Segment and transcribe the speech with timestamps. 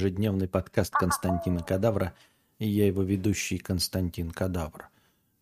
[0.00, 2.14] ежедневный подкаст Константина Кадавра,
[2.58, 4.88] и я его ведущий Константин Кадавр.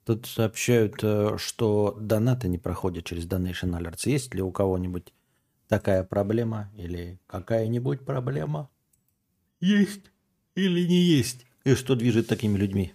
[0.04, 4.10] Тут сообщают, э, что донаты не проходят через Donation Alerts.
[4.10, 5.14] Есть ли у кого-нибудь
[5.68, 8.68] такая проблема или какая-нибудь проблема?
[9.60, 10.10] Есть
[10.56, 11.46] или не есть?
[11.62, 12.92] И что движет такими людьми?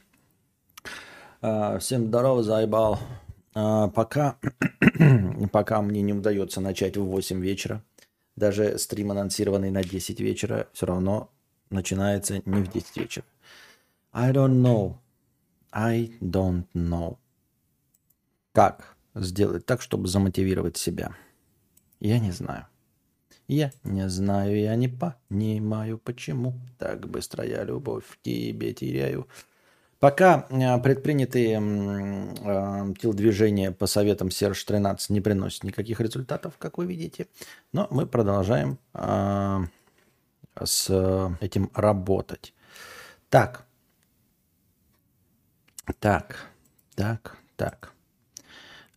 [1.42, 3.00] А, всем здорово, заебал.
[3.56, 4.38] А, пока,
[5.54, 7.82] пока мне не удается начать в 8 вечера,
[8.36, 11.30] даже стрим, анонсированный на 10 вечера, все равно
[11.74, 13.26] начинается не в 10 вечера.
[14.12, 14.98] I don't know.
[15.72, 17.18] I don't know.
[18.52, 21.16] Как сделать так, чтобы замотивировать себя?
[22.00, 22.68] Я не знаю.
[23.48, 29.28] Я не знаю, я не понимаю, почему так быстро я любовь к тебе теряю.
[30.00, 36.86] Пока э, предпринятые э, телодвижения по советам Серж 13 не приносят никаких результатов, как вы
[36.86, 37.28] видите,
[37.72, 39.60] но мы продолжаем э,
[40.62, 42.54] с этим работать.
[43.30, 43.66] Так,
[46.00, 46.48] так,
[46.96, 47.94] так, так.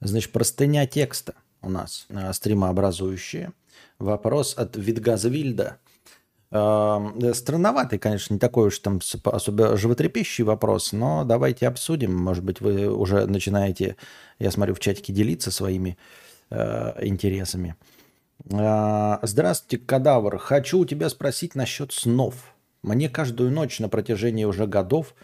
[0.00, 3.52] Значит, простыня текста у нас стримообразующая.
[3.98, 5.28] Вопрос от Витгаза
[6.48, 12.14] Странноватый, конечно, не такой уж там особо животрепещущий вопрос, но давайте обсудим.
[12.14, 13.96] Может быть, вы уже начинаете,
[14.38, 15.98] я смотрю, в чатике делиться своими
[16.50, 17.74] э, интересами.
[17.80, 17.95] Э,
[18.48, 20.38] Здравствуйте, кадавр.
[20.38, 22.54] Хочу у тебя спросить насчет снов.
[22.82, 25.14] Мне каждую ночь на протяжении уже годов,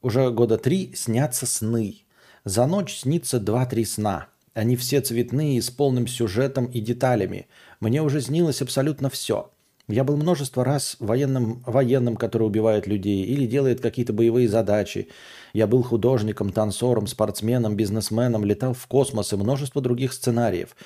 [0.00, 2.02] уже года три, снятся сны.
[2.44, 4.28] За ночь снится два-три сна.
[4.54, 7.48] Они все цветные, с полным сюжетом и деталями.
[7.80, 9.50] Мне уже снилось абсолютно все–
[9.88, 15.08] я был множество раз военным, военным, который убивает людей или делает какие-то боевые задачи.
[15.52, 20.76] Я был художником, танцором, спортсменом, бизнесменом, летал в космос и множество других сценариев.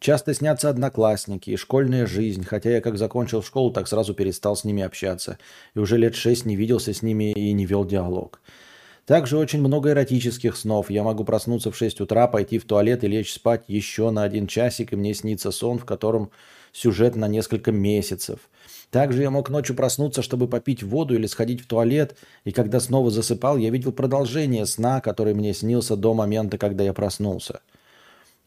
[0.00, 4.64] Часто снятся одноклассники и школьная жизнь, хотя я как закончил школу, так сразу перестал с
[4.64, 5.36] ними общаться.
[5.74, 8.40] И уже лет шесть не виделся с ними и не вел диалог.
[9.04, 10.88] Также очень много эротических снов.
[10.88, 14.46] Я могу проснуться в 6 утра, пойти в туалет и лечь спать еще на один
[14.46, 16.30] часик, и мне снится сон, в котором
[16.72, 18.38] сюжет на несколько месяцев.
[18.90, 23.10] Также я мог ночью проснуться, чтобы попить воду или сходить в туалет, и когда снова
[23.10, 27.60] засыпал, я видел продолжение сна, который мне снился до момента, когда я проснулся.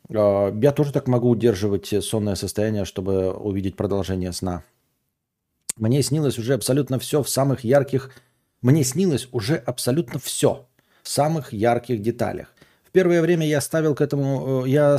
[0.09, 4.63] А, я тоже так могу удерживать сонное состояние, чтобы увидеть продолжение сна.
[5.77, 8.11] Мне снилось уже абсолютно все в самых ярких...
[8.61, 10.65] Мне снилось уже абсолютно все
[11.01, 12.53] в самых ярких деталях.
[12.85, 14.65] В первое время я ставил к этому...
[14.65, 14.97] Э, я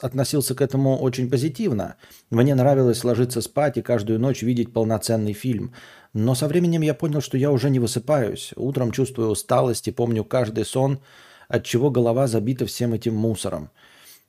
[0.00, 1.96] относился к этому очень позитивно.
[2.30, 5.72] Мне нравилось ложиться спать и каждую ночь видеть полноценный фильм.
[6.12, 8.52] Но со временем я понял, что я уже не высыпаюсь.
[8.56, 11.00] Утром чувствую усталость и помню каждый сон,
[11.48, 13.70] от чего голова забита всем этим мусором.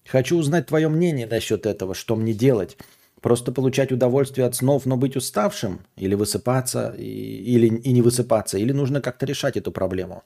[0.06, 2.78] Хочу узнать твое мнение насчет этого, что мне делать.
[3.22, 5.80] Просто получать удовольствие от снов, но быть уставшим?
[5.96, 8.58] Или высыпаться, и, или и не высыпаться?
[8.58, 10.24] Или нужно как-то решать эту проблему?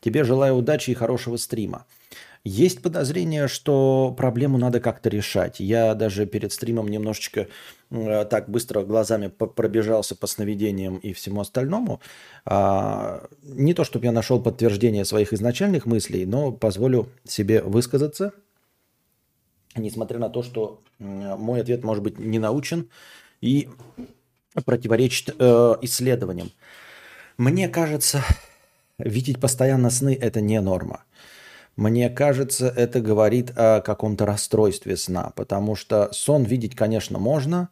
[0.00, 1.86] Тебе желаю удачи и хорошего стрима.
[2.42, 5.60] Есть подозрение, что проблему надо как-то решать.
[5.60, 7.48] Я даже перед стримом немножечко
[7.90, 12.00] э, так быстро глазами пробежался по сновидениям и всему остальному.
[12.46, 18.32] А, не то, чтобы я нашел подтверждение своих изначальных мыслей, но позволю себе высказаться,
[19.76, 22.88] несмотря на то, что мой ответ может быть не научен
[23.40, 23.68] и
[24.64, 26.50] противоречит э, исследованиям.
[27.38, 28.22] Мне кажется,
[28.98, 31.04] видеть постоянно сны– это не норма.
[31.76, 37.70] Мне кажется, это говорит о каком-то расстройстве сна, потому что сон видеть, конечно, можно,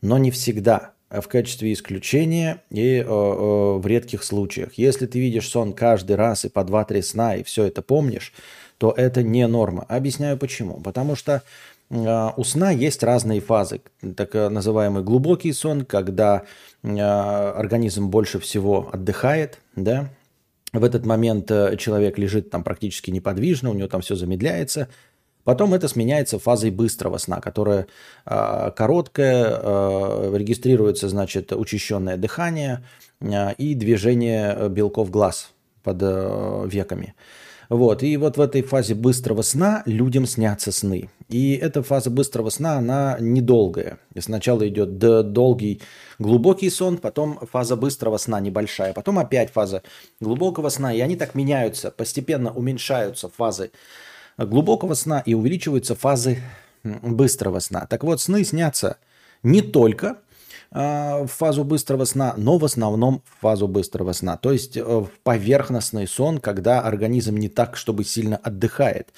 [0.00, 4.74] но не всегда, а в качестве исключения и э, э, в редких случаях.
[4.74, 8.32] Если ты видишь сон каждый раз и по 2-3 сна, и все это помнишь,
[8.78, 9.84] то это не норма.
[9.88, 10.80] Объясняю почему.
[10.80, 11.42] Потому что
[11.90, 13.82] э, у сна есть разные фазы.
[14.16, 16.44] Так называемый глубокий сон, когда
[16.82, 20.08] э, организм больше всего отдыхает, да,
[20.72, 24.88] в этот момент э, человек лежит там практически неподвижно, у него там все замедляется.
[25.44, 27.86] Потом это сменяется фазой быстрого сна, которая
[28.26, 32.84] э, короткая, э, регистрируется, значит, учащенное дыхание
[33.20, 35.52] э, и движение белков глаз
[35.82, 37.14] под э, веками.
[37.68, 38.02] Вот.
[38.02, 41.10] И вот в этой фазе быстрого сна людям снятся сны.
[41.28, 43.98] И эта фаза быстрого сна, она недолгая.
[44.14, 45.82] И сначала идет долгий
[46.18, 49.82] глубокий сон, потом фаза быстрого сна небольшая, потом опять фаза
[50.20, 50.94] глубокого сна.
[50.94, 53.70] И они так меняются, постепенно уменьшаются фазы
[54.38, 56.38] глубокого сна и увеличиваются фазы
[56.82, 57.86] быстрого сна.
[57.86, 58.96] Так вот, сны снятся
[59.42, 60.18] не только
[60.70, 64.36] в фазу быстрого сна, но в основном в фазу быстрого сна.
[64.36, 69.08] То есть э, в поверхностный сон, когда организм не так, чтобы сильно отдыхает.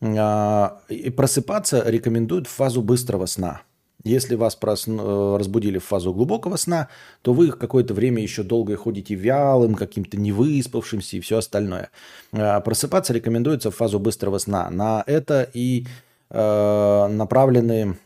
[0.00, 3.62] А, и просыпаться рекомендуют в фазу быстрого сна.
[4.04, 6.88] Если вас просну, э, разбудили в фазу глубокого сна,
[7.22, 11.90] то вы какое-то время еще долго ходите вялым, каким-то невыспавшимся и все остальное.
[12.30, 14.70] Просыпаться рекомендуется в фазу быстрого сна.
[14.70, 15.86] На это и
[16.30, 17.98] э, направлены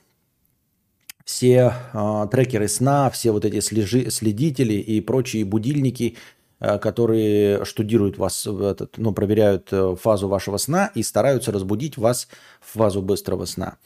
[1.25, 6.17] все э, трекеры сна, все вот эти слежи, следители и прочие будильники,
[6.61, 12.29] э, которые штудируют вас, этот, ну, проверяют э, фазу вашего сна и стараются разбудить вас
[12.61, 13.77] в фазу быстрого сна.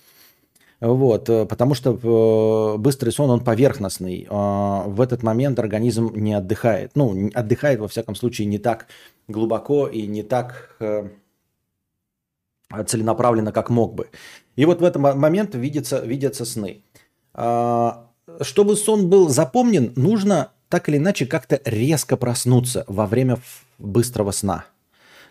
[0.81, 4.27] Вот, э, потому что э, быстрый сон, он поверхностный.
[4.31, 6.93] А, в этот момент организм не отдыхает.
[6.94, 8.87] Ну, отдыхает, во всяком случае, не так
[9.29, 10.77] глубоко и не так
[12.87, 14.09] целенаправленно, как мог бы.
[14.56, 16.83] И вот в этот момент видятся, видятся сны.
[17.37, 18.09] А,
[18.41, 23.38] чтобы сон был запомнен, нужно так или иначе как-то резко проснуться во время
[23.79, 24.65] быстрого сна.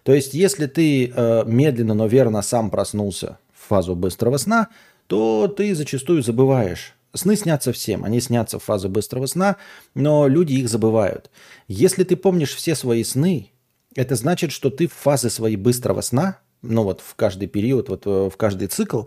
[0.04, 1.08] То есть, если ты
[1.46, 4.70] медленно, но верно сам проснулся в фазу быстрого сна–
[5.08, 6.94] то ты зачастую забываешь.
[7.14, 9.56] Сны снятся всем, они снятся в фазу быстрого сна,
[9.94, 11.30] но люди их забывают.
[11.68, 13.52] Если ты помнишь все свои сны,
[13.96, 18.06] это значит, что ты в фазы своей быстрого сна, ну вот в каждый период, вот
[18.06, 19.04] э, в каждый цикл,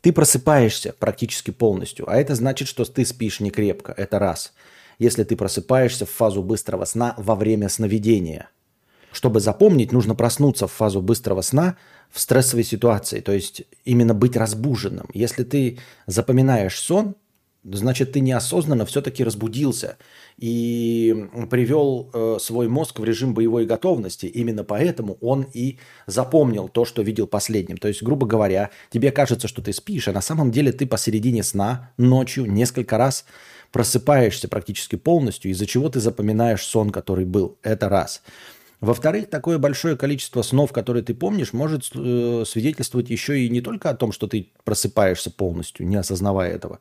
[0.00, 2.10] ты просыпаешься практически полностью.
[2.10, 3.92] А это значит, что ты спишь не крепко.
[3.96, 4.52] Это раз.
[4.98, 8.48] Если ты просыпаешься в фазу быстрого сна во время сновидения.
[9.12, 11.76] Чтобы запомнить, нужно проснуться в фазу быстрого сна
[12.10, 15.08] в стрессовой ситуации, то есть именно быть разбуженным.
[15.12, 17.16] Если ты запоминаешь сон,
[17.64, 19.96] значит, ты неосознанно все-таки разбудился
[20.38, 24.26] и привел э, свой мозг в режим боевой готовности.
[24.26, 27.76] Именно поэтому он и запомнил то, что видел последним.
[27.76, 31.42] То есть, грубо говоря, тебе кажется, что ты спишь, а на самом деле ты посередине
[31.42, 33.24] сна ночью несколько раз
[33.72, 37.58] просыпаешься практически полностью, из-за чего ты запоминаешь сон, который был.
[37.62, 38.22] Это раз.
[38.80, 43.90] Во-вторых, такое большое количество снов, которые ты помнишь, может э, свидетельствовать еще и не только
[43.90, 46.78] о том, что ты просыпаешься полностью, не осознавая этого,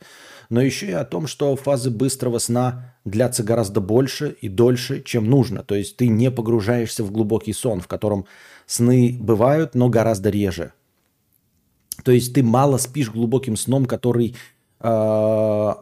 [0.50, 5.30] но еще и о том, что фазы быстрого сна длятся гораздо больше и дольше, чем
[5.30, 5.62] нужно.
[5.64, 8.26] То есть ты не погружаешься в глубокий сон, в котором
[8.66, 10.72] сны бывают, но гораздо реже.
[12.06, 14.38] То есть ты мало спишь глубоким сном, который
[14.80, 15.74] э,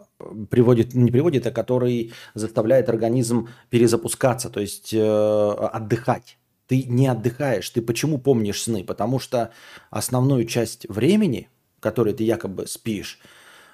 [0.49, 6.37] приводит, не приводит, а который заставляет организм перезапускаться, то есть э, отдыхать.
[6.67, 7.69] Ты не отдыхаешь.
[7.69, 8.83] Ты почему помнишь сны?
[8.83, 9.51] Потому что
[9.89, 11.49] основную часть времени,
[11.79, 13.19] которой ты якобы спишь,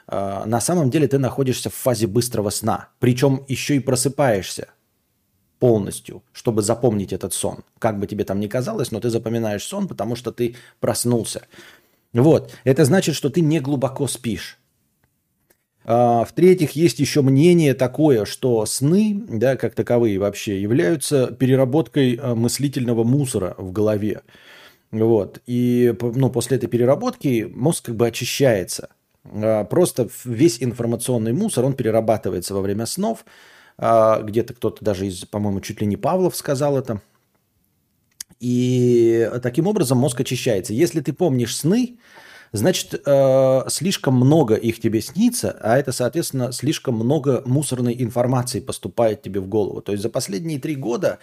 [0.08, 2.90] э, на самом деле ты находишься в фазе быстрого сна.
[3.00, 4.70] Причем еще и просыпаешься
[5.60, 7.64] полностью, чтобы запомнить этот сон.
[7.80, 11.48] Как бы тебе там ни казалось, но ты запоминаешь сон, потому что ты проснулся.
[12.12, 12.54] Вот.
[12.66, 14.60] Это значит, что ты не глубоко спишь.
[15.86, 22.36] А, в-третьих, есть еще мнение такое, что сны, да, как таковые вообще, являются переработкой а,
[22.36, 24.22] мыслительного мусора в голове.
[24.92, 25.42] Вот.
[25.46, 28.90] И ну, после этой переработки мозг как бы очищается.
[29.26, 33.26] А, просто весь информационный мусор, он перерабатывается во время снов.
[33.76, 37.02] Где-то кто-то даже из, по-моему, чуть ли не Павлов сказал это.
[38.40, 40.74] И таким образом мозг очищается.
[40.74, 41.98] Если ты помнишь сны,
[42.54, 49.22] значит, э, слишком много их тебе снится, а это, соответственно, слишком много мусорной информации поступает
[49.22, 49.82] тебе в голову.
[49.82, 51.20] То есть за последние три года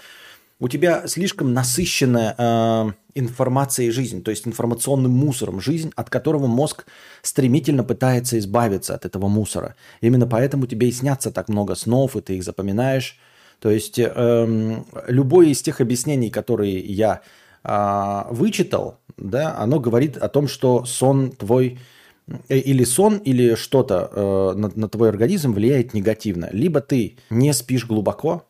[0.59, 6.85] у тебя слишком насыщенная э, информацией жизнь, то есть информационным мусором жизнь, от которого мозг
[7.23, 9.77] стремительно пытается избавиться от этого мусора.
[10.03, 13.19] Именно поэтому тебе и снятся так много снов, и ты их запоминаешь.
[13.61, 17.23] То есть э, любое из тех объяснений, которые я
[17.63, 21.79] вычитал, да, оно говорит о том, что сон твой
[22.49, 26.49] э, или сон, или что-то э, на, на твой организм влияет негативно.
[26.53, 28.47] Либо ты не спишь глубоко,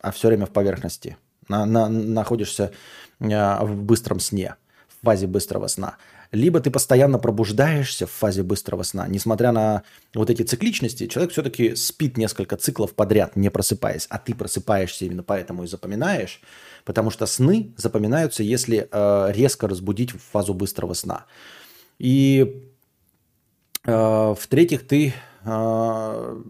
[0.00, 1.16] а все время в поверхности,
[1.48, 2.72] на, на, находишься
[3.20, 4.56] э, в быстром сне,
[4.88, 5.96] в фазе быстрого сна.
[6.32, 9.06] Либо ты постоянно пробуждаешься в фазе быстрого сна.
[9.06, 9.82] Несмотря на
[10.14, 14.06] вот эти цикличности, человек все-таки спит несколько циклов подряд, не просыпаясь.
[14.08, 16.40] А ты просыпаешься именно поэтому и запоминаешь.
[16.84, 21.26] Потому что сны запоминаются, если э, резко разбудить в фазу быстрого сна.
[21.98, 22.68] И
[23.84, 26.42] э, в-третьих, ты э,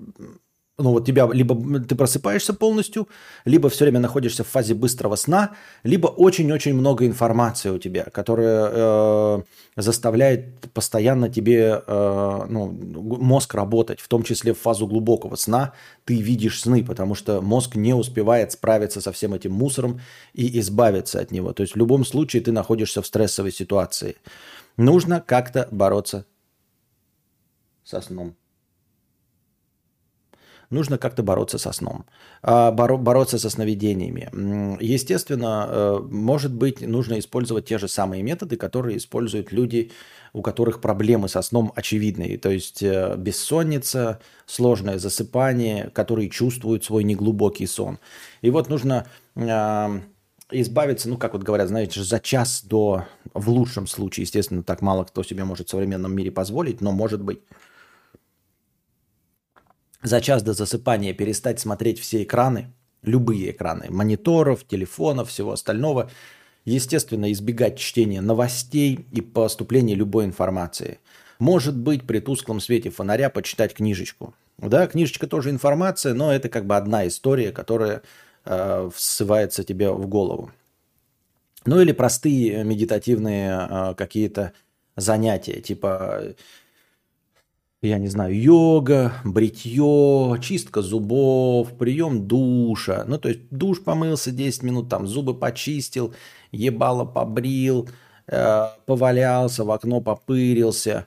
[0.82, 3.08] ну вот тебя либо ты просыпаешься полностью,
[3.44, 5.50] либо все время находишься в фазе быстрого сна,
[5.82, 9.42] либо очень-очень много информации у тебя, которая э,
[9.76, 15.72] заставляет постоянно тебе э, ну, мозг работать, в том числе в фазу глубокого сна.
[16.04, 20.00] Ты видишь сны, потому что мозг не успевает справиться со всем этим мусором
[20.34, 21.52] и избавиться от него.
[21.52, 24.16] То есть в любом случае ты находишься в стрессовой ситуации.
[24.76, 26.26] Нужно как-то бороться
[27.84, 28.34] со сном.
[30.72, 32.04] Нужно как-то бороться со сном,
[32.42, 34.28] а, боро- бороться со сновидениями.
[34.80, 39.92] Естественно, э, может быть, нужно использовать те же самые методы, которые используют люди,
[40.32, 42.38] у которых проблемы со сном очевидные.
[42.38, 47.98] То есть э, бессонница, сложное засыпание, которые чувствуют свой неглубокий сон.
[48.40, 50.00] И вот нужно а,
[50.52, 55.04] избавиться, ну, как вот говорят, знаете, за час до, в лучшем случае, естественно, так мало
[55.04, 57.40] кто себе может в современном мире позволить, но может быть,
[60.02, 66.10] за час до засыпания перестать смотреть все экраны, любые экраны, мониторов, телефонов, всего остального,
[66.64, 70.98] естественно, избегать чтения новостей и поступления любой информации.
[71.38, 74.34] Может быть, при тусклом свете фонаря почитать книжечку.
[74.58, 78.02] Да, книжечка тоже информация, но это как бы одна история, которая
[78.44, 80.52] э, всывается тебе в голову.
[81.64, 84.52] Ну или простые медитативные э, какие-то
[84.96, 86.34] занятия, типа,
[87.82, 93.04] я не знаю, йога, бритье, чистка зубов, прием душа.
[93.06, 96.14] Ну то есть душ помылся 10 минут, там зубы почистил,
[96.52, 97.88] ебало побрил,
[98.28, 101.06] э, повалялся, в окно попырился,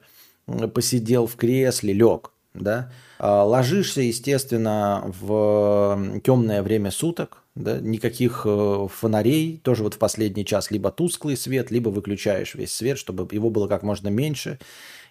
[0.73, 8.87] посидел в кресле, лег да, а, ложишься, естественно, в темное время суток, да, никаких э,
[8.91, 13.49] фонарей, тоже вот в последний час либо тусклый свет, либо выключаешь весь свет, чтобы его
[13.49, 14.59] было как можно меньше.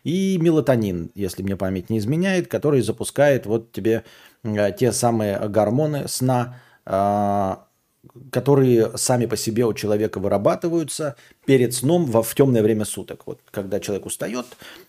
[0.04, 4.04] И мелатонин, если мне память не изменяет, который запускает вот тебе
[4.42, 7.66] э, те самые гормоны сна, а,
[8.30, 13.26] которые сами по себе у человека вырабатываются перед сном во, в темное время суток.
[13.26, 14.44] Вот когда человек устает,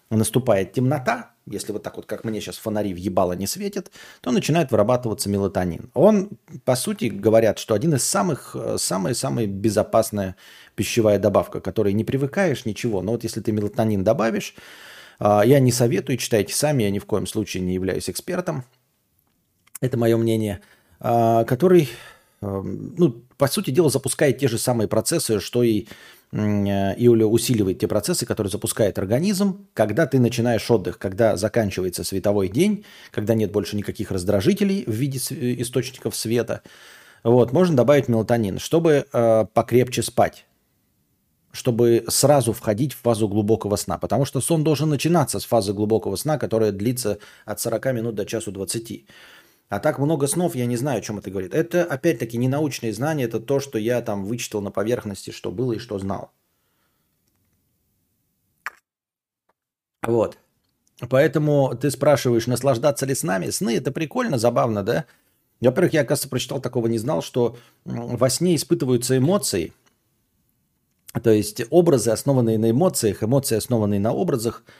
[0.09, 4.31] наступает темнота, если вот так вот, как мне сейчас фонари в ебало не светят, то
[4.31, 5.91] начинает вырабатываться мелатонин.
[5.93, 6.31] Он,
[6.65, 10.35] по сути, говорят, что один из самых, самая-самая безопасная
[10.75, 13.01] пищевая добавка, которой не привыкаешь, ничего.
[13.01, 14.55] Но вот если ты мелатонин добавишь,
[15.19, 18.63] я не советую, читайте сами, я ни в коем случае не являюсь экспертом.
[19.81, 20.61] Это мое мнение.
[20.99, 21.89] А, который,
[22.41, 25.87] ну, по сути дела, запускает те же самые процессы, что и
[26.31, 32.83] Иуля усиливает те процессы, которые запускает организм, когда ты начинаешь отдых, когда заканчивается световой день,
[33.11, 36.61] когда нет больше никаких раздражителей в виде э, источников света.
[37.23, 40.45] Вот, можно добавить мелатонин, чтобы э, покрепче спать,
[41.55, 43.97] чтобы сразу входить в фазу глубокого сна.
[43.97, 48.25] Потому что сон должен начинаться с фазы глубокого сна, которая длится от 40 минут до
[48.25, 49.05] часу 20.
[49.69, 51.53] А так много снов, я не знаю, о чем это говорит.
[51.53, 55.73] Это, опять-таки, не научные знания, это то, что я там вычитал на поверхности, что было
[55.73, 56.31] и что знал.
[60.03, 60.37] Вот.
[61.09, 63.49] Поэтому ты спрашиваешь, наслаждаться ли с нами?
[63.49, 65.05] Сны– это прикольно, забавно, да?
[65.61, 69.73] Во-первых, я, оказывается, прочитал, такого не знал, что во сне испытываются эмоции.
[71.23, 74.63] То есть образы, основанные на эмоциях, эмоции, основанные на образах–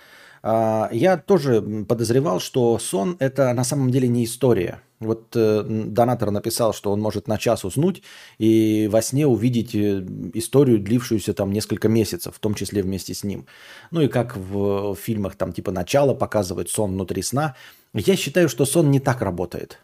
[0.47, 4.79] а, я тоже подозревал, что сон– это на самом деле не история.
[4.99, 8.03] Вот э, донатор написал, что он может на час уснуть
[8.37, 13.23] и во сне увидеть э, историю, длившуюся там несколько месяцев, в том числе вместе с
[13.23, 13.47] ним.
[13.89, 17.55] Ну и как в фильмах там типа «Начало» показывает сон внутри сна.
[17.95, 19.79] Я считаю, что сон не так работает.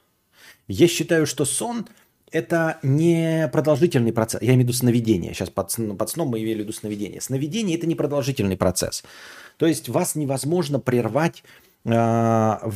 [0.67, 1.87] Я считаю, что сон–
[2.31, 4.41] это не продолжительный процесс.
[4.41, 5.33] Я имею в виду сновидение.
[5.33, 7.21] Сейчас под, под сном мы имели в виду сновидение.
[7.21, 9.03] Сновидение– это не продолжительный процесс.
[9.57, 11.43] То есть вас невозможно прервать
[11.85, 12.73] э, в,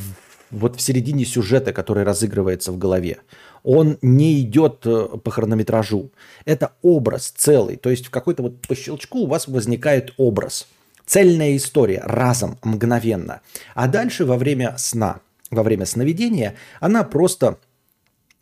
[0.50, 3.18] вот в середине сюжета, который разыгрывается в голове.
[3.62, 6.10] Он не идет э, по хронометражу.
[6.44, 7.76] Это образ целый.
[7.76, 10.68] То есть в какой-то вот по щелчку у вас возникает образ.
[11.06, 13.40] Цельная история разом, мгновенно.
[13.74, 15.20] А дальше во время сна,
[15.50, 17.58] во время сновидения, она просто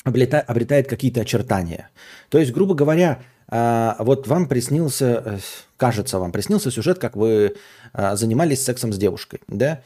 [0.05, 1.91] обретает, какие-то очертания.
[2.29, 5.39] То есть, грубо говоря, а, вот вам приснился, э,
[5.77, 7.57] кажется, вам приснился сюжет, как вы
[7.93, 9.83] а, занимались сексом с девушкой, да?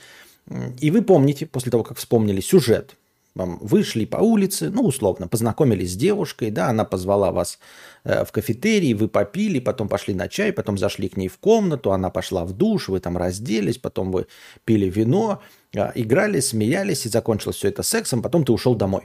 [0.81, 2.97] И вы помните, после того, как вспомнили сюжет,
[3.35, 7.59] вам вышли по улице, ну, условно, познакомились с девушкой, да, она позвала вас
[8.05, 11.93] э, в кафетерий, вы попили, потом пошли на чай, потом зашли к ней в комнату,
[11.93, 14.27] она пошла в душ, вы там разделись, потом вы
[14.65, 15.41] пили вино,
[15.77, 19.05] а, играли, смеялись, и закончилось все это сексом, потом ты ушел домой.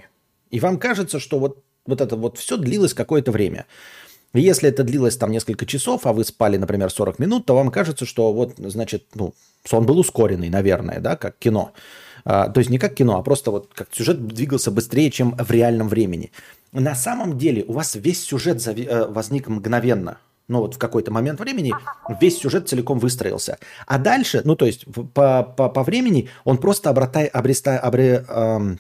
[0.53, 3.65] И вам кажется, что вот, вот это вот все длилось какое-то время.
[4.35, 8.05] Если это длилось там несколько часов, а вы спали, например, 40 минут, то вам кажется,
[8.05, 9.33] что вот, значит, ну,
[9.63, 11.71] сон был ускоренный, наверное, да, как кино.
[12.23, 15.49] А, то есть не как кино, а просто вот как сюжет двигался быстрее, чем в
[15.49, 16.31] реальном времени.
[16.71, 20.19] На самом деле у вас весь сюжет э, возник мгновенно.
[20.47, 21.73] Ну вот в какой-то момент времени
[22.21, 23.57] весь сюжет целиком выстроился.
[23.87, 28.79] А дальше, ну то есть по, по, по времени он просто обратай, обреста, обре, эм,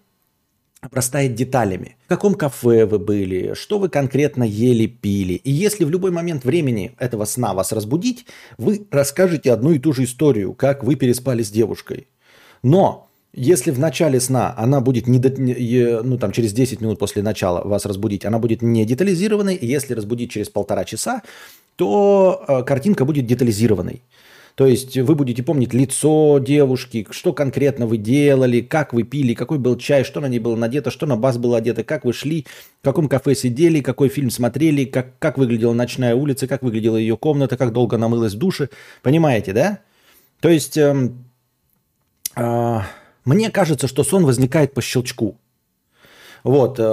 [0.83, 1.95] обрастает деталями.
[2.05, 5.33] В каком кафе вы были, что вы конкретно ели, пили.
[5.33, 8.25] И если в любой момент времени этого сна вас разбудить,
[8.57, 12.07] вы расскажете одну и ту же историю, как вы переспали с девушкой.
[12.61, 17.67] Но Если в начале сна она будет не, ну там через 10 минут после начала
[17.67, 21.23] вас разбудить, она будет не детализированной, если разбудить через полтора часа,
[21.75, 24.03] то э, картинка будет детализированной.
[24.55, 29.57] То есть вы будете помнить лицо девушки, что конкретно вы делали, как вы пили, какой
[29.57, 32.45] был чай, что на ней было надето, что на бас было одето, как вы шли,
[32.81, 37.17] в каком кафе сидели, какой фильм смотрели, как, как выглядела ночная улица, как выглядела ее
[37.17, 38.69] комната, как долго она мылась в душе.
[39.01, 39.79] Понимаете, да?
[40.39, 41.09] То есть э,
[42.35, 42.79] э,
[43.25, 45.39] мне кажется, что сон возникает по щелчку.
[46.43, 46.83] Вот, э,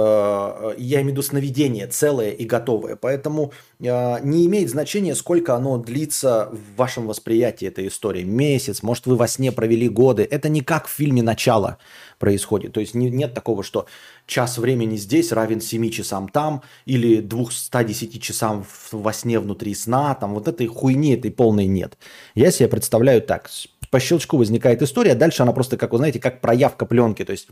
[0.77, 2.95] я имею в виду сновидение целое и готовое.
[2.95, 8.23] Поэтому э, не имеет значения, сколько оно длится в вашем восприятии этой истории.
[8.23, 10.27] Месяц, может, вы во сне провели годы.
[10.29, 11.77] Это не как в фильме «Начало»
[12.17, 12.71] происходит.
[12.71, 13.87] То есть не, нет такого, что
[14.25, 20.15] час времени здесь равен 7 часам там или 210 часам во сне внутри сна.
[20.15, 21.97] Там вот этой хуйни, этой полной нет.
[22.35, 23.49] Я себе представляю так.
[23.89, 27.25] По щелчку возникает история, а дальше она просто, как вы знаете, как проявка пленки.
[27.25, 27.49] То есть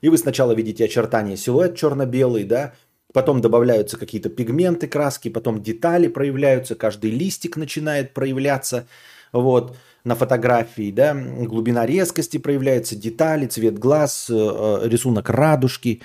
[0.00, 2.72] и вы сначала видите очертания силуэт черно-белый, да,
[3.12, 8.86] потом добавляются какие-то пигменты, краски, потом детали проявляются, каждый листик начинает проявляться,
[9.32, 16.00] вот, на фотографии, да, глубина резкости проявляется, детали, цвет глаз, э, э, рисунок радужки,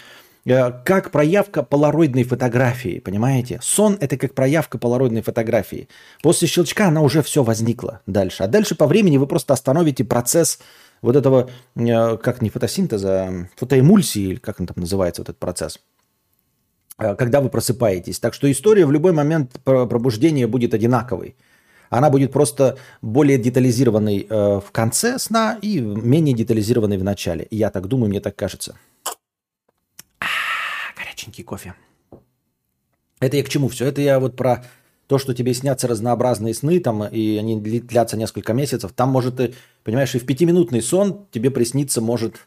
[0.46, 3.60] э, как проявка полароидной фотографии, понимаете?
[3.62, 5.88] Сон– это как проявка полароидной фотографии.
[6.22, 8.44] После щелчка она уже все возникла дальше.
[8.44, 10.60] А дальше по времени вы просто остановите процесс
[11.04, 15.40] вот этого, э, как не фотосинтеза, а фотоэмульсии, или как он там называется, вот этот
[15.40, 15.80] процесс,
[16.98, 18.20] э, когда вы просыпаетесь.
[18.20, 21.36] Так что история в любой момент пробуждения будет одинаковой.
[21.90, 27.48] Она будет просто более детализированной э, в конце сна и менее детализированной в начале.
[27.52, 28.76] Я так думаю, мне так кажется.
[30.20, 30.26] А,
[30.98, 31.76] горяченький кофе.
[33.20, 33.86] Это я к чему все?
[33.86, 34.66] Это я вот про
[35.14, 39.54] то, что тебе снятся разнообразные сны, там, и они длятся несколько месяцев, там может, и,
[39.84, 42.38] понимаешь, и в пятиминутный сон тебе присниться может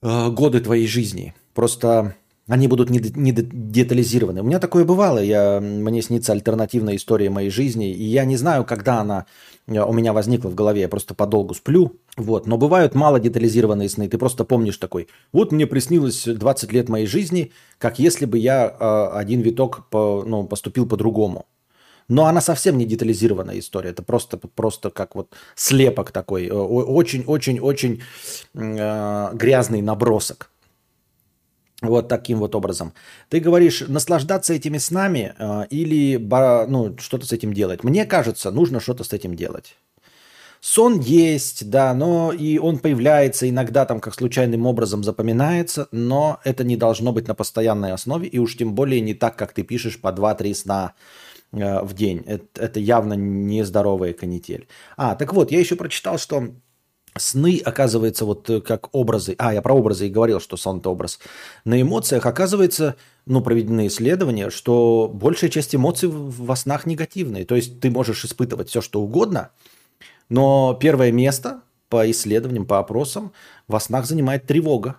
[0.00, 1.34] э, годы твоей жизни.
[1.52, 2.16] Просто
[2.48, 4.40] они будут не, не детализированы.
[4.40, 5.18] У меня такое бывало.
[5.18, 9.26] Я, мне снится альтернативная история моей жизни, и я не знаю, когда она
[9.66, 10.80] э, у меня возникла в голове.
[10.80, 12.00] Я просто подолгу сплю.
[12.16, 12.46] Вот.
[12.46, 14.08] Но бывают мало детализированные сны.
[14.08, 15.08] Ты просто помнишь такой.
[15.30, 20.24] Вот мне приснилось 20 лет моей жизни, как если бы я э, один виток по,
[20.26, 21.44] ну, поступил по-другому.
[22.08, 23.90] Но она совсем не детализированная история.
[23.90, 26.48] Это просто, просто как вот слепок такой.
[26.48, 28.02] Очень-очень-очень
[28.54, 30.50] э, грязный набросок.
[31.82, 32.94] Вот таким вот образом.
[33.28, 37.84] Ты говоришь, наслаждаться этими снами э, или ну, что-то с этим делать.
[37.84, 39.76] Мне кажется, нужно что-то с этим делать.
[40.60, 46.64] Сон есть, да, но и он появляется иногда там как случайным образом запоминается, но это
[46.64, 50.00] не должно быть на постоянной основе, и уж тем более не так, как ты пишешь
[50.00, 52.22] по 2-3 сна Э, в день.
[52.26, 54.68] Это, это явно нездоровая канитель.
[54.96, 56.48] А, так вот, я еще прочитал, что
[57.18, 60.90] сны, оказывается, вот э, как образы, а, я про образы и говорил, что сон– это
[60.90, 61.18] образ,
[61.64, 67.44] на эмоциях, оказывается, ну, проведены исследования, что большая часть эмоций во снах негативные.
[67.44, 69.50] То есть ты можешь испытывать все, что угодно,
[70.28, 73.32] но первое место по исследованиям, по опросам
[73.68, 74.96] во снах занимает тревога.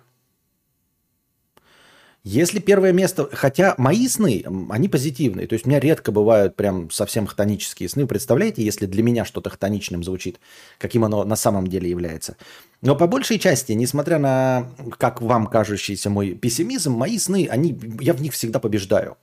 [2.30, 6.90] Если первое место, хотя мои сны, они позитивные, то есть у меня редко бывают прям
[6.90, 8.06] совсем хтонические сны.
[8.06, 10.38] Представляете, если для меня что-то хтоничным звучит,
[10.76, 12.36] каким оно на самом деле является.
[12.82, 14.66] Но по большей части, несмотря на,
[14.98, 19.16] как вам кажущийся мой пессимизм, мои сны, они, я в них всегда побеждаю.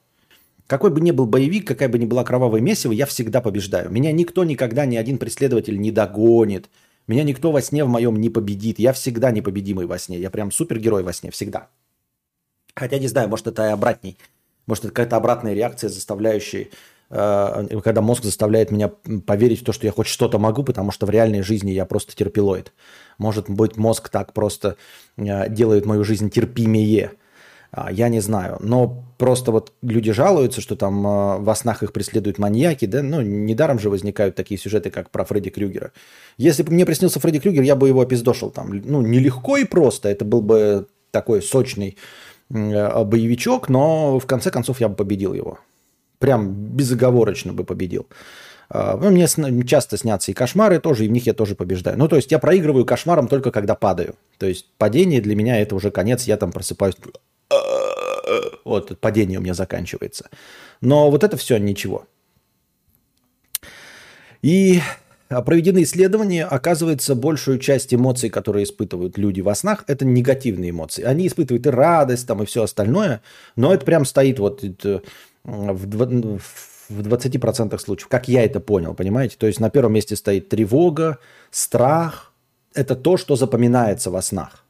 [0.66, 3.92] Какой бы ни был боевик, какая бы ни была кровавая месиво, я всегда побеждаю.
[3.92, 6.72] Меня никто никогда, ни один преследователь не догонит.
[7.06, 8.80] Меня никто во сне в моем не победит.
[8.80, 10.18] Я всегда непобедимый во сне.
[10.18, 11.70] Я прям супергерой во сне, всегда.
[12.76, 14.18] Хотя не знаю, может это и обратней.
[14.68, 16.68] Может это какая-то обратная реакция, заставляющая,
[17.10, 18.90] э, когда мозг заставляет меня
[19.26, 22.16] поверить в то, что я хоть что-то могу, потому что в реальной жизни я просто
[22.16, 22.74] терпилоид.
[23.18, 24.76] Может быть, мозг так просто
[25.18, 27.12] э, делает мою жизнь терпимее.
[27.72, 28.58] А, я не знаю.
[28.60, 33.22] Но просто вот люди жалуются, что там э, во снах их преследуют маньяки, да, ну,
[33.22, 35.92] недаром же возникают такие сюжеты, как про Фредди Крюгера.
[36.38, 38.82] Если бы мне приснился Фредди Крюгер, я бы его опиздошил там.
[38.84, 41.98] Ну, нелегко и просто, это был бы такой сочный
[42.50, 45.60] боевичок, но в конце концов я бы победил его.
[46.20, 48.08] Прям безоговорочно бы победил.
[48.70, 49.28] А, ну, мне
[49.66, 51.98] часто снятся и кошмары тоже, и в них я тоже побеждаю.
[51.98, 54.16] Ну, то есть я проигрываю кошмаром только когда падаю.
[54.38, 56.96] То есть падение для меня это уже конец, я там просыпаюсь.
[58.64, 60.30] Вот, падение у меня заканчивается.
[60.82, 62.06] Но вот это все ничего.
[64.42, 64.82] И а
[65.28, 71.04] проведены исследования, оказывается, большую часть эмоций, которые испытывают люди во снах, это негативные эмоции.
[71.04, 73.22] Они испытывают и радость, там, и все остальное,
[73.56, 74.64] но это прям стоит вот
[75.44, 76.40] в,
[76.90, 79.36] в 20% случаев, как я это понял, понимаете?
[79.38, 81.18] То есть на первом месте стоит тревога,
[81.50, 82.32] страх,
[82.76, 84.64] это то, что запоминается во снах.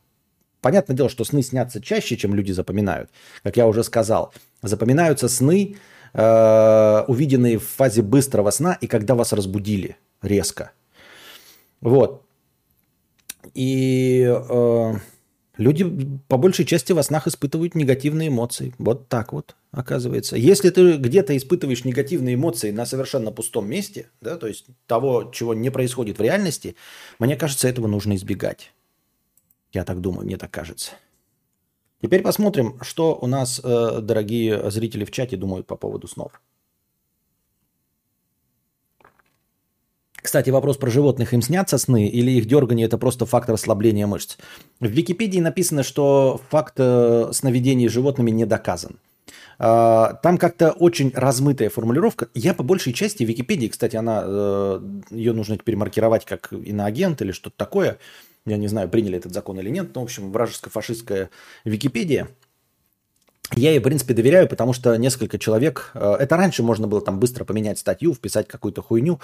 [0.62, 3.10] Понятное дело, что сны снятся чаще, чем люди запоминают.
[3.44, 5.76] Как я уже сказал, запоминаются сны,
[6.14, 10.72] э, увиденные в фазе быстрого сна и когда вас разбудили резко.
[11.82, 12.24] Вот.
[13.54, 14.94] И э,
[15.58, 18.74] люди по большей части во снах испытывают негативные эмоции.
[18.78, 20.36] Вот так вот, оказывается.
[20.36, 25.54] Если ты где-то испытываешь негативные эмоции на совершенно пустом месте, да, то есть того, чего
[25.54, 26.76] не происходит в реальности,
[27.20, 28.74] мне кажется, этого нужно избегать.
[29.72, 30.94] Я так думаю, мне так кажется.
[32.02, 36.42] Теперь посмотрим, что у нас, э, дорогие зрители в чате, думают по поводу снов.
[40.26, 41.34] Кстати, вопрос про животных.
[41.36, 44.38] Им снятся сны или их дергание– это просто фактор ослабления мышц?
[44.80, 48.98] В Википедии написано, что факт э, сновидений животными не доказан.
[49.60, 52.30] А, там как-то очень размытая формулировка.
[52.34, 54.80] Я по большей части в Википедии, кстати, она, э,
[55.12, 58.00] ее нужно теперь маркировать как иноагент или что-то такое.
[58.48, 59.94] Я не знаю, приняли этот закон или нет.
[59.94, 61.30] Но, в общем, вражеско-фашистская
[61.66, 62.30] Википедия–
[63.54, 65.92] я ей, в принципе, доверяю, потому что несколько человек...
[65.94, 69.20] Э, это раньше можно было там быстро поменять статью, вписать какую-то хуйню,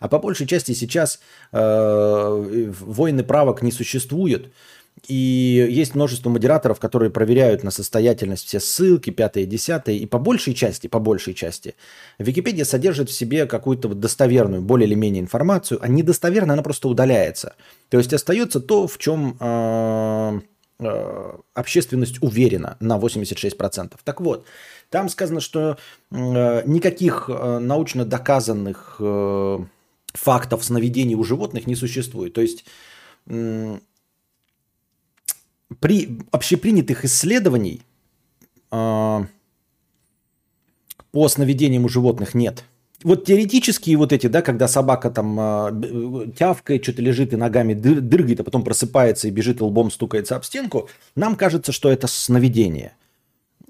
[0.00, 1.20] а по большей части сейчас
[1.52, 4.52] э, войны правок не существует.
[5.08, 9.98] И есть множество модераторов, которые проверяют на состоятельность все ссылки, пятые, десятые.
[9.98, 11.74] И по большей части, по большей части,
[12.18, 17.54] Википедия содержит в себе какую-то достоверную, более или менее информацию, а недостоверная она просто удаляется.
[17.90, 19.36] То есть остается то, в чем...
[19.38, 20.40] Э,
[20.78, 23.94] общественность уверена на 86%.
[24.04, 24.44] Так вот,
[24.90, 25.78] там сказано, что
[26.10, 29.00] э, никаких э, научно доказанных
[30.12, 32.32] фактов сновидений у животных не существует.
[32.32, 32.64] То есть
[35.80, 37.82] при общепринятых исследований
[38.70, 39.28] по
[41.12, 42.64] сновидениям у животных нет–
[43.06, 48.00] вот теоретические вот эти, да, когда собака там э, тявкает, что-то лежит и ногами дыр,
[48.00, 52.08] дыргает, а потом просыпается и бежит и лбом стукается об стенку, нам кажется, что это
[52.08, 52.96] сновидение.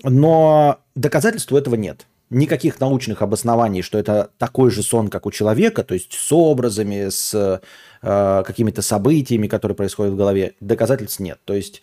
[0.03, 2.07] Но доказательств этого нет.
[2.31, 7.11] Никаких научных обоснований, что это такой же сон, как у человека, то есть с образами,
[7.11, 7.61] с
[8.01, 11.39] э, какими-то событиями, которые происходят в голове, доказательств нет.
[11.45, 11.83] То есть,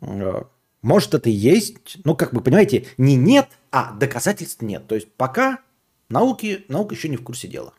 [0.00, 0.42] э,
[0.80, 4.86] может, это и есть, ну, как бы, понимаете, не нет, а доказательств нет.
[4.86, 5.58] То есть, пока
[6.10, 7.72] Науки, наука еще не в курсе дела.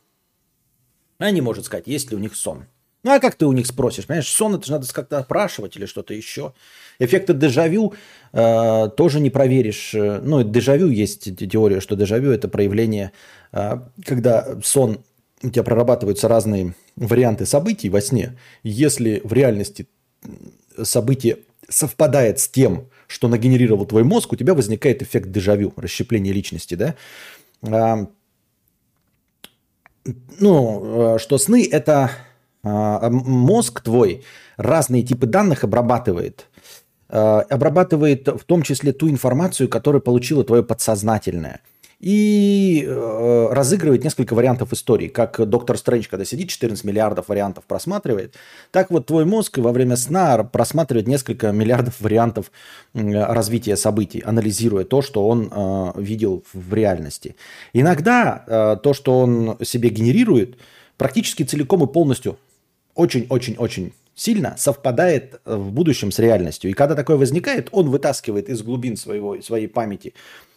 [1.20, 2.65] Она не может сказать, есть ли у них сон.
[3.04, 4.06] Ну а как ты у них спросишь?
[4.06, 6.54] Понимаешь, сон это же надо как-то опрашивать или что-то еще.
[7.00, 7.94] Эффекты дежавю
[8.32, 9.94] э, тоже не проверишь.
[9.94, 13.12] Ну, дежавю есть теория, что дежавю это проявление,
[13.52, 15.04] э, когда сон
[15.44, 18.38] у тебя прорабатываются разные варианты событий во сне.
[18.63, 19.88] Если в реальности
[20.82, 26.76] событие совпадает с тем, что нагенерировал твой мозг, у тебя возникает эффект дежавю, расщепление личности,
[26.76, 26.96] да?
[30.40, 32.12] Ну, э, что сны– это
[32.64, 34.24] а, мозг твой
[34.58, 36.48] разные типы данных обрабатывает.
[37.10, 41.62] Э, обрабатывает в том числе ту информацию, которую получило твое подсознательное–
[42.02, 45.08] и э, разыгрывает несколько вариантов истории.
[45.08, 48.36] Как доктор Стрэндж, когда сидит, 14 миллиардов вариантов просматривает,
[48.72, 52.52] так вот твой мозг во время сна просматривает несколько миллиардов вариантов
[52.94, 57.36] развития событий, анализируя то, что он э, видел в реальности.
[57.72, 60.58] Иногда э, то, что он себе генерирует,
[60.98, 62.40] практически целиком и полностью
[62.96, 66.72] очень-очень-очень сильно совпадает в будущем с реальностью.
[66.72, 70.14] И когда такое возникает, он вытаскивает из глубин своего, своей памяти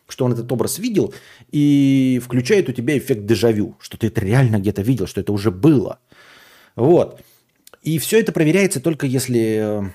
[0.09, 1.15] что он этот образ видел,
[1.51, 5.51] и включает у тебя эффект дежавю, что ты это реально где-то видел, что это уже
[5.51, 5.99] было.
[6.77, 7.21] Вот.
[7.83, 9.91] И все это проверяется только если э,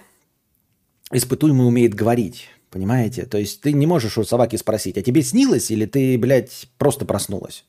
[1.11, 2.49] испытуемый умеет говорить.
[2.69, 3.25] Понимаете?
[3.25, 7.05] То есть ты не можешь у собаки спросить, а тебе снилось или ты, блядь, просто
[7.05, 7.65] проснулась?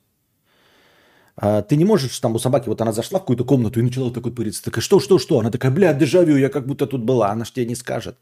[1.37, 4.13] А ты не можешь там у собаки, вот она зашла в какую-то комнату и начала
[4.13, 4.63] такой пыриться.
[4.63, 5.41] Такая, что, что, что?
[5.41, 7.31] Она такая, блядь, дежавю, я как будто тут была.
[7.31, 8.19] Она ж тебе не скажет.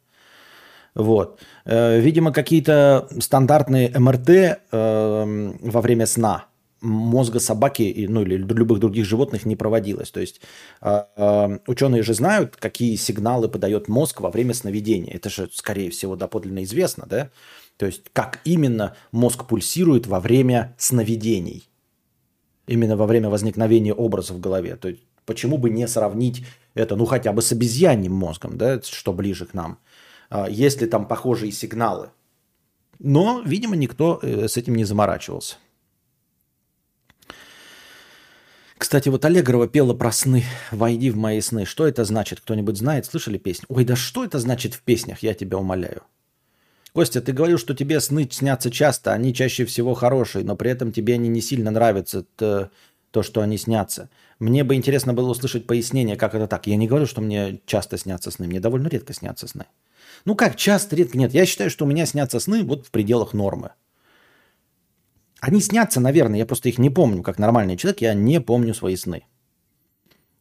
[0.95, 1.41] Вот.
[1.65, 6.47] Э, видимо, какие-то стандартные МРТ э, во время сна
[6.81, 10.11] мозга собаки ну, или любых других животных не проводилось.
[10.11, 10.41] То есть
[10.81, 15.15] э, ученые же знают, какие сигналы подает мозг во время сновидения.
[15.15, 17.31] Это же, скорее всего, доподлинно известно, да?
[17.77, 21.69] То есть как именно мозг пульсирует во время сновидений.
[22.67, 24.77] Именно во время возникновения образов в голове.
[24.77, 29.13] То есть почему бы не сравнить это, ну, хотя бы с обезьяньим мозгом, да, что
[29.13, 29.79] ближе к нам.
[30.31, 32.11] А, есть ли там похожие сигналы.
[32.99, 35.57] Но, видимо, никто э, с этим не заморачивался.
[38.77, 40.45] Кстати, вот Аллегрова пела про сны.
[40.71, 41.65] «Войди в мои сны».
[41.65, 42.41] Что это значит?
[42.41, 43.07] Кто-нибудь знает?
[43.07, 43.67] Слышали песню?
[43.69, 45.23] Ой, да что это значит в песнях?
[45.23, 46.03] Я тебя умоляю.
[46.93, 50.91] Костя, ты говорил, что тебе сны снятся часто, они чаще всего хорошие, но при этом
[50.91, 52.25] тебе они не сильно нравятся.
[52.37, 52.71] Ты,
[53.11, 54.11] то, что они снятся.
[54.39, 56.67] Мне бы интересно было услышать пояснение, как это так.
[56.67, 58.47] Я не говорю, что мне часто снятся сны.
[58.47, 59.67] Мне довольно редко снятся сны.
[60.25, 61.33] Ну как, часто, редко, нет.
[61.33, 63.71] Я считаю, что у меня снятся сны вот в пределах нормы.
[65.41, 67.23] Они снятся, наверное, я просто их не помню.
[67.23, 69.25] Как нормальный человек, я не помню свои сны.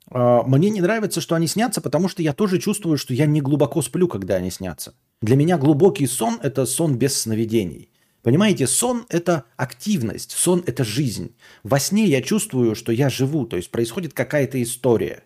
[0.10, 3.42] А, мне не нравится, что они снятся, потому что я тоже чувствую, что я не
[3.42, 4.94] глубоко сплю, когда они снятся.
[5.22, 7.92] Для меня глубокий сон– это сон без сновидений.
[8.24, 11.36] Понимаете, сон– это активность, сон– это жизнь.
[11.64, 15.24] Во сне я чувствую, что я живу, то есть происходит какая-то история.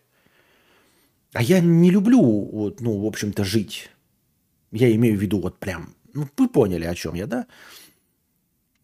[1.33, 3.89] А я не люблю, ну, в общем-то, жить.
[4.71, 7.45] Я имею в виду вот прям, ну, вы поняли, о чем я, да?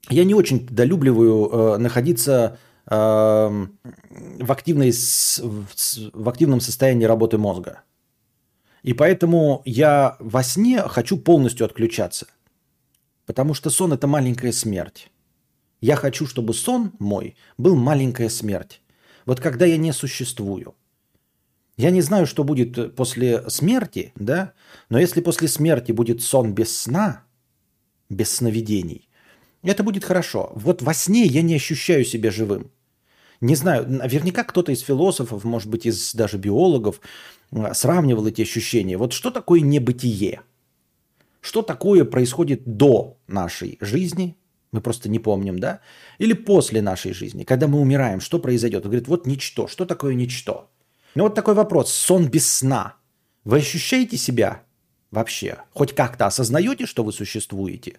[0.10, 5.66] Я не очень долюбливаю э, находиться э, в, активной, в,
[6.14, 7.82] в активном состоянии работы мозга.
[8.84, 12.28] И поэтому я во сне хочу полностью отключаться.
[13.26, 15.12] Потому что сон– это маленькая смерть.
[15.82, 18.82] Я хочу, чтобы сон мой был маленькая смерть.
[19.26, 20.74] Вот когда я не существую.
[21.78, 24.54] Я не знаю, что будет после смерти, да,
[24.90, 27.24] но если после смерти будет сон без сна,
[28.10, 29.08] без сновидений,
[29.62, 30.52] это будет хорошо.
[30.56, 32.72] Вот во сне я не ощущаю себя живым.
[33.42, 37.00] Не знаю, наверняка кто-то из философов, может быть, из даже биологов,
[37.74, 38.98] сравнивал эти ощущения.
[38.98, 40.42] Вот что такое небытие?
[41.42, 44.36] Что такое происходит до нашей жизни?
[44.72, 45.82] Мы просто не помним, да?
[46.18, 48.84] Или после нашей жизни, когда мы умираем, что произойдет?
[48.84, 49.68] Он говорит, вот ничто.
[49.68, 50.72] Что такое ничто?
[51.18, 51.92] Ну вот такой вопрос.
[51.92, 52.94] Сон без сна.
[53.44, 54.62] Вы ощущаете себя
[55.10, 55.58] вообще?
[55.74, 57.96] Хоть как-то осознаете, что вы существуете?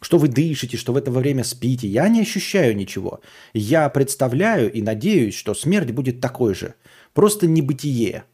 [0.00, 1.86] Что вы дышите, что в это время спите?
[1.86, 3.20] Я не ощущаю ничего.
[3.52, 6.76] Я представляю и надеюсь, что смерть будет такой же.
[7.12, 8.24] Просто небытие.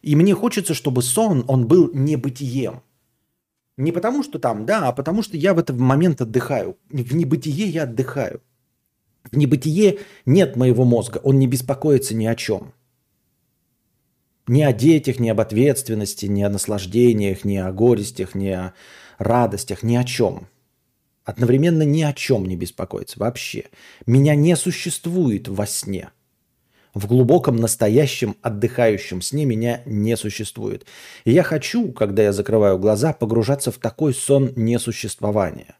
[0.00, 2.82] И мне хочется, чтобы сон, он был небытием.
[3.76, 6.78] Не потому, что там, да, а потому, что я в этот момент отдыхаю.
[6.88, 8.42] В небытие я отдыхаю.
[9.24, 11.18] В небытие нет моего мозга.
[11.24, 12.72] Он не беспокоится ни о чем.
[14.46, 18.74] Ни о детях, ни об ответственности, ни о наслаждениях, ни о горестях, ни о
[19.18, 20.48] радостях, ни о чем.
[21.24, 23.64] Одновременно ни о чем не беспокоится вообще.
[24.06, 26.10] Меня не существует во сне.
[26.92, 30.84] В глубоком настоящем отдыхающем сне меня не существует.
[31.24, 35.76] И я хочу, когда я закрываю глаза, погружаться в такой сон несуществования.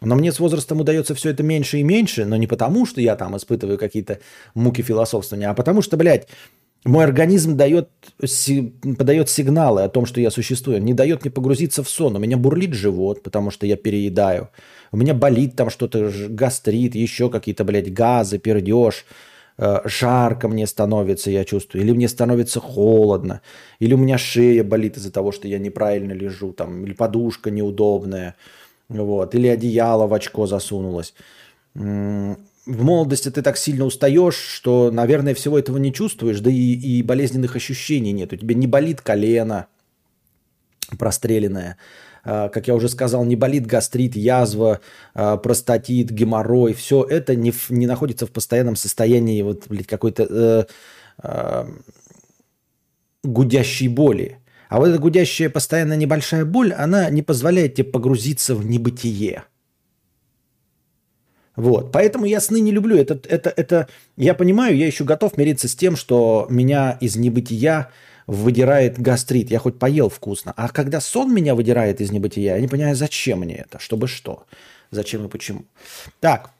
[0.00, 3.14] Но мне с возрастом удается все это меньше и меньше, но не потому, что я
[3.16, 4.20] там испытываю какие-то
[4.54, 6.28] муки философствования, а потому что, блядь,
[6.84, 7.88] мой организм дает,
[8.98, 10.78] подает сигналы о том, что я существую.
[10.78, 12.16] Он не дает мне погрузиться в сон.
[12.16, 14.48] У меня бурлит живот, потому что я переедаю.
[14.92, 19.06] У меня болит там что-то, гастрит, еще какие-то, блядь, газы, пердеж.
[19.56, 23.40] Э, жарко мне становится, я чувствую, или мне становится холодно,
[23.78, 28.34] или у меня шея болит из-за того, что я неправильно лежу, там, или подушка неудобная,
[28.88, 31.14] вот, или одеяло в очко засунулось.
[32.66, 37.02] В молодости ты так сильно устаешь, что, наверное, всего этого не чувствуешь, да и, и
[37.02, 38.32] болезненных ощущений нет.
[38.32, 39.66] У тебя не болит колено
[40.98, 41.76] простреленное,
[42.24, 44.80] а, как я уже сказал, не болит гастрит, язва,
[45.14, 46.72] а, простатит, геморрой.
[46.72, 50.64] Все это не, не находится в постоянном состоянии вот, блядь, какой-то э,
[51.22, 51.66] э,
[53.22, 54.38] гудящей боли.
[54.68, 59.44] А вот эта гудящая постоянно небольшая боль, она не позволяет тебе погрузиться в небытие.
[61.56, 61.92] Вот.
[61.92, 62.96] Поэтому я сны не люблю.
[62.96, 67.90] Это, это, это, я понимаю, я еще готов мириться с тем, что меня из небытия
[68.26, 69.50] выдирает гастрит.
[69.50, 70.52] Я хоть поел вкусно.
[70.56, 74.46] А когда сон меня выдирает из небытия, я не понимаю, зачем мне это, чтобы что.
[74.90, 75.64] Зачем и почему.
[76.20, 76.50] Так,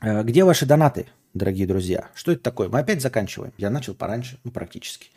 [0.00, 2.08] э, где ваши донаты, дорогие друзья?
[2.14, 2.68] Что это такое?
[2.68, 3.52] Мы опять заканчиваем.
[3.58, 5.08] Я начал пораньше, ну, практически.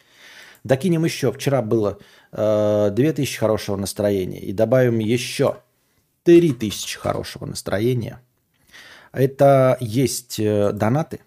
[0.64, 1.32] Докинем еще.
[1.32, 2.00] Вчера было
[2.32, 4.40] э, 2000 хорошего настроения.
[4.40, 5.58] И добавим еще
[6.24, 8.22] 3000 хорошего настроения.
[9.12, 11.20] Это есть э, донаты.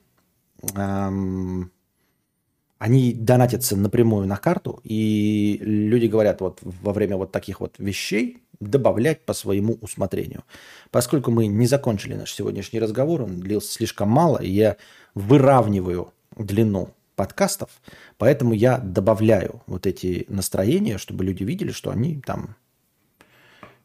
[2.78, 8.42] Они донатятся напрямую на карту, и люди говорят вот во время вот таких вот вещей
[8.60, 10.44] добавлять по своему усмотрению.
[10.90, 14.76] Поскольку мы не закончили наш сегодняшний разговор, он длился слишком мало, и я
[15.14, 17.70] выравниваю длину подкастов,
[18.18, 22.56] поэтому я добавляю вот эти настроения, чтобы люди видели, что они там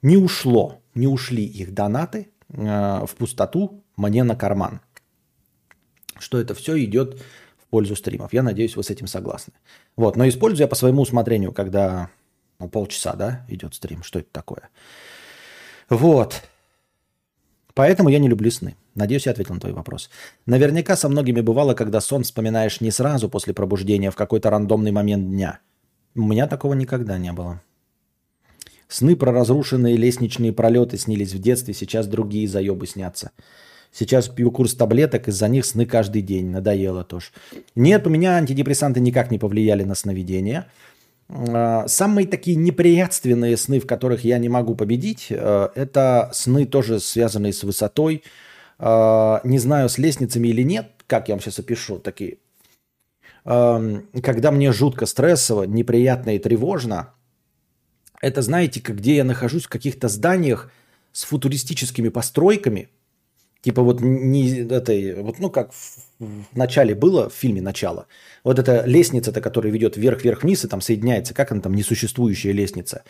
[0.02, 4.82] не ушло, не ушли их донаты э, в пустоту мне на карман.
[6.18, 7.22] Что это все идет
[7.70, 8.34] пользу стримов.
[8.34, 9.54] Я надеюсь, вы с этим согласны.
[9.96, 12.10] Вот, но использую я по своему усмотрению, когда
[12.60, 14.04] ну, полчаса, да, идет стрим.
[14.04, 14.70] Что это такое?
[15.90, 16.42] Вот.
[17.74, 18.76] Поэтому я не люблю сны.
[18.96, 20.10] Надеюсь, я ответил на твой вопрос.
[20.46, 25.30] Наверняка со многими бывало, когда сон вспоминаешь не сразу после пробуждения, в какой-то рандомный момент
[25.30, 25.60] дня.
[26.16, 27.62] У меня такого никогда не было.
[28.90, 33.32] Сны про разрушенные лестничные пролеты снились в детстве, сейчас другие заебы снятся.
[33.92, 36.50] Сейчас пью курс таблеток, из-за них сны каждый день.
[36.50, 37.28] Надоело тоже.
[37.76, 40.68] Нет, у меня антидепрессанты никак не повлияли на сновидение.
[41.30, 47.00] А, самые такие неприятственные сны, в которых я не могу победить, э, это сны тоже
[47.00, 48.24] связанные с высотой.
[48.78, 52.38] А, не знаю, с лестницами или нет, как я вам сейчас опишу, такие.
[53.44, 57.14] Когда мне жутко стрессово, неприятно и тревожно,
[58.22, 60.72] это, знаете, где я нахожусь в каких-то зданиях
[61.14, 62.90] с футуристическими постройками,
[63.62, 68.08] типа вот не этой, вот ну как в, в начале было в фильме «Начало»,
[68.44, 73.04] вот эта лестница-то, которая ведет вверх-вверх-вниз и там соединяется, как она там, несуществующая лестница.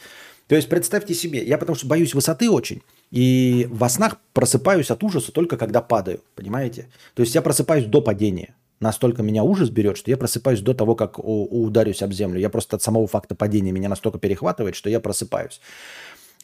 [0.47, 2.81] То есть представьте себе, я потому что боюсь высоты очень,
[3.11, 6.87] и во снах просыпаюсь от ужаса только когда падаю, понимаете?
[7.13, 8.55] То есть я просыпаюсь до падения.
[8.79, 12.39] Настолько меня ужас берет, что я просыпаюсь до того, как ударюсь об землю.
[12.39, 15.59] Я просто от самого факта падения меня настолько перехватывает, что я просыпаюсь.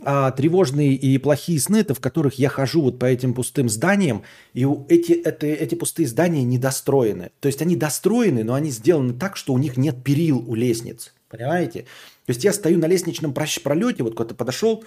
[0.01, 4.23] А тревожные и плохие сны, это в которых я хожу вот по этим пустым зданиям,
[4.53, 7.31] и эти, это, эти пустые здания недостроены.
[7.39, 11.13] То есть они достроены, но они сделаны так, что у них нет перил у лестниц.
[11.29, 11.85] Понимаете?
[12.25, 14.83] То есть я стою на лестничном пролете, вот куда-то подошел,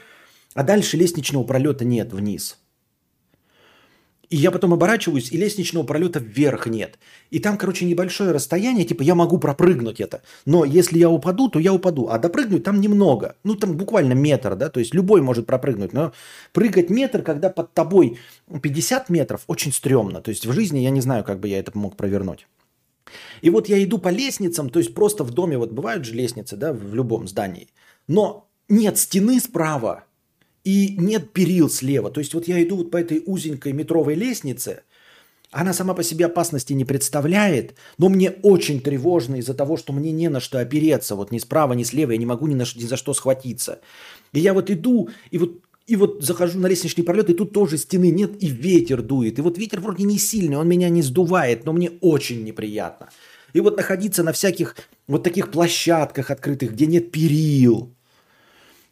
[0.54, 2.58] а дальше лестничного пролета нет вниз.
[4.30, 6.98] И я потом оборачиваюсь, и лестничного пролета вверх нет.
[7.30, 10.22] И там, короче, небольшое расстояние, типа я могу пропрыгнуть это.
[10.44, 12.08] Но если я упаду, то я упаду.
[12.10, 13.36] А допрыгнуть там немного.
[13.42, 15.94] Ну, там буквально метр, да, то есть любой может пропрыгнуть.
[15.94, 16.12] Но
[16.52, 18.18] прыгать метр, когда под тобой
[18.62, 20.20] 50 метров, очень стрёмно.
[20.20, 22.46] То есть в жизни я не знаю, как бы я это мог провернуть.
[23.40, 26.56] И вот я иду по лестницам, то есть просто в доме, вот бывают же лестницы,
[26.56, 27.68] да, в любом здании.
[28.06, 30.04] Но нет стены справа,
[30.64, 32.10] и нет перил слева.
[32.10, 34.82] То есть вот я иду вот по этой узенькой метровой лестнице,
[35.50, 40.12] она сама по себе опасности не представляет, но мне очень тревожно из-за того, что мне
[40.12, 42.84] не на что опереться, вот ни справа, ни слева, я не могу ни, на, ни
[42.84, 43.80] за что схватиться.
[44.32, 47.78] И я вот иду, и вот, и вот захожу на лестничный пролет, и тут тоже
[47.78, 49.38] стены нет, и ветер дует.
[49.38, 53.08] И вот ветер вроде не сильный, он меня не сдувает, но мне очень неприятно.
[53.54, 57.94] И вот находиться на всяких вот таких площадках открытых, где нет перил,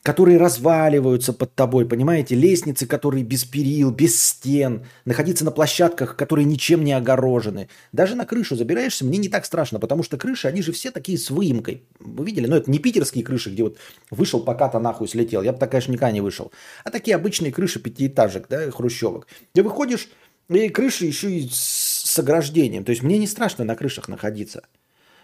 [0.06, 6.44] которые разваливаются под тобой, понимаете, лестницы, которые без перил, без стен, находиться на площадках, которые
[6.44, 7.68] ничем не огорожены.
[7.90, 11.18] Даже на крышу забираешься, мне не так страшно, потому что крыши, они же все такие
[11.18, 11.82] с выемкой.
[11.98, 12.46] Вы видели?
[12.46, 13.78] Ну, это не питерские крыши, где вот
[14.12, 15.42] вышел, пока-то нахуй слетел.
[15.42, 16.52] Я бы так, конечно, никогда не вышел.
[16.84, 19.26] А такие обычные крыши пятиэтажек, да, хрущевок.
[19.54, 20.08] Где выходишь,
[20.48, 22.84] и крыши еще и с ограждением.
[22.84, 24.62] То есть мне не страшно на крышах находиться,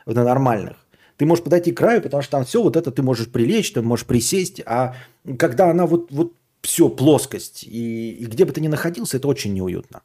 [0.07, 0.77] на нормальных.
[1.17, 3.83] Ты можешь подойти к краю, потому что там все вот это ты можешь прилечь, ты
[3.83, 4.97] можешь присесть, а
[5.39, 9.53] когда она вот, вот все, плоскость, и, и где бы ты ни находился, это очень
[9.53, 10.03] неуютно.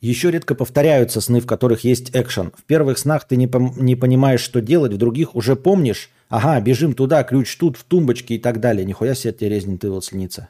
[0.00, 2.52] Еще редко повторяются сны, в которых есть экшен.
[2.58, 6.10] В первых снах ты не, пом- не понимаешь, что делать, в других уже помнишь.
[6.28, 8.84] Ага, бежим туда, ключ тут, в тумбочке и так далее.
[8.84, 10.48] Нихуя себе тебе резнин ты вот снится.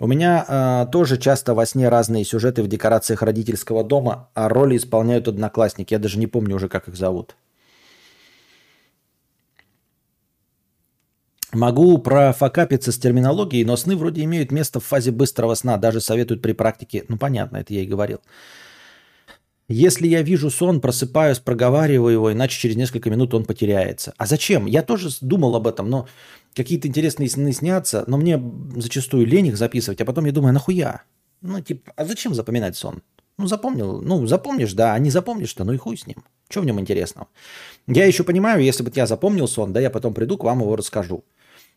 [0.00, 4.76] У меня э, тоже часто во сне разные сюжеты в декорациях родительского дома, а роли
[4.76, 5.94] исполняют одноклассники.
[5.94, 7.36] Я даже не помню уже, как их зовут.
[11.52, 15.76] Могу профокапиться с терминологией, но сны вроде имеют место в фазе быстрого сна.
[15.76, 17.04] Даже советуют при практике.
[17.08, 18.20] Ну, понятно, это я и говорил.
[19.68, 24.12] Если я вижу сон, просыпаюсь, проговариваю его, иначе через несколько минут он потеряется.
[24.18, 24.66] А зачем?
[24.66, 26.06] Я тоже думал об этом, но
[26.54, 28.42] какие-то интересные сны снятся, но мне
[28.76, 31.02] зачастую лень их записывать, а потом я думаю, нахуя?
[31.40, 33.02] Ну, типа, а зачем запоминать сон?
[33.38, 36.24] Ну, запомнил, ну, запомнишь, да, а не запомнишь-то, ну и хуй с ним.
[36.48, 37.28] Что в нем интересного?
[37.86, 40.76] Я еще понимаю, если бы я запомнил сон, да, я потом приду к вам его
[40.76, 41.24] расскажу.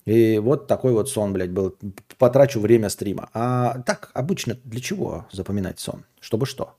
[0.06, 1.76] И вот такой вот сон, блядь, был.
[2.18, 3.30] Потрачу время стрима.
[3.34, 6.06] А так, обычно для чего запоминать сон?
[6.22, 6.76] Чтобы что?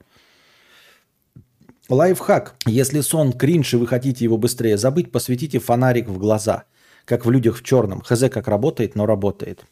[1.88, 2.56] Лайфхак.
[2.66, 6.64] Если сон кринж и вы хотите его быстрее забыть, посветите фонарик в глаза–
[7.08, 8.02] как в людях в черном.
[8.02, 9.64] Хз как работает, но работает.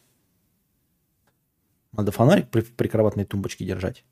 [1.93, 4.03] Надо фонарик при прикроватной тумбочке держать.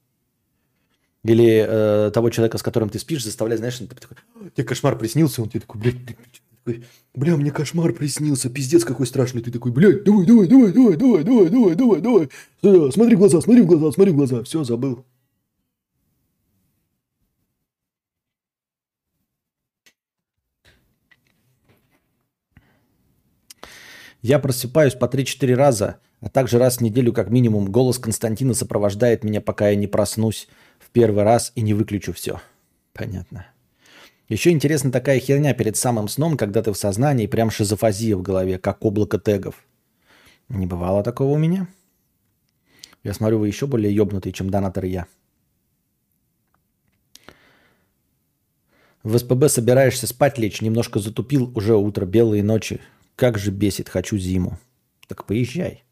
[1.23, 4.17] Или э, того человека, с которым ты спишь, заставлять, знаешь, ты такой,
[4.55, 6.83] тебе кошмар приснился, он тебе такой, блядь,
[7.15, 9.41] бля, мне кошмар приснился, пиздец какой страшный.
[9.41, 12.29] Ты такой, блядь, давай, давай, давай, давай, давай, давай, давай, давай,
[12.61, 15.03] давай, смотри в глаза, смотри в глаза, смотри в глаза, все, забыл.
[24.25, 29.23] Я просыпаюсь по 3-4 раза, а также раз в неделю как минимум голос Константина сопровождает
[29.23, 30.47] меня, пока я не проснусь
[30.79, 32.41] в первый раз и не выключу все.
[32.91, 33.45] Понятно.
[34.27, 38.57] Еще интересна такая херня перед самым сном, когда ты в сознании, прям шизофазия в голове,
[38.57, 39.63] как облако тегов.
[40.49, 41.67] Не бывало такого у меня.
[43.03, 45.05] Я смотрю, вы еще более ебнутые, чем донатор я.
[49.03, 52.81] В СПБ собираешься спать лечь, немножко затупил, уже утро, белые ночи.
[53.15, 54.57] Как же бесит, хочу зиму.
[55.07, 55.83] Так поезжай.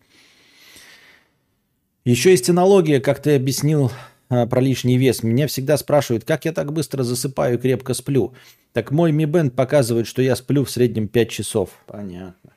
[2.04, 3.92] Еще есть аналогия, как ты объяснил
[4.30, 5.24] а, про лишний вес.
[5.24, 8.34] Меня всегда спрашивают, как я так быстро засыпаю и крепко сплю.
[8.74, 11.70] Так мой Mi Band показывает, что я сплю в среднем 5 часов.
[11.86, 12.52] Понятно.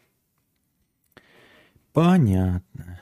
[1.93, 2.96] Понятно.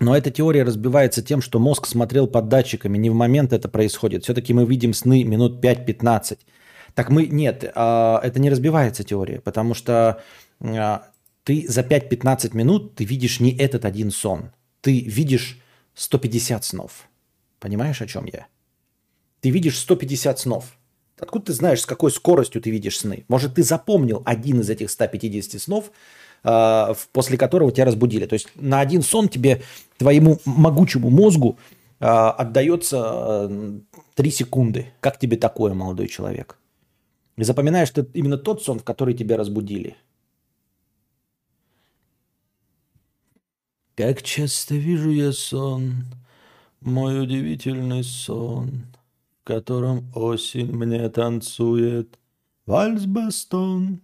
[0.00, 4.24] Но эта теория разбивается тем, что мозг смотрел под датчиками, не в момент это происходит.
[4.24, 6.38] Все-таки мы видим сны минут 5-15.
[6.94, 10.22] Так мы, нет, а, это не разбивается теория, потому что
[10.60, 11.08] а,
[11.44, 14.52] ты за 5-15 минут ты видишь не этот один сон.
[14.80, 15.60] Ты видишь
[15.94, 17.08] 150 снов.
[17.58, 18.46] Понимаешь, о чем я?
[19.40, 20.78] Ты видишь 150 снов.
[21.18, 23.24] Откуда ты знаешь, с какой скоростью ты видишь сны?
[23.28, 25.90] Может, ты запомнил один из этих 150 снов,
[26.42, 28.26] после которого тебя разбудили.
[28.26, 29.62] То есть на один сон тебе,
[29.98, 31.58] твоему могучему мозгу
[32.00, 33.50] а, отдается
[34.14, 34.92] 3 секунды.
[35.00, 36.58] Как тебе такое, молодой человек?
[37.36, 39.96] И запоминаешь ты именно тот сон, в который тебя разбудили.
[43.94, 46.04] Как часто вижу я сон,
[46.80, 48.86] мой удивительный сон,
[49.40, 52.18] в котором осень мне танцует
[52.66, 54.00] вальс-бастон.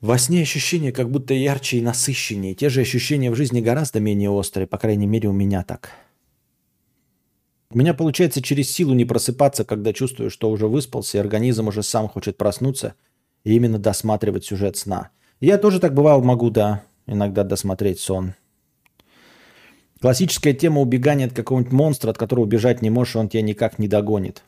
[0.00, 2.54] Во сне ощущения как будто ярче и насыщеннее.
[2.54, 5.90] Те же ощущения в жизни гораздо менее острые, по крайней мере, у меня так.
[7.70, 11.82] У меня получается через силу не просыпаться, когда чувствую, что уже выспался, и организм уже
[11.82, 12.94] сам хочет проснуться
[13.44, 15.10] и именно досматривать сюжет сна.
[15.40, 18.34] Я тоже так бывал могу, да, иногда досмотреть сон.
[20.00, 23.88] Классическая тема убегания от какого-нибудь монстра, от которого убежать не можешь, он тебя никак не
[23.88, 24.44] догонит.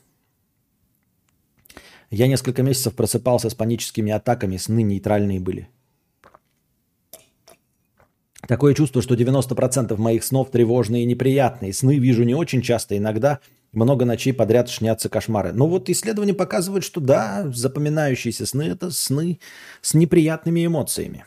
[2.11, 5.69] Я несколько месяцев просыпался с паническими атаками, сны нейтральные были.
[8.49, 11.73] Такое чувство, что 90% моих снов тревожные и неприятные.
[11.73, 13.39] Сны вижу не очень часто, иногда
[13.73, 15.53] много ночей подряд шнятся кошмары.
[15.53, 19.39] Но вот исследования показывают, что да, запоминающиеся сны– это сны
[19.83, 21.25] с неприятными эмоциями.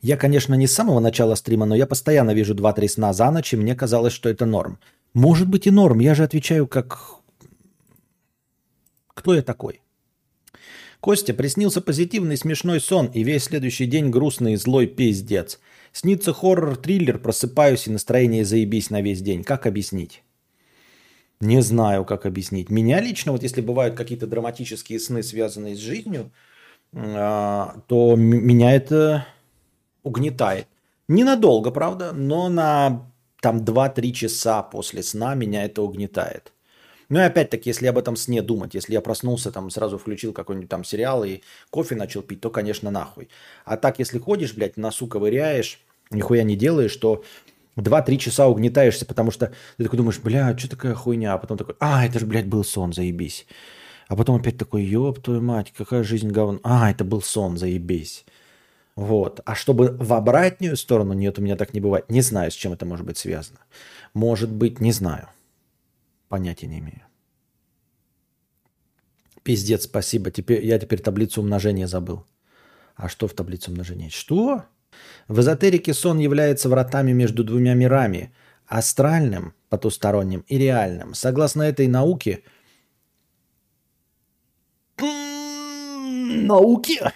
[0.00, 3.52] Я, конечно, не с самого начала стрима, но я постоянно вижу 2-3 сна за ночь,
[3.52, 4.78] и мне казалось, что это норм.
[5.14, 7.23] Может быть и норм, я же отвечаю как
[9.24, 9.80] кто я такой?
[11.00, 15.60] Костя, приснился позитивный смешной сон, и весь следующий день грустный и злой пиздец.
[15.92, 19.42] Снится хоррор-триллер, просыпаюсь, и настроение заебись на весь день.
[19.42, 20.22] Как объяснить?
[21.40, 22.68] Не знаю, как объяснить.
[22.68, 26.30] Меня лично, вот если бывают какие-то драматические сны, связанные с жизнью,
[26.92, 29.26] а, то меня это
[30.02, 30.66] угнетает.
[31.08, 33.10] Ненадолго, правда, но на
[33.40, 36.52] там 2-3 часа после сна меня это угнетает.
[37.08, 40.70] Ну и опять-таки, если об этом сне думать, если я проснулся, там сразу включил какой-нибудь
[40.70, 43.28] там сериал и кофе начал пить, то, конечно, нахуй.
[43.64, 45.80] А так, если ходишь, блядь, носу ковыряешь,
[46.10, 47.24] нихуя не делаешь, то
[47.76, 51.34] 2-3 часа угнетаешься, потому что ты такой думаешь, бля, что такая хуйня?
[51.34, 53.46] А потом такой, а, это же, блядь, был сон, заебись.
[54.08, 56.60] А потом опять такой, ёб твою мать, какая жизнь говно.
[56.62, 58.24] А, это был сон, заебись.
[58.96, 59.40] Вот.
[59.44, 62.08] А чтобы в обратную сторону, нет, у меня так не бывает.
[62.10, 63.58] Не знаю, с чем это может быть связано.
[64.12, 65.28] Может быть, не знаю.
[66.34, 67.02] Понятия не имею.
[69.44, 70.32] Пиздец, спасибо.
[70.32, 72.26] Теперь, я теперь таблицу умножения забыл.
[72.96, 74.10] А что в таблице умножения?
[74.10, 74.64] Что?
[75.28, 78.34] В эзотерике сон является вратами между двумя мирами.
[78.66, 81.14] Астральным, потусторонним и реальным.
[81.14, 82.42] Согласно этой науке...
[86.48, 87.12] Науке?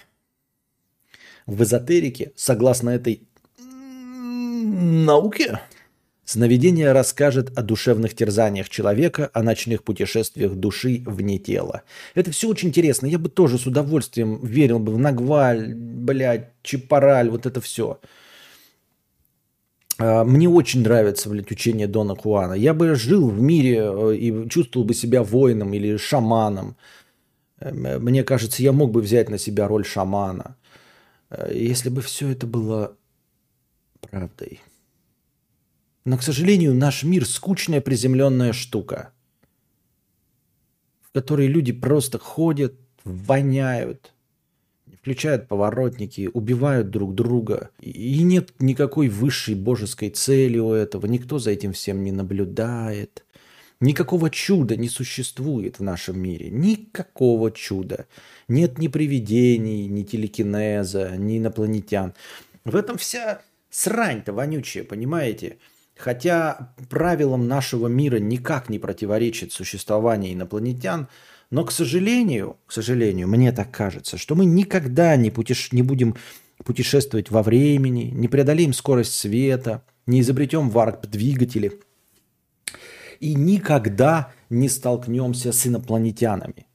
[1.45, 5.59] В эзотерике, согласно этой науке,
[6.29, 11.81] Сновидение расскажет о душевных терзаниях человека, о ночных путешествиях души вне тела.
[12.13, 13.07] Это все очень интересно.
[13.07, 17.99] Я бы тоже с удовольствием верил бы в Нагваль, блядь, Чапараль, вот это все.
[19.97, 22.53] А, мне очень нравится, блядь, учение Дона Куана.
[22.53, 26.77] Я бы жил в мире э, и чувствовал бы себя воином или шаманом.
[27.59, 30.57] Эм, мне кажется, я мог бы взять на себя роль шамана,
[31.31, 32.95] э, если бы все это было
[33.99, 34.59] правдой.
[36.05, 39.11] Но, к сожалению, наш мир скучная приземленная штука,
[41.01, 44.13] в которой люди просто ходят, воняют,
[44.99, 47.69] включают поворотники, убивают друг друга.
[47.79, 51.05] И нет никакой высшей божеской цели у этого.
[51.07, 53.25] Никто за этим всем не наблюдает.
[53.81, 56.49] Никакого чуда не существует в нашем мире.
[56.49, 58.07] Никакого чуда.
[58.49, 62.13] Нет ни привидений, ни телекинеза, ни инопланетян.
[62.65, 65.57] В этом вся срань-то вонючая, понимаете?
[65.99, 71.09] Хотя правилам нашего мира никак не противоречит существование инопланетян,
[71.51, 75.73] но, к сожалению, к сожалению, мне так кажется, что мы никогда не, путеш...
[75.73, 76.15] не будем
[76.63, 81.81] путешествовать во времени, не преодолеем скорость света, не изобретем варп-двигатели
[83.19, 86.65] и никогда не столкнемся с инопланетянами.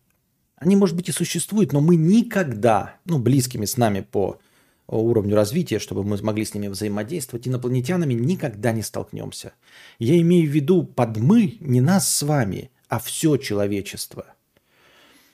[0.56, 4.38] Они, может быть, и существуют, но мы никогда, ну, близкими с нами по
[4.87, 9.55] уровню развития, чтобы мы смогли с ними взаимодействовать, инопланетянами никогда не столкнемся.
[9.99, 14.26] Я имею в виду под «мы» не нас с вами, а все человечество.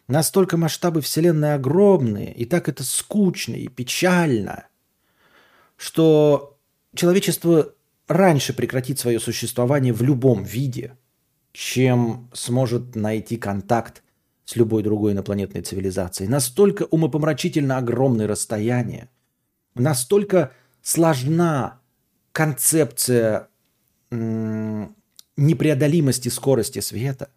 [0.08, 4.66] Настолько масштабы Вселенной огромные, и так это скучно и печально,
[5.76, 6.58] что
[6.94, 7.74] человечество
[8.08, 10.96] раньше прекратит свое существование в любом виде,
[11.52, 14.02] чем сможет найти контакт
[14.44, 16.28] с любой другой инопланетной цивилизацией.
[16.28, 19.08] Настолько умопомрачительно огромное расстояние,
[19.74, 20.52] настолько
[20.82, 21.80] сложна
[22.32, 23.48] концепция
[24.10, 27.30] непреодолимости скорости света.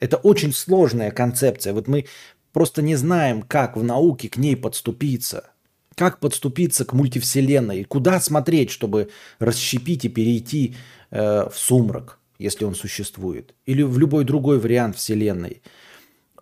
[0.00, 1.72] Это очень сложная концепция.
[1.72, 2.06] Вот мы
[2.52, 5.50] просто не знаем, как в науке к ней подступиться.
[5.94, 7.84] Как подступиться к мультивселенной?
[7.84, 10.74] Куда смотреть, чтобы расщепить и перейти
[11.10, 13.54] э, в сумрак, если он существует?
[13.66, 15.62] Или в любой другой вариант вселенной?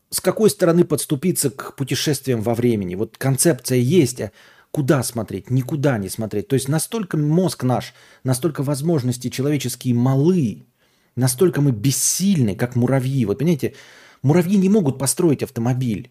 [0.09, 2.94] С какой стороны подступиться к путешествиям во времени?
[2.94, 4.32] Вот концепция есть, а
[4.70, 5.50] куда смотреть?
[5.50, 6.48] Никуда не смотреть.
[6.48, 7.94] То есть настолько мозг наш,
[8.24, 10.66] настолько возможности человеческие малы,
[11.16, 13.24] настолько мы бессильны, как муравьи.
[13.24, 13.74] Вот понимаете,
[14.22, 16.10] муравьи не могут построить автомобиль.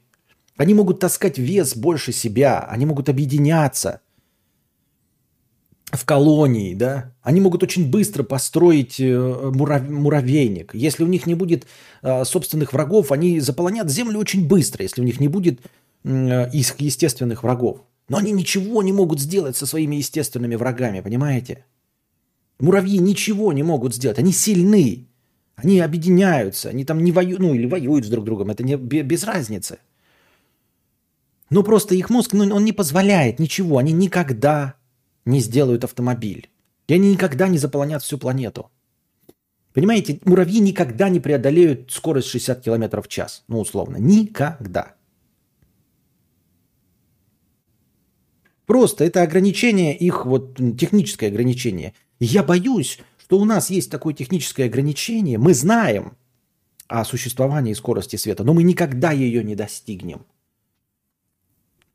[0.57, 4.01] Они могут таскать вес больше себя, они могут объединяться
[5.91, 9.89] в колонии, да, они могут очень быстро построить э, мурав...
[9.89, 10.76] муравейник.
[10.76, 11.66] Если у них не будет
[12.01, 15.62] э, собственных врагов, они заполонят землю очень быстро, если у них не будет
[16.03, 17.82] э, их естественных врагов.
[18.10, 21.66] Но они ничего не могут сделать со своими естественными врагами, понимаете?
[22.60, 25.07] Муравьи ничего не могут сделать, они сильны,
[25.55, 29.24] они объединяются, они там не воюют, ну или воюют с друг другом, это не без
[29.24, 29.80] разницы.
[31.49, 33.78] Ну просто их мозг, ну, он не позволяет ничего.
[33.78, 34.76] Они никогда
[35.26, 36.49] не сделают автомобиль.
[36.88, 38.70] И они никогда не заполонят всю планету.
[39.74, 43.43] Понимаете, муравьи никогда не преодолеют скорость 60 км в час.
[43.47, 43.97] Ну, условно.
[43.97, 44.95] Никогда.
[48.70, 51.96] Просто это ограничение их, вот техническое ограничение.
[52.20, 55.40] я боюсь, что у нас есть такое техническое ограничение.
[55.40, 56.16] Мы знаем
[56.88, 60.28] о существовании скорости света, но мы никогда ее не достигнем.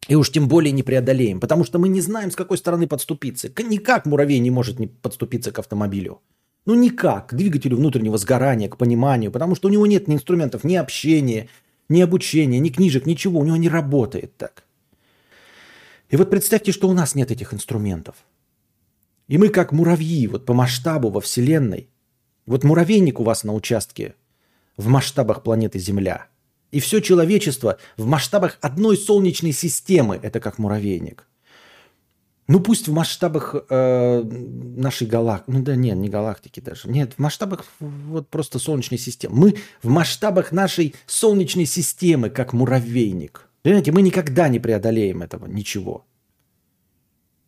[0.09, 3.53] И уж тем более не преодолеем, потому что мы не знаем, с какой стороны подступиться.
[3.57, 6.23] Никак муравей не может не подступиться к автомобилю.
[6.67, 10.65] Ну никак, к двигателю внутреннего сгорания, к пониманию, потому что у него нет ни инструментов,
[10.65, 11.49] ни общения,
[11.89, 14.64] ни обучения, ни книжек, ничего, у него не работает так.
[16.09, 18.17] И вот представьте, что у нас нет этих инструментов.
[19.27, 21.89] И мы как муравьи, вот по масштабу во Вселенной.
[22.47, 24.15] Вот муравейник у вас на участке
[24.77, 26.27] в масштабах планеты Земля–
[26.75, 31.25] и все человечество в масштабах одной солнечной системы, это как муравейник.
[32.49, 37.21] Ну пусть в масштабах э, нашей галактики, ну да нет, не галактики даже, нет, в
[37.21, 39.37] масштабах вот просто солнечной системы.
[39.37, 43.49] Мы в масштабах нашей солнечной системы, как муравейник.
[43.65, 46.05] Понимаете, мы никогда не преодолеем этого, ничего.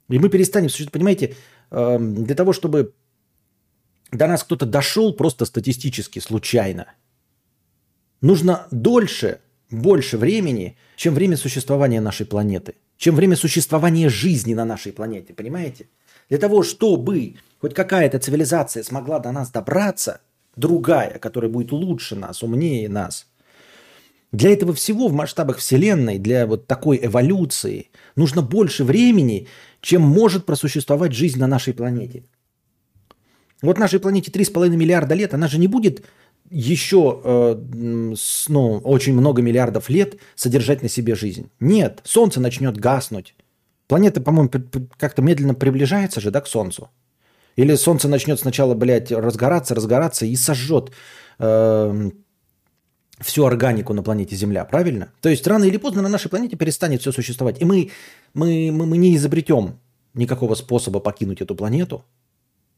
[0.09, 1.37] И мы перестанем существовать, понимаете,
[1.71, 2.95] э, для того, чтобы
[4.11, 6.87] до нас кто-то дошел просто статистически, случайно–
[8.21, 9.41] нужно дольше,
[9.71, 15.89] больше времени, чем время существования нашей планеты, чем время существования жизни на нашей планете, понимаете?
[16.29, 20.21] Для того, чтобы хоть какая-то цивилизация смогла до нас добраться,
[20.57, 23.27] другая, которая будет лучше нас, умнее нас,
[24.37, 29.47] для этого всего в масштабах Вселенной, для вот такой эволюции, нужно больше времени,
[29.81, 32.23] чем может просуществовать жизнь на нашей планете.
[33.63, 36.05] Вот нашей планете 3,5 миллиарда лет, она же не будет
[36.51, 37.57] еще э,
[38.49, 41.49] ну, очень много миллиардов лет содержать на себе жизнь.
[41.61, 43.35] Нет, Солнце начнет гаснуть.
[43.89, 44.51] Планета, по-моему,
[44.99, 46.91] как-то медленно приближается же, да, к Солнцу.
[47.57, 50.91] Или Солнце начнет сначала, блядь, разгораться, разгораться и сожжет
[51.39, 52.11] э,
[53.21, 55.13] всю органику на планете Земля, правильно?
[55.21, 57.61] То есть рано или поздно на нашей планете перестанет все существовать.
[57.61, 57.91] И мы,
[58.35, 59.79] мы, мы, мы не изобретем
[60.15, 62.05] никакого способа покинуть эту планету.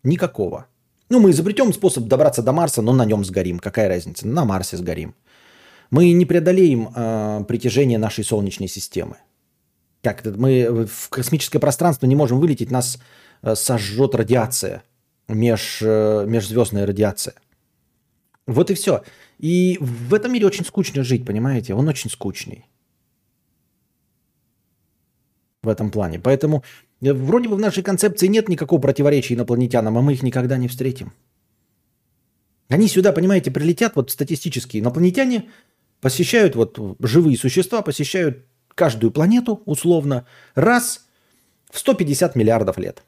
[0.03, 0.66] Никакого.
[1.09, 3.59] Ну, мы изобретем способ добраться до Марса, но на нем сгорим.
[3.59, 4.28] Какая разница?
[4.28, 5.14] На Марсе сгорим.
[5.91, 9.16] Мы не преодолеем э, притяжение нашей Солнечной системы.
[10.03, 10.24] Как?
[10.24, 12.99] Мы в космическое пространство не можем вылететь, нас
[13.43, 14.82] э, сожжет радиация,
[15.28, 17.34] меж, э, межзвездная радиация.
[18.49, 19.05] Вот и все.
[19.39, 21.75] И в этом мире очень скучно жить, понимаете?
[21.75, 22.67] Он очень скучный.
[25.63, 26.19] В этом плане.
[26.19, 26.65] Поэтому
[27.01, 30.69] Э, вроде бы в нашей концепции нет никакого противоречия инопланетянам, а мы их никогда не
[30.69, 31.13] встретим.
[32.69, 35.49] Они сюда, понимаете, прилетят, вот статистически инопланетяне
[36.01, 38.45] посещают, вот живые существа посещают
[38.75, 41.07] каждую планету условно раз
[41.71, 43.03] в 150 миллиардов лет.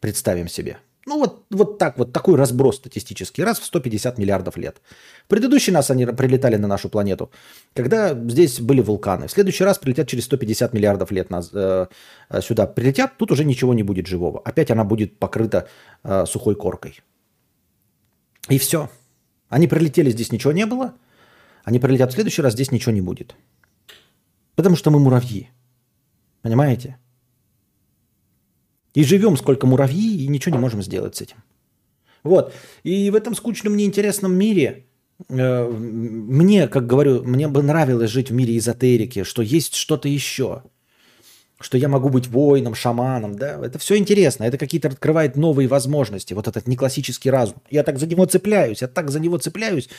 [0.00, 0.78] Представим себе.
[1.10, 4.80] Ну вот, вот так вот, такой разброс статистический, раз в 150 миллиардов лет.
[5.24, 7.30] В предыдущий раз они прилетали на нашу планету,
[7.74, 9.26] когда здесь были вулканы.
[9.26, 11.86] В следующий раз прилетят через 150 миллиардов лет нас, э,
[12.30, 12.66] э, сюда.
[12.66, 14.40] Прилетят, тут уже ничего не будет живого.
[14.44, 15.66] Опять она будет покрыта
[16.04, 17.00] э, сухой коркой.
[18.48, 18.88] И все.
[19.48, 20.92] Они прилетели, здесь ничего не было.
[21.64, 23.34] Они прилетят в следующий раз, здесь ничего не будет.
[24.54, 25.50] Потому что мы муравьи.
[26.42, 26.98] Понимаете?
[28.94, 31.36] И живем сколько муравьи, и ничего не можем сделать с этим.
[32.22, 32.52] Вот.
[32.82, 34.86] И в этом скучном, неинтересном мире
[35.28, 40.62] э, мне, как говорю, мне бы нравилось жить в мире эзотерики, что есть что-то еще.
[41.60, 46.32] Что я могу быть воином, шаманом, да, это все интересно, это какие-то открывает новые возможности,
[46.32, 47.58] вот этот неклассический разум.
[47.70, 49.90] Я так за него цепляюсь, я так за него цепляюсь,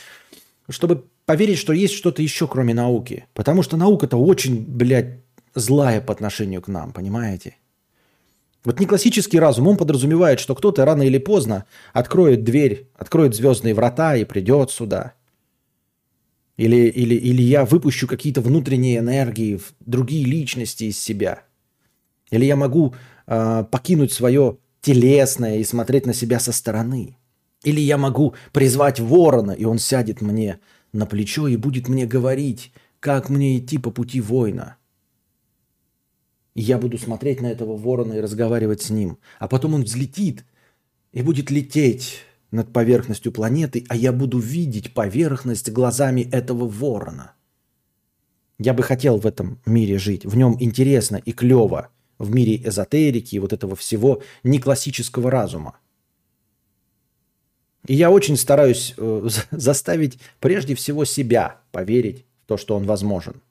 [0.70, 3.26] чтобы поверить, что есть что-то еще, кроме науки.
[3.36, 5.20] Потому что наука-то очень, блядь,
[5.54, 7.58] злая по отношению к нам, понимаете?
[8.64, 13.74] Вот не классический разум, он подразумевает, что кто-то рано или поздно откроет дверь, откроет звездные
[13.74, 15.14] врата и придет сюда.
[16.57, 21.43] Или, или, или я выпущу какие-то внутренние энергии в другие личности из себя.
[22.30, 22.93] Или я могу
[23.26, 27.18] э, покинуть свое телесное и смотреть на себя со стороны.
[27.64, 30.59] Или я могу призвать ворона, и он сядет мне
[30.93, 34.76] на плечо и будет мне говорить, как мне идти по пути воина–
[36.56, 39.18] я буду смотреть на этого ворона и разговаривать с ним.
[39.39, 40.45] А потом он взлетит
[41.14, 42.20] и будет лететь
[42.52, 47.34] над поверхностью планеты, а я буду видеть поверхность глазами этого ворона.
[48.60, 50.26] Я бы хотел в этом мире жить.
[50.26, 51.89] В нем интересно и клево.
[52.20, 55.78] В мире эзотерики и вот этого всего не классического разума.
[57.88, 63.41] И я очень стараюсь э, заставить прежде всего себя поверить в то, что он возможен.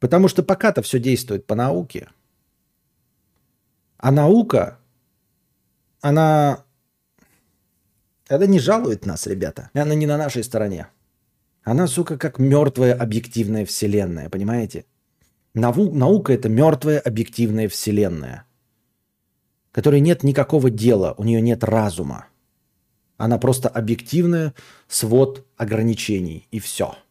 [0.00, 2.08] Потому что пока-то все действует по науке.
[3.98, 4.78] А наука,
[6.00, 6.64] она,
[8.28, 9.70] она не жалует нас, ребята.
[9.74, 10.88] Она не на нашей стороне.
[11.62, 14.86] Она, сука, как мертвая объективная вселенная, понимаете?
[15.52, 18.46] Нау, наука– это мертвая объективная вселенная,
[19.72, 22.28] которой нет никакого дела, у нее нет разума.
[23.18, 24.54] Она просто объективная
[24.88, 26.96] свод ограничений, и все–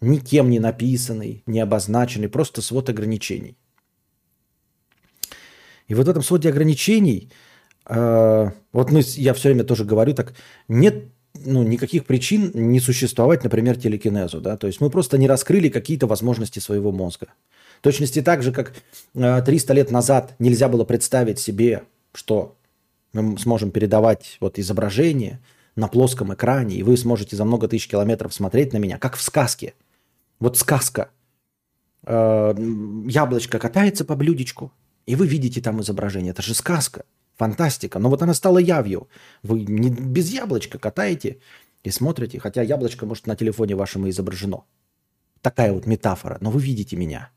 [0.00, 3.56] никем не написанный, не обозначенный, просто свод ограничений.
[5.88, 7.30] И вот в этом своде ограничений,
[7.88, 10.34] э, вот мы, я все время тоже говорю так,
[10.68, 11.04] нет
[11.44, 14.40] ну, никаких причин не существовать, например, телекинезу.
[14.40, 14.56] Да?
[14.56, 17.28] То есть мы просто не раскрыли какие-то возможности своего мозга.
[17.80, 18.72] В точности так же, как
[19.14, 21.82] э, 300 лет назад нельзя было представить себе,
[22.14, 22.56] что
[23.12, 25.40] мы сможем передавать вот изображение
[25.76, 29.22] на плоском экране, и вы сможете за много тысяч километров смотреть на меня, как в
[29.22, 29.74] сказке–
[30.38, 31.10] вот сказка.
[32.04, 32.54] Э,
[33.08, 34.72] яблочко катается по блюдечку,
[35.06, 36.30] и вы видите там изображение.
[36.30, 37.04] Это же сказка,
[37.36, 37.98] фантастика.
[37.98, 39.08] Но вот она стала явью.
[39.42, 41.38] Вы не без яблочка катаете
[41.82, 44.64] и смотрите, хотя яблочко, может, на телефоне вашем и изображено.
[45.40, 46.38] Такая вот метафора.
[46.40, 47.30] Но вы видите меня.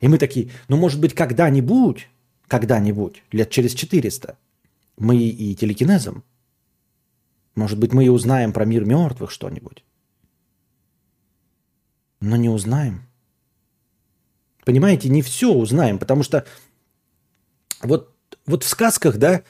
[0.00, 2.08] И мы такие, ну, может быть, когда-нибудь,
[2.46, 4.38] когда-нибудь, лет через 400,
[4.96, 6.22] мы и телекинезом,
[7.56, 9.84] может быть, мы и узнаем про мир мертвых что-нибудь
[12.20, 13.08] но не узнаем.
[14.64, 16.46] Понимаете, не все узнаем, потому что
[17.82, 18.14] вот,
[18.46, 19.42] вот в сказках, да,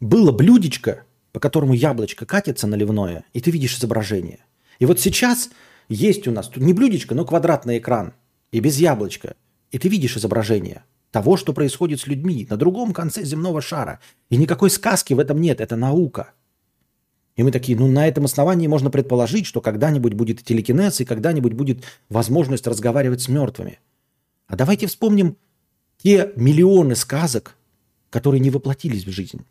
[0.00, 4.40] было блюдечко, по которому яблочко катится наливное, и ты видишь изображение.
[4.78, 5.50] И вот сейчас
[5.88, 8.14] есть у нас тут не блюдечко, но квадратный экран,
[8.50, 9.36] и без яблочка,
[9.70, 14.00] и ты видишь изображение того, что происходит с людьми на другом конце земного шара.
[14.30, 16.32] И никакой сказки в этом нет, это наука–
[17.36, 21.54] и мы такие, ну на этом основании можно предположить, что когда-нибудь будет телекинез и когда-нибудь
[21.54, 23.80] будет возможность разговаривать с мертвыми.
[24.46, 25.36] А давайте вспомним
[26.02, 27.56] те миллионы сказок,
[28.10, 29.46] которые не воплотились в жизнь.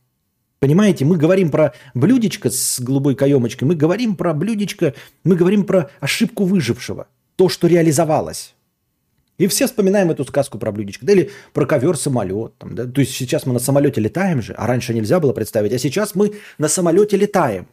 [0.59, 5.89] Понимаете, мы говорим про блюдечко с голубой каемочкой, мы говорим про блюдечко, мы говорим про
[5.99, 8.53] ошибку выжившего, то, что реализовалось.
[9.41, 11.03] И все вспоминаем эту сказку про блюдечко.
[11.03, 12.55] Да, или про ковер-самолет.
[12.59, 12.85] Там, да?
[12.85, 15.73] То есть сейчас мы на самолете летаем же, а раньше нельзя было представить.
[15.73, 17.67] А сейчас мы на самолете летаем.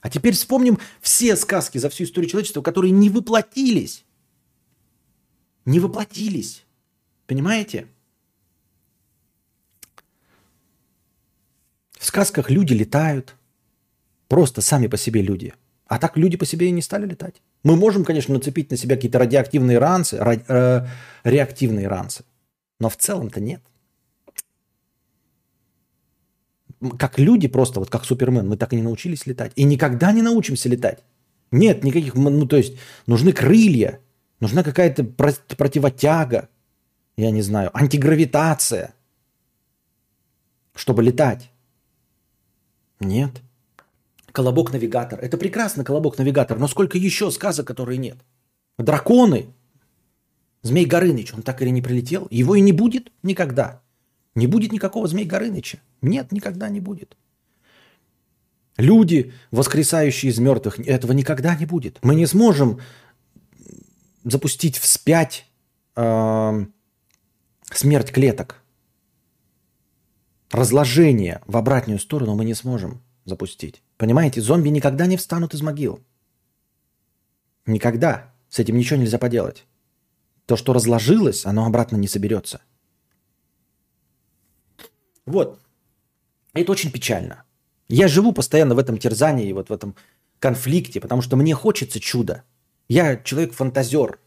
[0.00, 4.06] А теперь вспомним все сказки за всю историю человечества, которые не воплотились.
[5.66, 6.64] Не воплотились.
[7.26, 7.86] Понимаете?
[11.98, 13.34] В сказках люди летают.
[14.26, 15.52] Просто сами по себе люди.
[15.86, 17.42] А так люди по себе и не стали летать.
[17.64, 20.86] Мы можем, конечно, нацепить на себя какие-то радиоактивные ранцы, ра, э,
[21.24, 22.24] реактивные ранцы,
[22.78, 23.62] но в целом-то нет.
[26.98, 29.52] Как люди просто, вот как Супермен, мы так и не научились летать.
[29.56, 31.02] И никогда не научимся летать.
[31.50, 34.00] Нет никаких, ну то есть нужны крылья,
[34.38, 36.48] нужна какая-то противотяга,
[37.16, 38.94] я не знаю, антигравитация,
[40.74, 41.50] чтобы летать.
[43.00, 43.42] Нет.
[44.38, 45.18] Колобок-навигатор.
[45.18, 48.18] Это прекрасно, Колобок-навигатор, но сколько еще сказок, которые нет?
[48.78, 49.46] Драконы.
[50.62, 52.28] Змей Горыныч, он так или не прилетел?
[52.30, 53.82] Его и не будет никогда.
[54.36, 55.80] Не будет никакого Змей Горыныча.
[56.02, 57.16] Нет, никогда не будет.
[58.76, 61.98] Люди, воскресающие из мертвых, этого никогда не будет.
[62.04, 62.78] Мы не сможем
[64.22, 65.46] запустить вспять
[65.96, 66.66] э,
[67.72, 68.62] смерть клеток.
[70.52, 73.82] Разложение в обратную сторону мы не сможем запустить.
[73.96, 76.00] Понимаете, зомби никогда не встанут из могил.
[77.66, 78.32] Никогда.
[78.48, 79.66] С этим ничего нельзя поделать.
[80.46, 82.60] То, что разложилось, оно обратно не соберется.
[85.26, 85.60] Вот.
[86.54, 87.44] Это очень печально.
[87.88, 89.94] Я живу постоянно в этом терзании, вот в этом
[90.38, 92.44] конфликте, потому что мне хочется чуда.
[92.88, 94.18] Я человек-фантазер.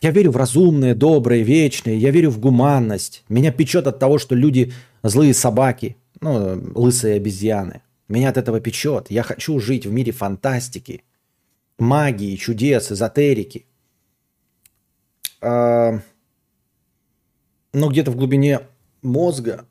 [0.00, 1.94] Я верю в разумное, доброе, вечное.
[1.94, 3.24] Я верю в гуманность.
[3.28, 4.72] Меня печет от того, что люди
[5.02, 7.82] злые собаки, ну, лысые обезьяны.
[8.08, 9.10] Меня от этого печет.
[9.10, 11.04] Я хочу жить в мире фантастики,
[11.78, 13.66] магии, чудес, эзотерики.
[15.40, 16.00] А,
[17.72, 18.60] но где-то в глубине
[19.02, 19.66] мозга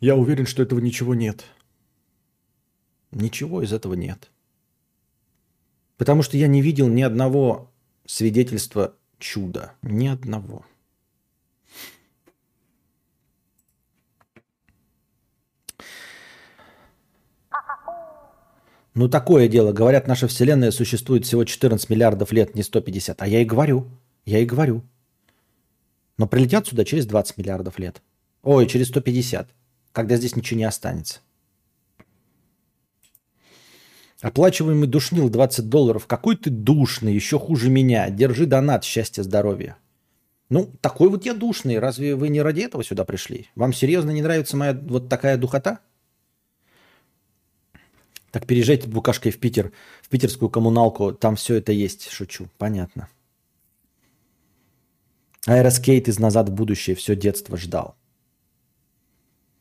[0.00, 1.44] Я уверен, что этого ничего нет.
[3.10, 4.30] Ничего из этого нет.
[5.96, 7.72] Потому что я не видел ни одного
[8.06, 9.72] свидетельства чуда.
[9.82, 10.64] Ни одного.
[18.94, 19.72] Ну, такое дело.
[19.72, 23.22] Говорят, наша Вселенная существует всего 14 миллиардов лет, не 150.
[23.22, 23.88] А я и говорю.
[24.24, 24.82] Я и говорю.
[26.16, 28.02] Но прилетят сюда через 20 миллиардов лет.
[28.42, 29.48] Ой, через 150
[29.98, 31.18] когда здесь ничего не останется.
[34.20, 36.06] Оплачиваемый душнил 20 долларов.
[36.06, 38.10] Какой ты душный, еще хуже меня.
[38.10, 39.76] Держи донат, счастья, здоровья.
[40.48, 41.78] Ну, такой вот я душный.
[41.78, 43.48] Разве вы не ради этого сюда пришли?
[43.54, 45.80] Вам серьезно не нравится моя вот такая духота?
[48.32, 51.12] Так переезжайте букашкой в Питер, в питерскую коммуналку.
[51.12, 52.10] Там все это есть.
[52.10, 52.48] Шучу.
[52.58, 53.08] Понятно.
[55.46, 57.96] Аэроскейт из «Назад в будущее» все детство ждал.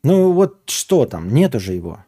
[0.04, 2.04] Ну вот что там, нету же его.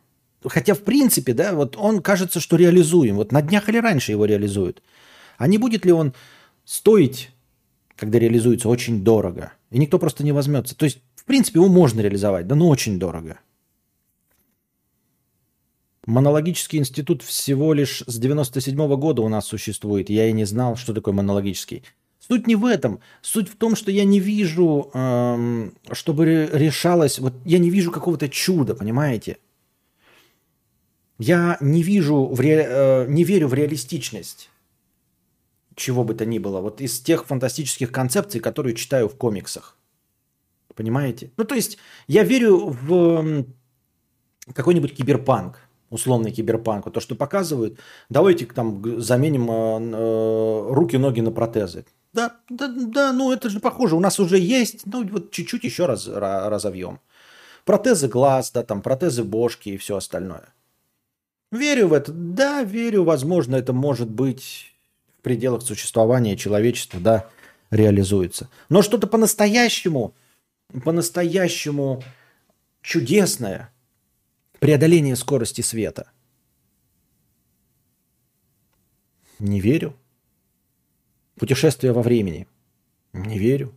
[0.46, 3.16] Хотя в принципе, да, вот он кажется, что реализуем.
[3.16, 4.82] Вот на днях или раньше его реализуют.
[5.38, 6.14] А не будет ли он
[6.64, 7.32] стоить,
[7.96, 9.54] когда реализуется, очень дорого?
[9.72, 10.76] И никто просто не возьмется.
[10.76, 13.40] То есть, в принципе, его можно реализовать, да, но очень дорого.
[16.06, 20.10] Монологический институт всего лишь с 97 -го года у нас существует.
[20.10, 21.84] Я и не знал, что такое монологический.
[22.20, 23.00] Суть не в этом.
[23.22, 27.20] Суть в том, что я не вижу, эм, чтобы решалось...
[27.20, 29.38] Вот я не вижу какого-то чуда, понимаете?
[31.20, 34.50] Я не вижу, в ре, э, не верю в реалистичность
[35.80, 36.62] чего бы то ни было.
[36.62, 39.76] Вот из тех фантастических концепций, которые читаю в комиксах.
[40.76, 41.32] Понимаете?
[41.38, 43.46] Ну, то есть, я верю в
[44.54, 45.60] какой-нибудь киберпанк,
[45.90, 46.92] условный киберпанк.
[46.92, 51.86] То, что показывают, давайте там заменим э, э, руки, ноги на протезы.
[52.14, 55.86] Да, да, да, ну это же похоже, у нас уже есть, ну вот чуть-чуть еще
[55.86, 57.00] раз разовьем.
[57.66, 60.52] Протезы глаз, да, там протезы бошки и все остальное.
[61.52, 64.74] Верю в это, да, верю, возможно, это может быть
[65.18, 67.30] в пределах существования человечества, да,
[67.72, 68.50] реализуется.
[68.70, 70.14] Но что-то по-настоящему,
[70.84, 72.04] по-настоящему
[72.82, 73.72] чудесное,
[74.60, 76.12] преодоление скорости света.
[79.40, 79.96] Не верю.
[81.36, 82.48] Путешествие во времени.
[83.14, 83.74] Не верю.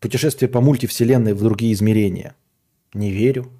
[0.00, 2.36] Путешествие по мультивселенной в другие измерения.
[2.94, 3.50] Не верю.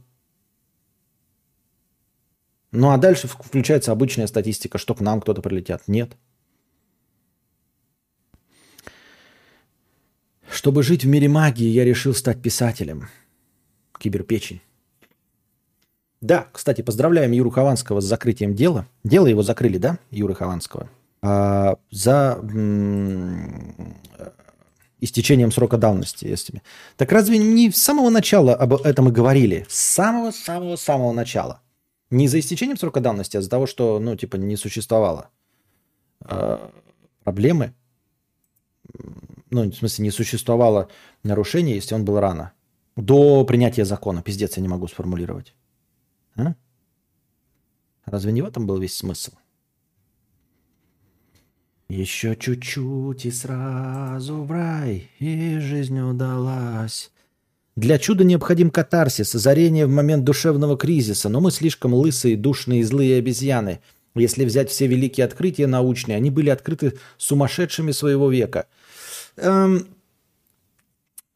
[2.75, 5.83] Ну а дальше включается обычная статистика, что к нам кто-то прилетят.
[5.87, 6.17] Нет.
[10.51, 13.09] Чтобы жить в мире магии, я решил стать писателем.
[13.99, 14.61] Киберпечень.
[16.21, 18.87] Да, кстати, поздравляем Юру Хованского с закрытием дела.
[19.05, 20.91] Дело его закрыли, да, Юры Хованского?
[21.25, 22.39] а, за
[25.01, 26.27] истечением срока давности.
[26.27, 26.63] Если...
[26.97, 29.67] Так разве не с самого начала об этом и говорили?
[29.69, 31.61] С самого-самого-самого начала.
[32.11, 35.31] Не за истечением срока давности, а за того, что, ну, типа, не существовало
[36.21, 36.71] э,
[37.25, 37.75] проблемы.
[39.51, 40.89] Ну, в смысле, не существовало
[41.23, 42.53] нарушения, если он был рано.
[42.97, 44.23] До принятия закона.
[44.23, 45.55] Пиздец, я не могу сформулировать.
[46.37, 46.55] А?
[48.05, 49.33] Разве не в этом был весь смысл?
[51.89, 57.13] Еще чуть-чуть и сразу в рай, и жизнь удалась.
[57.77, 62.85] Для чуда необходим катарсис, озарение в момент душевного кризиса, но мы слишком лысые, душные и
[62.85, 63.81] злые обезьяны.
[64.15, 68.67] Если взять все великие открытия научные, они были открыты сумасшедшими своего века.
[69.37, 69.89] эм,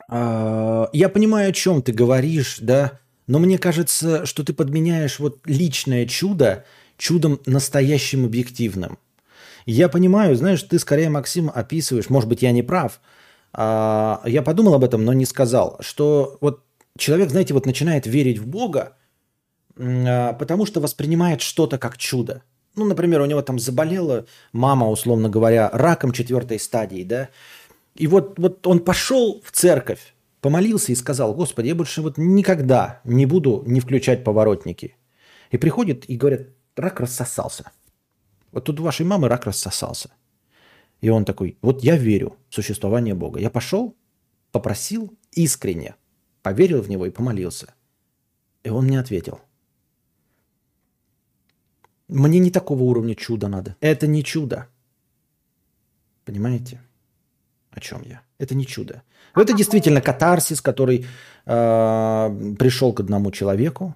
[0.09, 5.41] э, я понимаю, о чем ты говоришь, да, но мне кажется, что ты подменяешь вот
[5.45, 6.65] личное чудо
[6.97, 8.99] чудом настоящим объективным.
[9.67, 13.01] Я понимаю, знаешь, ты скорее, Максим, описываешь, может быть, я не прав,
[13.55, 16.65] я подумал об этом, но не сказал, что вот
[16.99, 18.97] человек, знаете, вот начинает верить в Бога,
[19.79, 22.43] а, потому что воспринимает что-то как чудо.
[22.77, 27.29] Ну, например, у него там заболела мама, условно говоря, раком четвертой стадии, да,
[27.95, 33.01] и вот, вот он пошел в церковь, помолился и сказал, Господи, я больше вот никогда
[33.05, 34.95] не буду не включать поворотники.
[35.51, 37.73] И приходит и говорят, рак рассосался.
[38.53, 40.11] Вот тут у вашей мамы рак рассосался.
[41.01, 43.41] И он такой, вот я верю в существование Бога.
[43.41, 43.97] Я пошел,
[44.51, 45.95] попросил искренне,
[46.43, 47.75] поверил в него и помолился.
[48.65, 49.41] И он мне ответил.
[52.09, 53.77] Мне не такого уровня чуда надо.
[53.81, 54.67] Это не чудо.
[56.25, 56.81] Понимаете?
[57.71, 58.23] О чем я?
[58.39, 59.03] Это не чудо.
[59.35, 61.05] Это действительно катарсис, который
[61.47, 63.95] э, пришел к одному человеку,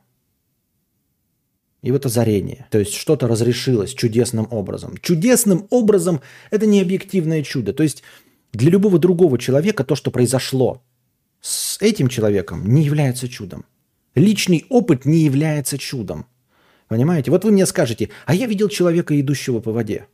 [1.83, 2.67] и вот озарение.
[2.71, 4.97] То есть что-то разрешилось чудесным образом.
[4.99, 6.21] Чудесным образом
[6.51, 7.73] это не объективное чудо.
[7.73, 8.03] То есть
[8.53, 10.83] для любого другого человека то, что произошло
[11.41, 13.65] с этим человеком, не является чудом.
[14.15, 16.27] Личный опыт не является чудом.
[16.87, 17.31] Понимаете?
[17.31, 20.07] Вот вы мне скажете, а я видел человека, идущего по воде.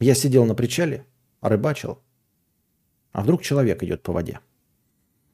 [0.00, 1.04] Я сидел на причале,
[1.40, 2.00] рыбачил,
[3.12, 4.40] а вдруг человек идет по воде.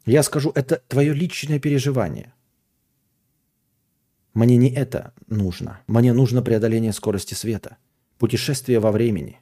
[0.04, 2.34] Я скажу, это твое личное переживание–
[4.34, 5.80] мне не это нужно.
[5.86, 7.76] Мне нужно преодоление скорости света.
[8.18, 9.40] Путешествие во времени.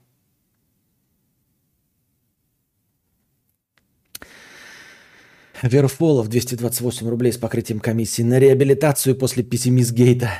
[5.62, 10.30] Верфолов 228 рублей с покрытием комиссии на реабилитацию после пессимизм гейта.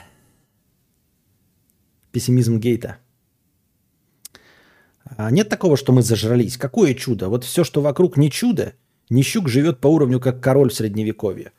[2.11, 2.99] Пессимизм гейта.
[5.05, 6.57] А нет такого, что мы зажрались.
[6.57, 7.29] Какое чудо?
[7.29, 8.75] Вот все, что вокруг не чудо.
[9.11, 11.53] Нищук живет по уровню, как король в средневековье.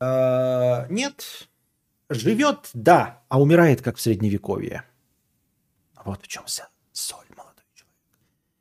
[0.00, 1.48] А, нет,
[2.08, 4.84] Живет, да, а умирает, как в средневековье.
[6.04, 7.96] Вот в чем вся соль, молодой человек.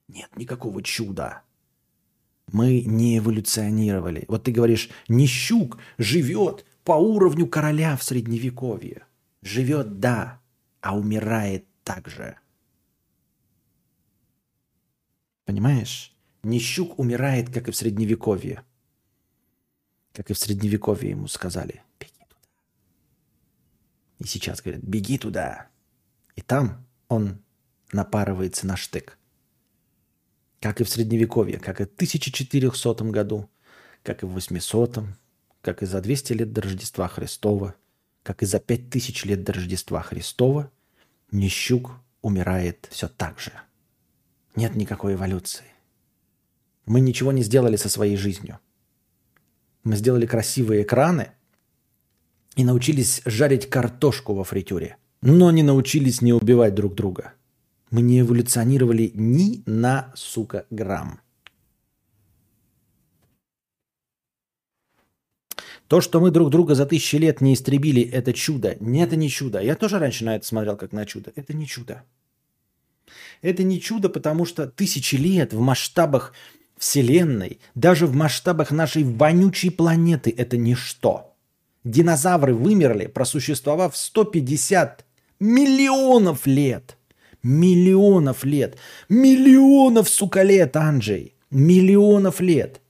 [0.07, 1.43] Нет никакого чуда.
[2.51, 4.25] Мы не эволюционировали.
[4.27, 9.05] Вот ты говоришь, Нищук живет по уровню короля в средневековье.
[9.41, 10.41] Живет, да,
[10.81, 12.37] а умирает также.
[15.45, 16.15] Понимаешь?
[16.41, 18.63] Нищук умирает, как и в средневековье.
[20.13, 21.84] Как и в средневековье ему сказали.
[24.19, 25.67] И сейчас говорят, беги туда.
[26.35, 27.41] И там он
[27.91, 29.17] напарывается на штык.
[30.61, 33.49] Как и в Средневековье, как и в 1400 году,
[34.03, 35.03] как и в 800,
[35.61, 37.75] как и за 200 лет до Рождества Христова,
[38.23, 40.71] как и за 5000 лет до Рождества Христова,
[41.31, 41.91] Нищук
[42.21, 43.51] умирает все так же.
[44.55, 45.65] Нет никакой эволюции.
[46.85, 48.59] Мы ничего не сделали со своей жизнью.
[49.83, 51.31] Мы сделали красивые экраны–
[52.55, 57.33] и научились жарить картошку во фритюре, но не научились не убивать друг друга.
[57.91, 61.19] Мы не эволюционировали ни на, сука, грамм.
[65.87, 68.75] То, что мы друг друга за тысячи лет не истребили, это чудо.
[68.79, 69.59] Нет, это не чудо.
[69.61, 71.31] Я тоже раньше на это смотрел как на чудо.
[71.35, 72.03] Это не чудо.
[73.43, 76.33] Это не чудо, потому что тысячи лет в масштабах
[76.77, 81.34] Вселенной, даже в масштабах нашей вонючей планеты, это ничто.
[81.85, 85.05] Динозавры вымерли, просуществовав 150
[85.39, 86.97] миллионов лет.
[87.43, 88.77] Миллионов лет.
[89.07, 91.35] Миллионов, сука, лет, Анджей.
[91.51, 92.81] Миллионов лет.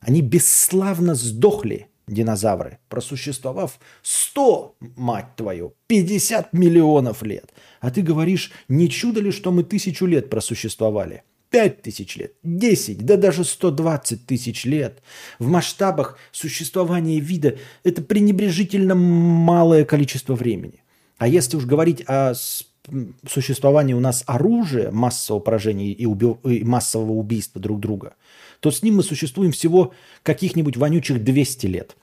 [0.00, 7.52] Они бесславно сдохли, динозавры, просуществовав 100, мать твою, 50 миллионов лет.
[7.80, 11.22] А ты говоришь, не чудо ли, что мы тысячу лет просуществовали?
[11.50, 15.02] 5 тысяч лет, 10, да даже 120 тысяч лет.
[15.38, 20.82] В масштабах существования вида это пренебрежительно малое количество времени.
[21.16, 22.34] А если уж говорить о
[23.26, 28.14] существовании у нас оружия массового поражения и, уби- и массового убийства друг друга,
[28.60, 31.96] то с ним мы существуем всего каких-нибудь вонючих 200 лет.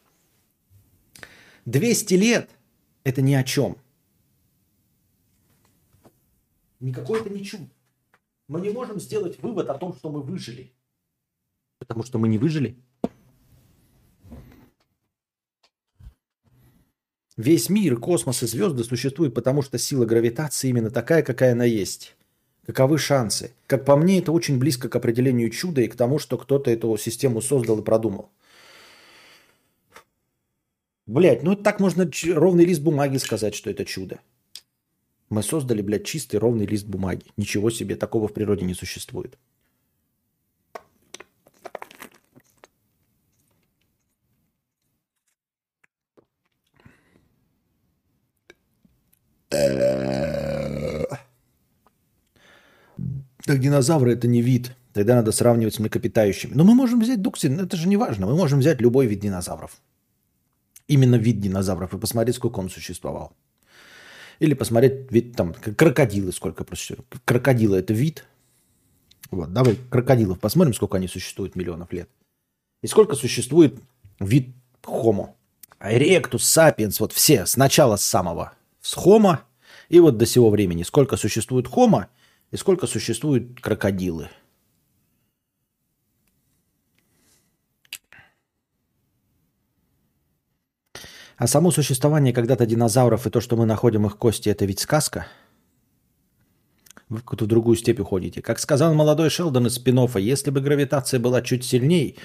[1.66, 2.50] 200 лет–
[3.04, 3.78] это ни о чем.
[6.80, 7.66] Никакой это не чудо
[8.48, 10.72] мы не можем сделать вывод о том, что мы выжили.
[11.80, 12.78] Потому что мы не выжили.
[17.38, 22.16] Весь мир, космос и звезды существуют, потому что сила гравитации именно такая, какая она есть.
[22.66, 23.52] Каковы шансы?
[23.68, 26.96] Как по мне, это очень близко к определению чуда и к тому, что кто-то эту
[26.98, 28.32] систему создал и продумал.
[31.06, 34.20] Блять, ну так можно ровный лист бумаги сказать, что это чудо.
[35.30, 37.26] Мы создали, блядь, чистый ровный лист бумаги.
[37.38, 39.38] Ничего себе, такого в природе не существует.
[53.46, 54.76] Так динозавры это не вид.
[54.94, 56.54] Тогда надо сравнивать с млекопитающими.
[56.54, 58.28] Но мы можем взять дуксин, это же не важно.
[58.28, 59.82] Мы можем взять любой вид динозавров.
[60.88, 63.36] Именно вид динозавров и посмотреть, сколько он существовал.
[64.40, 66.98] Или посмотреть вид там, крокодилы сколько просто.
[67.26, 68.26] Крокодилы это вид.
[69.32, 72.10] Вот, давай крокодилов посмотрим, сколько они существуют миллионов лет.
[72.84, 73.80] И сколько существует
[74.20, 74.50] вид
[74.84, 75.32] Homo.
[75.80, 78.54] Erectus, Sapiens, вот все, с начала с самого.
[78.82, 79.40] С Homo
[79.90, 80.84] и вот до сего времени.
[80.84, 82.06] Сколько существует Homo
[82.52, 84.30] и сколько существуют крокодилы.
[91.38, 95.28] А само существование когда-то динозавров и то, что мы находим их кости, это ведь сказка?
[97.10, 98.42] Вы в какую-то другую степь уходите.
[98.42, 102.18] Как сказал молодой Шелдон из спин если бы гравитация была чуть сильней,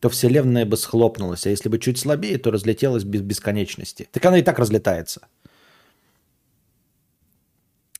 [0.00, 4.08] то Вселенная бы схлопнулась, а если бы чуть слабее, то разлетелась без бесконечности.
[4.12, 5.26] Так она и так разлетается.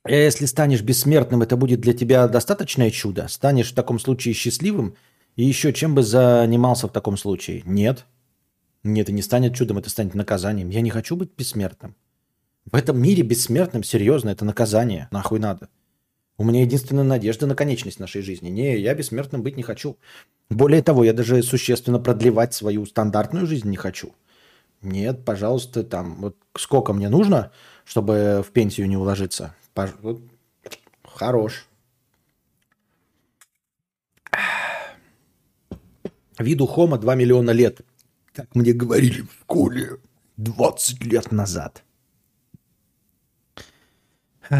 [0.04, 3.26] А если станешь бессмертным, это будет для тебя достаточное чудо?
[3.28, 4.94] Станешь в таком случае счастливым?
[5.34, 7.62] И еще чем бы занимался в таком случае?
[7.66, 7.96] Нет.
[7.96, 8.06] Нет,
[8.84, 10.70] это не станет чудом, это станет наказанием.
[10.70, 11.94] Я не хочу быть бессмертным.
[12.70, 15.08] В этом мире бессмертным, серьезно, это наказание.
[15.10, 15.68] Нахуй надо.
[16.36, 18.48] У меня единственная надежда на конечность нашей жизни.
[18.48, 19.96] Не, я бессмертным быть не хочу.
[20.50, 24.14] Более того, я даже существенно продлевать свою стандартную жизнь не хочу.
[24.80, 27.50] Нет, пожалуйста, там, вот сколько мне нужно,
[27.84, 29.54] чтобы в пенсию не уложиться?
[29.74, 29.90] Пож...
[30.00, 30.20] Вот.
[31.04, 31.66] Хорош.
[36.38, 37.80] Виду Хома 2 миллиона лет.
[38.38, 39.98] Как мне говорили в школе
[40.36, 41.82] 20 лет назад.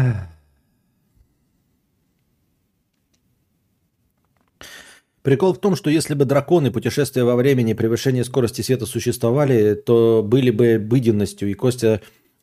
[5.21, 10.25] Прикол в том, что если бы драконы, путешествия во времени, превышение скорости света существовали, то
[10.27, 12.01] были бы обыденностью, и Костя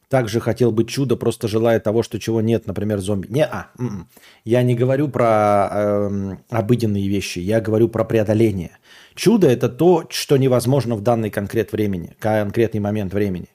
[0.09, 3.27] также хотел бы чудо, просто желая того, что чего нет, например, зомби.
[3.29, 4.09] Не, а, м-м.
[4.45, 8.79] я не говорю про э, обыденные вещи, я говорю про преодоление.
[9.15, 13.49] Чудо это то, что невозможно в данный конкрет времени, конкретный момент времени.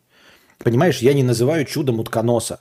[0.58, 2.60] Понимаешь, я не называю чудом утконоса,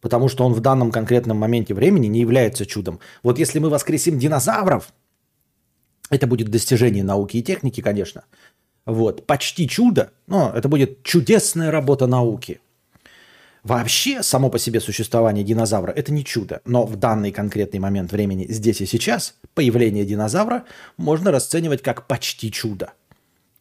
[0.00, 3.00] потому что он в данном конкретном моменте времени не является чудом.
[3.22, 4.92] Вот если мы воскресим динозавров,
[6.10, 8.24] это будет достижение науки и техники, конечно.
[8.86, 12.60] Вот, почти чудо, но это будет чудесная работа науки.
[13.62, 16.62] Вообще, само по себе существование динозавра– это не чудо.
[16.64, 20.64] Но в данный конкретный момент времени, здесь и сейчас, появление динозавра
[20.96, 22.92] можно расценивать как почти чудо.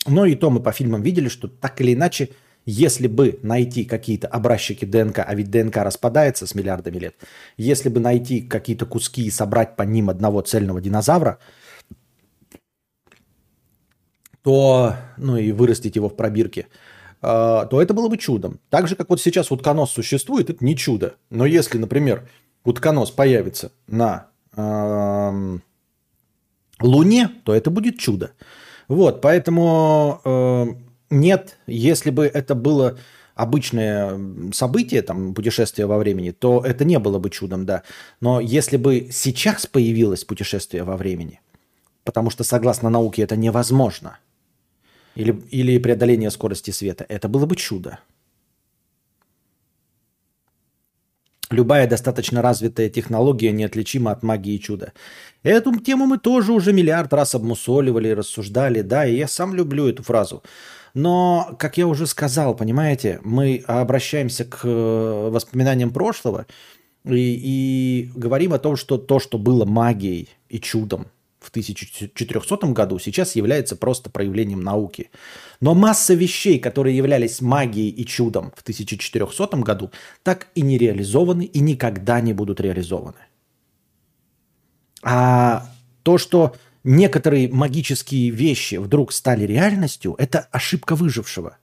[0.06, 2.30] Но и то мы по фильмам видели, что так или иначе,
[2.66, 7.16] если бы найти какие-то образчики ДНК, а ведь ДНК распадается с миллиардами лет,
[7.58, 11.40] если бы найти какие-то куски и собрать по ним одного цельного динозавра–
[14.44, 16.68] то, ну и вырастить его в пробирке,
[17.22, 18.60] то это было бы чудом.
[18.70, 21.16] Так же, как вот сейчас утконос существует, это не чудо.
[21.30, 22.30] Но если, например,
[22.64, 24.28] утконос появится на
[26.82, 28.32] Луне, то это будет чудо.
[28.88, 30.66] Вот, поэтому э,
[31.10, 32.98] нет, если бы это было
[33.36, 34.20] обычное
[34.52, 37.84] событие, там, путешествие во времени, то это не было бы чудом, да.
[38.20, 41.40] Но если бы сейчас появилось путешествие во времени,
[42.04, 44.18] потому что согласно науке это невозможно–
[45.20, 47.06] или, или преодоление скорости света.
[47.10, 48.00] Это было бы чудо.
[51.52, 54.94] Любая достаточно развитая технология неотличима от магии чуда.
[55.44, 60.04] Эту тему мы тоже уже миллиард раз обмусоливали, рассуждали, да, и я сам люблю эту
[60.04, 60.44] фразу.
[60.94, 66.46] Но, как я уже сказал, понимаете, мы обращаемся к э, воспоминаниям прошлого
[67.04, 71.08] и, и говорим о том, что то, что было магией и чудом,
[71.40, 75.10] в 1400 году сейчас является просто проявлением науки.
[75.62, 79.92] Но масса вещей, которые являлись магией и чудом в 1400 году,
[80.24, 83.18] так и не реализованы и никогда не будут реализованы.
[85.02, 85.70] А
[86.04, 91.58] то, что некоторые магические вещи вдруг стали реальностью, это ошибка выжившего.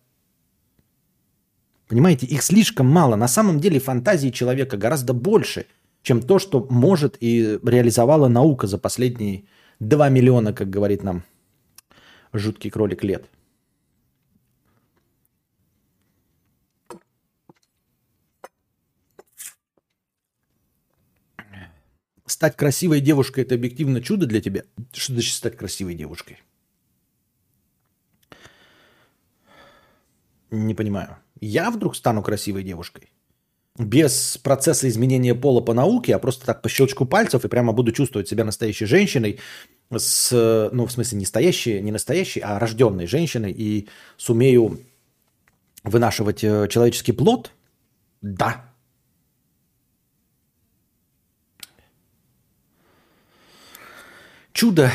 [1.89, 3.15] Понимаете, их слишком мало.
[3.17, 5.67] На самом деле фантазии человека гораздо больше,
[6.03, 9.45] чем то, что может и реализовала наука за последние
[9.81, 11.23] 2 миллиона, как говорит нам
[12.33, 13.29] жуткий кролик лет.
[22.27, 24.65] Стать красивой девушкой– это объективно чудо для тебя?
[24.93, 26.43] Что значит стать красивой девушкой?
[30.51, 31.17] Не понимаю.
[31.41, 33.11] Я вдруг стану красивой девушкой?
[33.79, 37.93] Без процесса изменения пола по науке, а просто так по щелчку пальцев и прямо буду
[37.93, 39.39] чувствовать себя настоящей женщиной,
[39.95, 44.81] с, ну, в смысле, не настоящей, не настоящей, а рожденной женщиной, и сумею
[45.85, 47.53] вынашивать э, человеческий плод?
[48.23, 48.65] Да.
[54.53, 54.91] Чудо,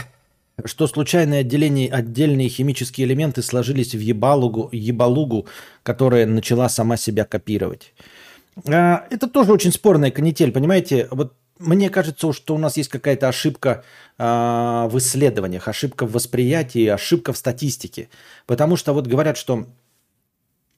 [0.66, 5.48] что случайные отделения, отдельные химические элементы сложились в ебалугу, ебалугу,
[5.84, 7.94] которая начала сама себя копировать.
[8.68, 11.08] А, это тоже очень спорная канитель, понимаете?
[11.12, 13.84] Вот мне кажется, что у нас есть какая-то ошибка
[14.18, 18.10] э, в исследованиях, ошибка в восприятии, ошибка в статистике.
[18.48, 19.68] Потому что вот говорят, что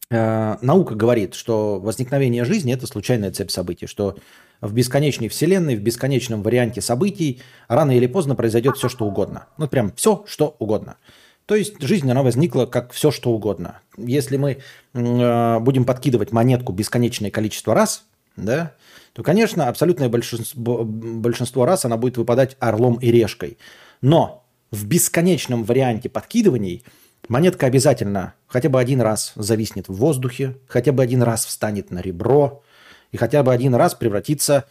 [0.10, 4.18] э, наука говорит, что возникновение жизни– это случайная цепь событий, что
[4.60, 9.48] в бесконечной вселенной, в бесконечном варианте событий рано или поздно произойдет все, что угодно.
[9.58, 10.98] Ну, прям все, что угодно.
[11.46, 13.82] То есть жизнь, она возникла как все, что угодно.
[13.98, 14.60] Если мы
[14.94, 18.06] э, будем подкидывать монетку бесконечное количество раз,
[18.38, 18.74] да,
[19.14, 23.58] то, конечно, абсолютное большинство, большинство раз она будет выпадать орлом и решкой.
[24.02, 26.84] Но в бесконечном варианте подкидываний
[27.28, 32.00] монетка обязательно хотя бы один раз зависнет в воздухе, хотя бы один раз встанет на
[32.00, 32.64] ребро
[33.12, 34.66] и хотя бы один раз превратится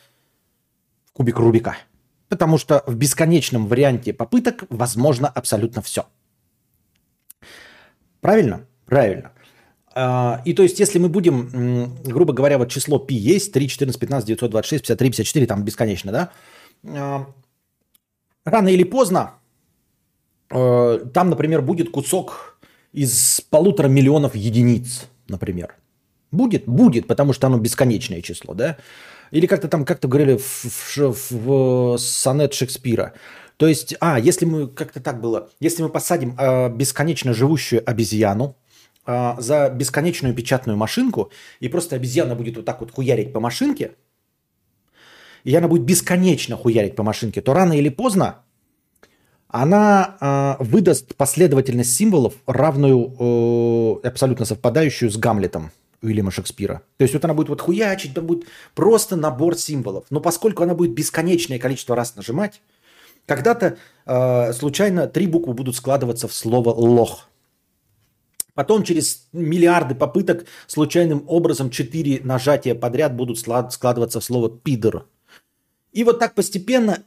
[1.07, 1.77] в кубик Рубика.
[2.29, 6.07] Потому что в бесконечном варианте попыток возможно абсолютно все.
[8.23, 8.67] Правильно?
[8.87, 9.33] Правильно.
[9.95, 14.01] А, и то есть, если мы будем, грубо говоря, вот число π есть, 3, 14,
[14.01, 16.31] 15, 926, 53, 54, там бесконечно, да?
[16.85, 17.27] А,
[18.45, 19.35] рано или поздно
[20.51, 22.59] а, там, например, будет кусок
[22.93, 25.75] из полутора миллионов единиц, например.
[26.31, 26.65] Будет?
[26.67, 28.79] Будет, потому что оно бесконечное число, да?
[29.33, 33.15] Или как-то там, как-то говорили в, в, в сонет Шекспира.
[33.63, 38.57] То есть, а, если мы, как-то так было, если мы посадим э, бесконечно живущую обезьяну,
[39.07, 43.93] а, за бесконечную печатную машинку, и просто обезьяна будет вот так вот хуярить по машинке,
[45.45, 48.39] и она будет бесконечно хуярить по машинке, то рано или поздно
[49.47, 55.71] она э, выдаст последовательность символов, равную, э, абсолютно совпадающую с Гамлетом
[56.03, 56.83] Уильяма Шекспира.
[56.97, 60.07] То есть вот она будет вот хуячить, там будет просто набор символов.
[60.11, 62.61] Но поскольку она будет бесконечное количество раз нажимать,
[63.27, 67.29] когда-то э, случайно три буквы будут складываться в слово «лох».
[68.55, 75.07] Потом через миллиарды попыток случайным образом четыре нажатия подряд будут складываться в слово «пидор».
[75.93, 76.99] И вот так постепенно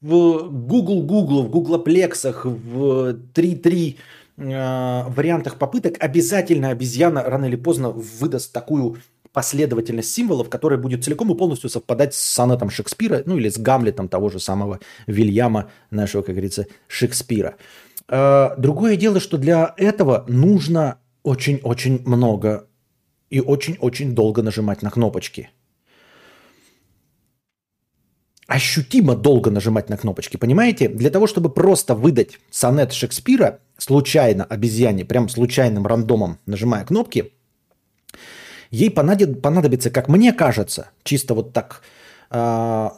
[0.00, 3.96] в Google Google, в Гуглоплексах, в 3.3
[4.36, 8.98] э, вариантах попыток обязательно обезьяна рано или поздно выдаст такую
[9.34, 14.08] последовательность символов, которая будет целиком и полностью совпадать с сонетом Шекспира, ну или с Гамлетом
[14.08, 17.56] того же самого Вильяма, нашего, как говорится, Шекспира.
[18.08, 22.68] Э, другое дело, что для этого нужно очень-очень много
[23.28, 25.50] и очень-очень долго нажимать на кнопочки.
[28.46, 30.88] Ощутимо долго нажимать на кнопочки, понимаете?
[30.88, 37.32] Для того, чтобы просто выдать сонет Шекспира случайно обезьяне, прям случайным рандомом нажимая кнопки,
[38.70, 41.82] ей понадобится, как мне кажется, чисто вот так
[42.30, 42.88] э,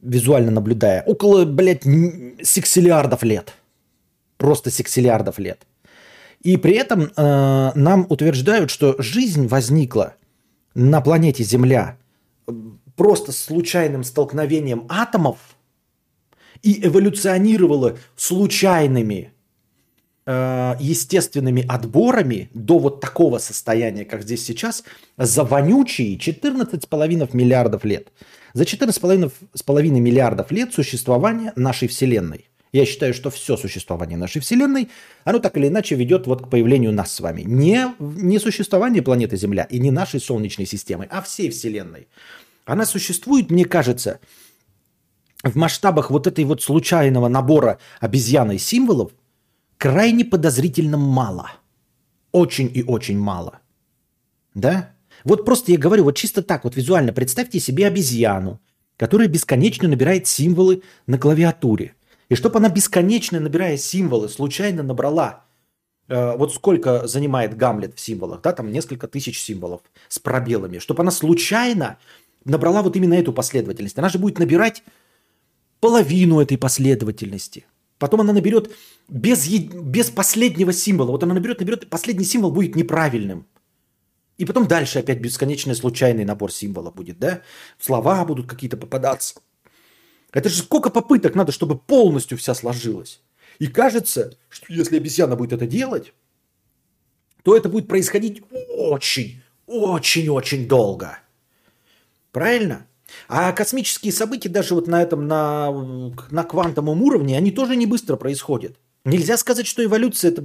[0.00, 1.84] визуально наблюдая, около, блядь,
[2.42, 3.54] сексиллиардов лет–
[4.42, 5.68] просто сексиллиардов лет.
[6.42, 10.16] И при этом э, нам утверждают, что жизнь возникла
[10.74, 11.96] на планете Земля
[12.96, 15.38] просто случайным столкновением атомов
[16.60, 19.31] и эволюционировала случайными
[20.26, 24.84] естественными отборами до вот такого состояния, как здесь сейчас,
[25.16, 28.08] за вонючие 14,5 миллиардов лет.
[28.54, 32.48] За 14,5 миллиардов лет существования нашей Вселенной.
[32.72, 34.88] Я считаю, что все существование нашей Вселенной,
[35.24, 37.42] оно так или иначе ведет вот к появлению нас с вами.
[37.42, 42.08] Не, не существование планеты Земля и не нашей Солнечной системы, а всей Вселенной.
[42.64, 44.20] Она существует, мне кажется,
[45.42, 49.12] в масштабах вот этой вот случайного набора обезьяной символов
[49.82, 51.50] крайне подозрительно мало.
[52.30, 53.58] Очень и очень мало.
[54.54, 54.90] Да?
[55.24, 58.60] Вот просто я говорю, вот чисто так, вот визуально представьте себе обезьяну,
[58.96, 61.94] которая бесконечно набирает символы на клавиатуре–
[62.32, 65.44] и чтобы она бесконечно, набирая символы, случайно набрала,
[66.08, 71.02] э, вот сколько занимает Гамлет в символах, да, там несколько тысяч символов с пробелами, чтобы
[71.02, 71.98] она случайно
[72.46, 73.98] набрала вот именно эту последовательность.
[73.98, 74.82] Она же будет набирать
[75.80, 77.66] половину этой последовательности.
[78.02, 78.72] Потом она наберет
[79.08, 81.12] без, без последнего символа.
[81.12, 83.46] Вот она наберет, наберет, последний символ будет неправильным.
[84.38, 87.42] И потом дальше опять бесконечный случайный набор символов будет, да?
[87.78, 89.36] Слова будут какие-то попадаться.
[90.32, 93.22] Это же сколько попыток надо, чтобы полностью вся сложилась.
[93.60, 96.12] И кажется, что если обезьяна будет это делать,
[97.44, 101.20] то это будет происходить очень, очень-очень долго.
[102.32, 102.84] Правильно?
[103.28, 105.70] А космические события даже вот на этом, на,
[106.30, 108.76] на квантовом уровне, они тоже не быстро происходят.
[109.04, 110.42] Нельзя сказать, что эволюция это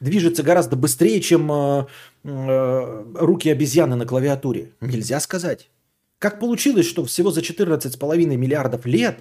[0.00, 1.86] движется гораздо быстрее, чем э,
[2.24, 4.72] э, руки обезьяны на клавиатуре.
[4.80, 5.70] Нельзя сказать.
[6.18, 9.20] Как получилось, что всего за 14,5 миллиардов лет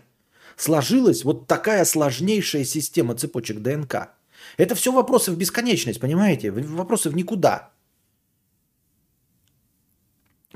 [0.56, 4.10] сложилась вот такая сложнейшая система цепочек ДНК?
[4.58, 6.50] Это все вопросы в бесконечность, понимаете?
[6.52, 7.72] Вопросы в никуда.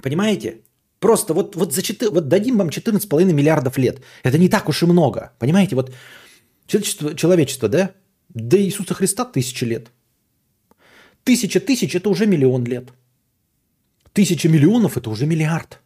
[0.01, 0.61] Понимаете?
[0.99, 4.01] Просто вот, вот, за 4, вот дадим вам 14,5 миллиардов лет.
[4.23, 5.31] Это не так уж и много.
[5.39, 5.75] Понимаете?
[5.75, 5.93] Вот
[6.65, 7.91] человечество, человечество, да?
[8.29, 9.91] До Иисуса Христа тысячи лет.
[11.23, 12.93] Тысяча тысяч– это уже миллион лет.
[14.13, 15.79] Тысяча миллионов– это уже миллиард.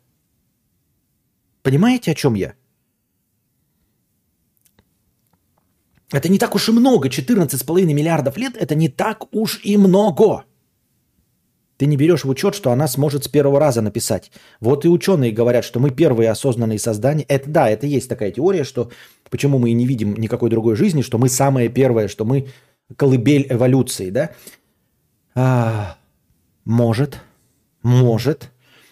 [1.63, 2.53] Понимаете, о чем я?
[6.11, 7.09] Это не так уж и много.
[7.09, 10.45] 14,5 миллиардов лет– это не так уж и много.
[11.81, 14.31] Ты не берешь в учет, что она сможет с первого раза написать.
[14.59, 17.23] Вот и ученые говорят, что мы первые осознанные создания.
[17.27, 18.91] Это да, это есть такая теория, что
[19.31, 22.49] почему мы и не видим никакой другой жизни, что мы самое первое, что мы
[22.95, 24.29] колыбель эволюции, да?
[25.33, 25.97] А,
[26.65, 27.19] может,
[27.81, 28.51] может.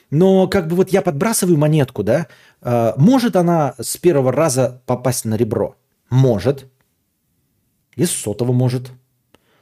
[0.09, 2.25] Но как бы вот я подбрасываю монетку, да?
[2.63, 5.75] А, может она с первого раза попасть на ребро?
[6.09, 6.65] Может.
[7.95, 8.89] И с сотого может.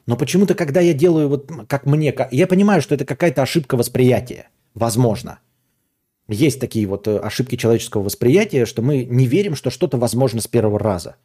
[0.08, 4.50] Но почему-то, когда я делаю вот как мне, я понимаю, что это какая-то ошибка восприятия.
[4.74, 5.40] Возможно.
[6.30, 10.48] Есть такие вот э, ошибки человеческого восприятия, что мы не верим, что что-то возможно с
[10.48, 11.16] первого раза.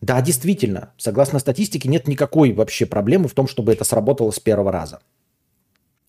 [0.00, 4.72] Да, действительно, согласно статистике, нет никакой вообще проблемы в том, чтобы это сработало с первого
[4.72, 5.00] раза.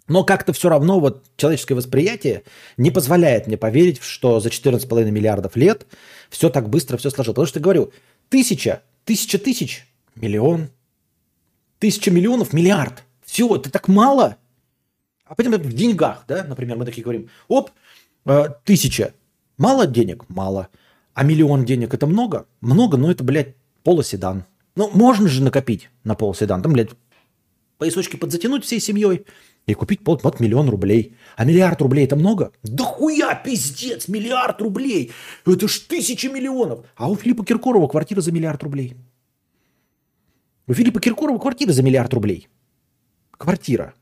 [0.07, 2.43] Но как-то все равно вот человеческое восприятие
[2.77, 5.85] не позволяет мне поверить, что за 14,5 миллиардов лет
[6.29, 7.35] все так быстро все сложилось.
[7.35, 7.91] Потому что, говорю,
[8.29, 10.69] тысяча, тысяча тысяч, миллион,
[11.79, 13.03] Тысяча миллионов, миллиард.
[13.23, 14.37] Все, это так мало.
[15.25, 17.71] А потом в деньгах, да, например, мы такие говорим, оп,
[18.25, 19.13] э, тысяча.
[19.57, 20.25] Мало денег?
[20.29, 20.69] Мало.
[21.13, 22.47] А миллион денег это много?
[22.61, 24.45] Много, но это, блядь, полоседан.
[24.75, 26.61] Ну, можно же накопить на полоседан.
[26.61, 26.91] Там, блядь,
[27.77, 29.25] поясочки подзатянуть всей семьей
[29.65, 31.15] и купить пол, вот миллион рублей.
[31.35, 32.51] А миллиард рублей это много?
[32.63, 35.11] Да хуя, пиздец, миллиард рублей.
[35.45, 36.85] Это ж тысячи миллионов.
[36.95, 38.95] А у Филиппа Киркорова квартира за миллиард рублей.
[40.67, 42.49] У Филиппа Киркорова квартира за миллиард рублей.
[43.31, 43.93] Квартира.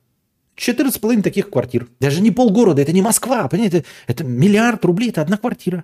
[0.58, 1.88] 14,5 таких квартир.
[2.00, 3.86] Даже не полгорода, это не Москва, понимаете?
[4.08, 5.84] Это, миллиард рублей, это одна квартира.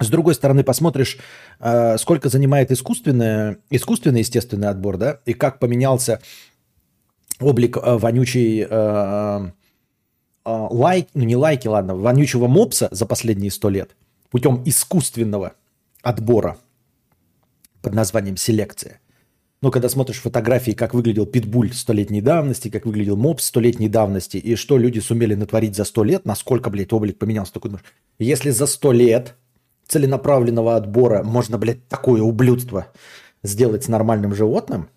[0.00, 1.18] С другой стороны, посмотришь,
[1.58, 6.20] э, сколько занимает искусственный, искусственный естественный отбор, да, и как поменялся
[7.40, 9.50] облик э, вонючий э,
[10.44, 13.96] лайк, ну не лайки, ладно, вонючего мопса за последние сто лет
[14.30, 15.54] путем искусственного
[16.02, 16.58] отбора
[17.82, 19.00] под названием селекция.
[19.60, 24.54] Ну, когда смотришь фотографии, как выглядел питбуль столетней давности, как выглядел мопс столетней давности, и
[24.54, 27.54] что люди сумели натворить за сто лет, насколько, блядь, облик поменялся.
[27.54, 27.72] Такой,
[28.20, 29.34] если за сто лет
[29.88, 32.92] целенаправленного отбора можно, блядь, такое ублюдство
[33.42, 34.88] сделать с нормальным животным,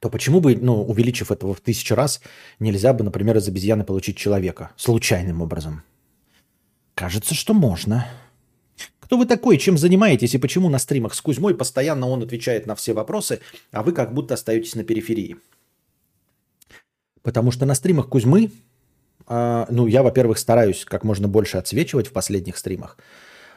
[0.00, 2.20] то почему бы, ну, увеличив этого в тысячу раз,
[2.58, 5.82] нельзя бы, например, из обезьяны получить человека случайным образом?
[6.94, 8.06] Кажется, что можно.
[9.00, 12.74] Кто вы такой, чем занимаетесь и почему на стримах с Кузьмой постоянно он отвечает на
[12.74, 13.40] все вопросы,
[13.70, 15.36] а вы как будто остаетесь на периферии?
[17.22, 18.50] Потому что на стримах Кузьмы
[19.26, 22.98] а, ну, я, во-первых, стараюсь как можно больше отсвечивать в последних стримах.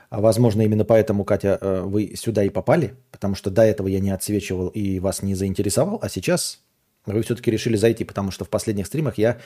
[0.10, 3.99] А, возможно, именно поэтому, Катя, э, вы сюда и попали, потому что до этого я
[3.99, 6.61] не отсвечивал и вас не заинтересовал, а сейчас
[7.06, 9.38] вы все-таки решили зайти, потому что в последних стримах я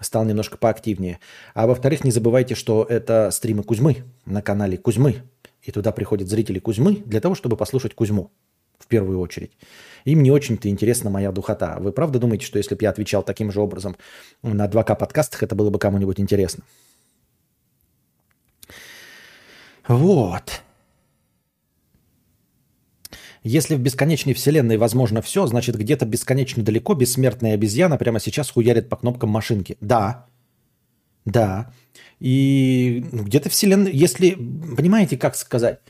[0.00, 1.18] стал немножко поактивнее.
[1.54, 5.22] А во-вторых, не забывайте, что это стримы Кузьмы на канале Кузьмы.
[5.62, 8.30] И туда приходят зрители Кузьмы для того, чтобы послушать Кузьму
[8.78, 9.52] в первую очередь.
[10.04, 11.78] Им не очень-то интересна моя духота.
[11.80, 13.96] Вы правда думаете, что если бы я отвечал таким же образом
[14.42, 16.62] на 2К подкастах, это было бы кому-нибудь интересно?
[19.88, 20.62] Вот.
[23.42, 28.88] Если в бесконечной вселенной возможно все, значит где-то бесконечно далеко бессмертная обезьяна прямо сейчас хуярит
[28.88, 29.76] по кнопкам машинки.
[29.80, 30.26] Да.
[31.24, 31.72] Да.
[32.18, 34.30] И где-то вселенная, если,
[34.76, 35.80] понимаете, как сказать,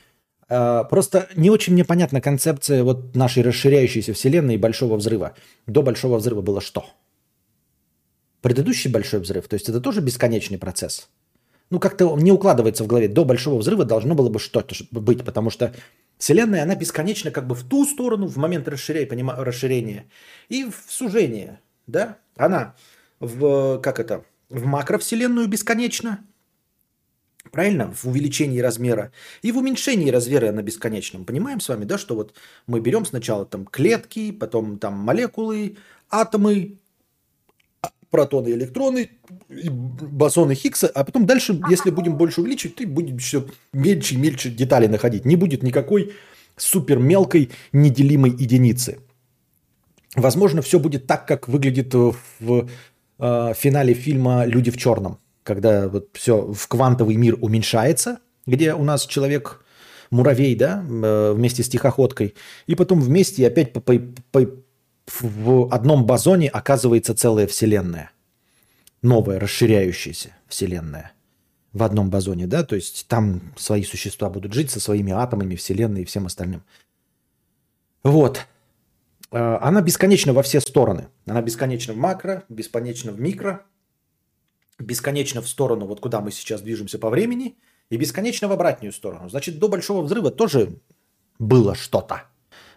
[0.47, 5.35] просто не очень мне понятна концепция вот нашей расширяющейся вселенной и большого взрыва.
[5.65, 6.85] До большого взрыва было что?
[8.41, 11.09] Предыдущий большой взрыв, то есть это тоже бесконечный процесс.
[11.69, 13.09] Ну, как-то не укладывается в голове.
[13.09, 15.73] До большого взрыва должно было бы что-то быть, потому что
[16.17, 20.05] Вселенная, она бесконечна как бы в ту сторону, в момент расширения, понима, расширения
[20.49, 22.17] и в сужение, да?
[22.35, 22.75] Она
[23.19, 26.25] в, как это, в макровселенную бесконечна,
[27.51, 27.91] Правильно?
[27.91, 29.11] В увеличении размера
[29.41, 31.25] и в уменьшении размера на бесконечном.
[31.25, 32.33] Понимаем с вами, да, что вот
[32.67, 35.77] мы берем сначала там клетки, потом там молекулы,
[36.09, 36.77] атомы,
[38.09, 39.09] протоны, электроны,
[39.49, 44.49] босоны Хиггса, а потом дальше, если будем больше увеличивать, то будет все мельче и мельче
[44.49, 45.25] детали находить.
[45.25, 46.13] Не будет никакой
[46.55, 48.99] супер мелкой неделимой единицы.
[50.15, 52.69] Возможно, все будет так, как выглядит в
[53.19, 58.83] э, финале фильма «Люди в черном», когда вот все в квантовый мир уменьшается, где у
[58.83, 59.63] нас человек
[60.11, 63.93] муравей, да, э, вместе с тихоходкой, и потом вместе опять по, по,
[64.31, 64.41] по,
[65.21, 68.11] в одном бозоне оказывается целая вселенная.
[69.01, 71.13] Новая, расширяющаяся вселенная
[71.71, 76.01] в одном бозоне, да, то есть там свои существа будут жить со своими атомами, вселенной
[76.01, 76.63] и всем остальным.
[78.03, 78.45] Вот.
[79.31, 81.07] А, она бесконечна во все стороны.
[81.25, 83.65] Она бесконечна в макро, бесконечна в микро,
[84.79, 87.57] бесконечно в сторону, вот куда мы сейчас движемся по времени,
[87.89, 89.29] и бесконечно в обратную сторону.
[89.29, 90.79] Значит, до Большого Взрыва тоже
[91.39, 92.23] было что-то.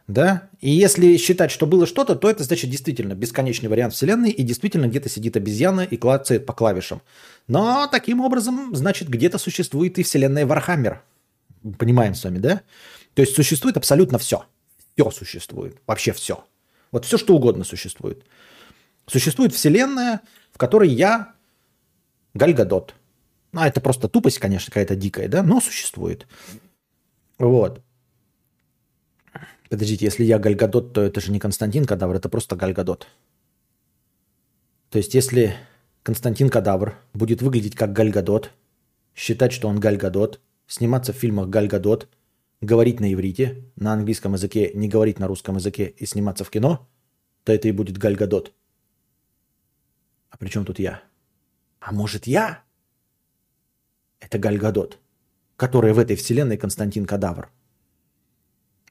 [0.07, 0.49] Да?
[0.61, 4.87] И если считать, что было что-то, то это значит действительно бесконечный вариант Вселенной, и действительно
[4.87, 7.03] где-то сидит обезьяна и клацает по клавишам.
[7.47, 11.03] Но таким образом, значит, где-то существует и Вселенная Warhammer.
[11.79, 12.63] Понимаем с вами, да?
[13.15, 14.45] То есть существует абсолютно все.
[14.97, 15.77] Все существует.
[15.87, 16.45] Вообще все.
[16.91, 18.25] Вот все, что угодно существует.
[19.07, 20.21] Существует Вселенная,
[20.53, 21.35] в которой я
[22.35, 22.95] Гальгадот.
[23.53, 26.27] Ну, а это просто тупость, конечно, какая-то дикая, да, но существует.
[27.39, 27.83] Вот.
[29.69, 33.07] Подождите, если я Гальгадот, то это же не Константин Кадавр, это просто Гальгадот.
[34.91, 35.55] То есть, если
[36.03, 38.51] Константин Кадавр будет выглядеть как Гальгадот,
[39.15, 42.09] считать, что он Гальгадот, сниматься в фильмах Гальгадот,
[42.61, 46.89] говорить на иврите, на английском языке, не говорить на русском языке и сниматься в кино,
[47.45, 48.53] то это и будет Гальгадот.
[50.31, 51.03] А при чем тут я?
[51.81, 52.63] А может я?
[54.21, 54.99] Это Гальгадот,
[55.57, 57.51] которая в этой вселенной Константин Кадавр.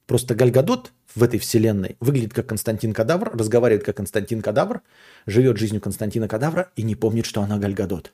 [0.07, 4.81] Просто Гальгадот в этой вселенной выглядит как Константин Кадавр, разговаривает как Константин Кадавр,
[5.27, 8.11] живет жизнью Константина Кадавра и не помнит, что она Гальгадот.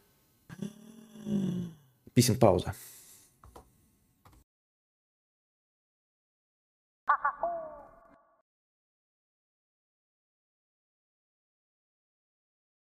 [2.14, 2.76] Писем пауза.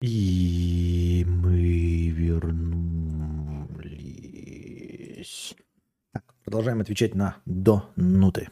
[0.00, 0.33] И
[6.54, 8.48] продолжаем отвечать на донуты.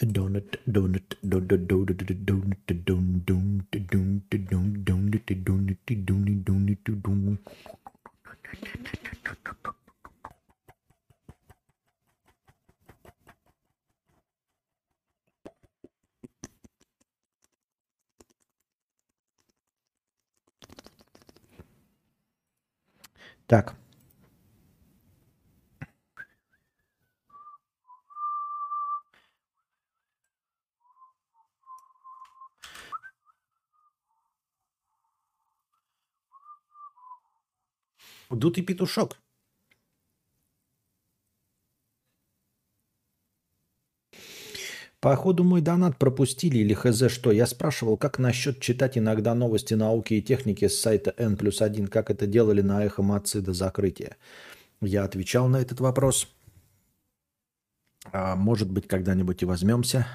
[0.00, 7.40] Донат, донат, донат, донат, донат, донат, донат, донат, донат, донат, донат, донат, донат.
[23.46, 23.79] Так.
[38.30, 39.18] Дутый петушок.
[45.00, 47.32] Походу мой донат пропустили или хз что.
[47.32, 51.88] Я спрашивал, как насчет читать иногда новости науки и техники с сайта N плюс 1,
[51.88, 54.16] как это делали на эхо Мацы до закрытия.
[54.82, 56.28] Я отвечал на этот вопрос.
[58.12, 60.06] А, может быть, когда-нибудь и возьмемся.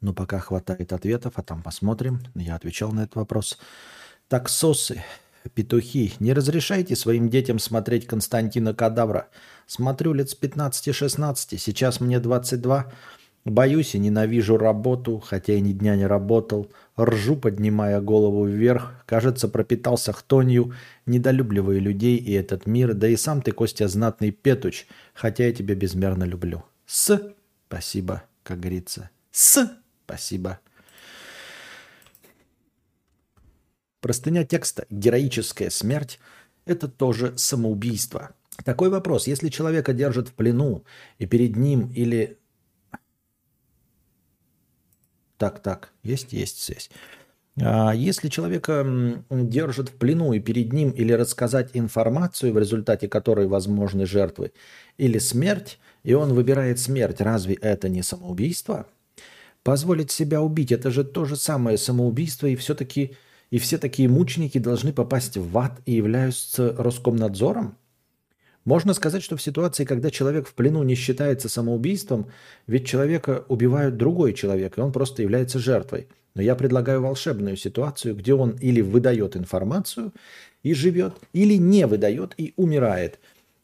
[0.00, 2.20] Но пока хватает ответов, а там посмотрим.
[2.34, 3.58] Я отвечал на этот вопрос.
[4.28, 5.04] Таксосы,
[5.54, 9.28] петухи, не разрешайте своим детям смотреть Константина Кадавра.
[9.66, 12.92] Смотрю лет с 15-16, сейчас мне 22.
[13.46, 16.70] Боюсь и ненавижу работу, хотя и ни дня не работал.
[16.98, 19.02] Ржу, поднимая голову вверх.
[19.06, 20.74] Кажется, пропитался хтонью.
[21.06, 22.92] Недолюбливаю людей и этот мир.
[22.92, 26.64] Да и сам ты, Костя, знатный петуч, хотя я тебя безмерно люблю.
[26.84, 27.32] С.
[27.66, 29.08] Спасибо, как говорится.
[29.30, 29.70] С.
[30.04, 30.60] Спасибо.
[34.00, 36.18] Простыня текста «Героическая смерть»–
[36.64, 38.30] это тоже самоубийство.
[38.64, 39.26] Такой вопрос.
[39.26, 40.84] Если человека держат в плену,
[41.18, 42.38] и перед ним или
[45.36, 46.90] так, так, есть, есть связь.
[47.62, 53.46] А если человека держат в плену и перед ним или рассказать информацию, в результате которой
[53.46, 54.52] возможны жертвы,
[54.98, 58.86] или смерть, и он выбирает смерть, разве это не самоубийство?
[59.62, 63.16] Позволить себя убить– это же то же самое самоубийство, и все-таки
[63.50, 67.76] и все такие мученики должны попасть в ад и являются Роскомнадзором?
[68.64, 72.26] Можно сказать, что в ситуации, когда человек в плену не считается самоубийством,
[72.66, 76.08] ведь человека убивают другой человек, и он просто является жертвой.
[76.34, 80.12] Но я предлагаю волшебную ситуацию, где он или выдает информацию
[80.62, 83.18] и живет, или не выдает и умирает.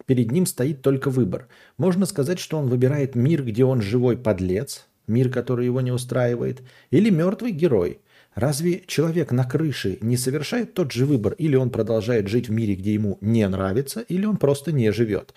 [0.06, 1.48] Перед ним стоит только выбор.
[1.78, 6.62] Можно сказать, что он выбирает мир, где он живой подлец, мир, который его не устраивает,
[6.90, 8.00] или мертвый герой.
[8.36, 12.74] Разве человек на крыше не совершает тот же выбор, или он продолжает жить в мире,
[12.74, 15.32] где ему не нравится, или он просто не живет?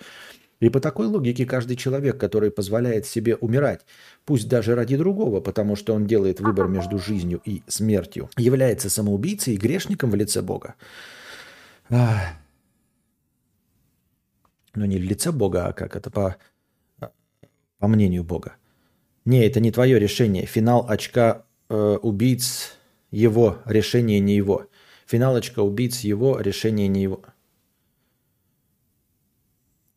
[0.60, 3.86] И по такой логике каждый человек, который позволяет себе умирать,
[4.26, 9.54] пусть даже ради другого, потому что он делает выбор между жизнью и смертью, является самоубийцей
[9.54, 10.74] и грешником в лице Бога.
[11.88, 12.04] Ну,
[14.74, 16.36] не в лице Бога, а как это по,
[17.78, 18.56] по мнению Бога.
[19.24, 20.44] Не, это не твое решение.
[20.44, 22.76] Финал очка э, убийц
[23.10, 24.66] его, решение не его.
[25.06, 27.22] Финал очка убийц его, решение не его.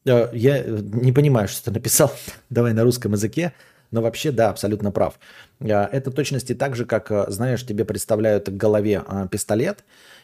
[0.05, 2.11] Я не понимаю, что ты написал.
[2.49, 3.53] Давай на русском языке.
[3.91, 5.19] Но вообще, да, абсолютно прав.
[5.59, 9.83] Э, это точности так же, как, э, знаешь, тебе представляют к голове пистолет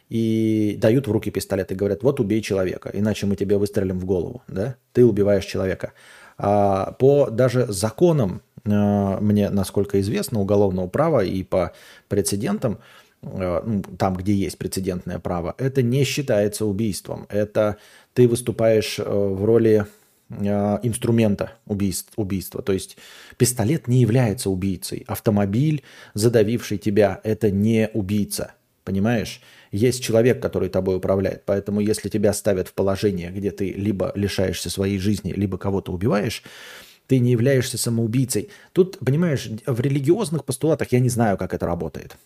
[0.10, 4.06] и дают в руки пистолет и говорят, вот убей человека, иначе мы тебе выстрелим в
[4.06, 4.42] голову.
[4.48, 4.76] Да?
[4.92, 5.94] Ты убиваешь человека.
[6.40, 11.74] А по даже законам, мне, насколько известно, уголовного права и по
[12.08, 12.80] прецедентам,
[13.22, 17.28] ну, там, где есть прецедентное право, это не считается убийством.
[17.30, 17.76] Это
[18.14, 19.86] ты выступаешь э, в роли
[20.30, 22.62] инструмента убийств, убийства.
[22.62, 22.98] То есть
[23.38, 25.04] пистолет не является убийцей.
[25.08, 25.82] Автомобиль,
[26.14, 28.54] задавивший тебя, это не убийца.
[28.90, 29.40] Понимаешь?
[29.72, 31.44] Есть человек, который тобой управляет.
[31.46, 36.42] Поэтому если тебя ставят в положение, где ты либо лишаешься своей жизни, либо кого-то убиваешь,
[37.06, 38.50] ты не являешься самоубийцей.
[38.74, 42.18] Тут, понимаешь, в религиозных постулатах я не знаю, как это работает.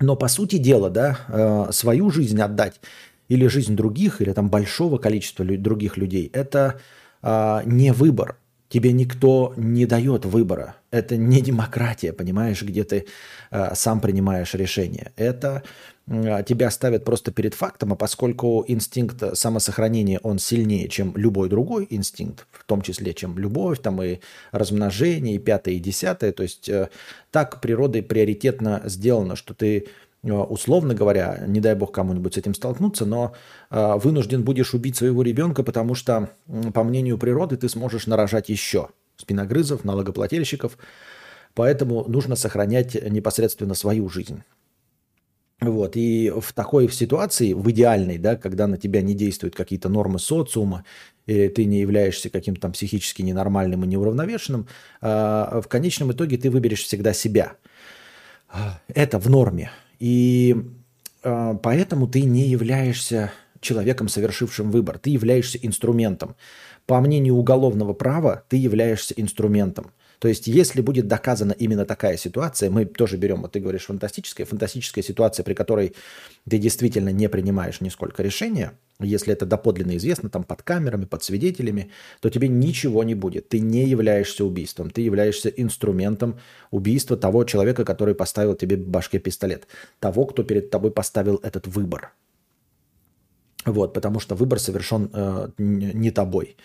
[0.00, 2.80] Но по сути дела, да, э, свою жизнь отдать
[3.28, 6.80] или жизнь других, или там большого количества других людей, это
[7.20, 8.36] а, не выбор.
[8.72, 10.76] Тебе никто не дает выбора.
[10.90, 13.04] Это не демократия, понимаешь, где ты
[13.50, 15.12] а, сам принимаешь решение.
[15.16, 15.62] Это
[16.08, 21.86] а, тебя ставят просто перед фактом, а поскольку инстинкт самосохранения, он сильнее, чем любой другой
[21.90, 24.20] инстинкт, в том числе, чем любовь, там и
[24.52, 26.88] размножение, и пятое, и десятое, то есть э,
[27.30, 32.54] так природой приоритетно сделано, что ты Э, условно говоря, не дай бог кому-нибудь с этим
[32.54, 33.34] столкнуться, но
[33.70, 36.30] э, вынужден будешь убить своего ребенка, потому что,
[36.72, 40.78] по мнению природы, ты сможешь нарожать еще спиногрызов, налогоплательщиков,
[41.54, 44.42] поэтому нужно сохранять непосредственно свою жизнь.
[45.60, 45.96] Вот.
[45.96, 50.84] И в такой ситуации, в идеальной, да, когда на тебя не действуют какие-то нормы социума,
[51.26, 54.66] и ты не являешься каким-то там психически ненормальным и неуравновешенным,
[55.00, 57.54] э, в конечном итоге ты выберешь всегда себя.
[58.88, 59.70] Это в норме.
[60.02, 60.56] И
[61.22, 63.30] э, поэтому ты не являешься
[63.60, 64.98] человеком, совершившим выбор.
[64.98, 66.34] Ты являешься инструментом.
[66.86, 69.92] По мнению уголовного права, ты являешься инструментом.
[70.22, 74.46] То есть, если будет доказана именно такая ситуация, мы тоже берем, вот ты говоришь, фантастическая,
[74.46, 75.96] фантастическая ситуация, при которой
[76.48, 78.70] ты действительно не принимаешь нисколько решения,
[79.00, 81.90] если это доподлинно известно, там под камерами, под свидетелями,
[82.20, 83.48] то тебе ничего не будет.
[83.48, 86.38] Ты не являешься убийством, ты являешься инструментом
[86.70, 89.66] убийства того человека, который поставил тебе в башке пистолет,
[89.98, 92.12] того, кто перед тобой поставил этот выбор.
[93.66, 96.56] Вот, потому что выбор совершен э, не тобой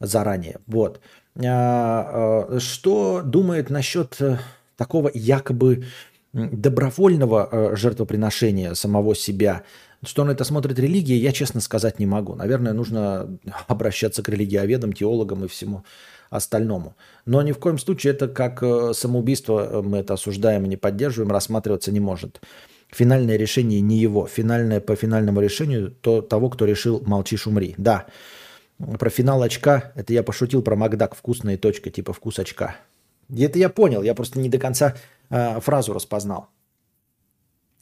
[0.00, 0.60] заранее.
[0.66, 1.00] Вот.
[1.44, 4.38] А, а, что думает насчет э,
[4.76, 5.84] такого якобы
[6.32, 9.62] добровольного э, жертвоприношения самого себя?
[10.02, 12.34] Что на это смотрит религия, я честно сказать не могу.
[12.34, 13.38] Наверное, нужно
[13.68, 15.84] обращаться к религиоведам, теологам и всему
[16.30, 16.96] остальному.
[17.24, 21.30] Но ни в коем случае это как э, самоубийство, мы это осуждаем и не поддерживаем,
[21.30, 22.40] рассматриваться не может.
[22.88, 24.26] Финальное решение не его.
[24.26, 27.74] Финальное по финальному решению то, того, кто решил «молчишь, умри».
[27.76, 28.06] Да,
[28.78, 32.76] про финал очка, это я пошутил про Макдак, вкусная точка, типа вкус очка.
[33.34, 34.94] Это я понял, я просто не до конца
[35.30, 36.48] э, фразу распознал.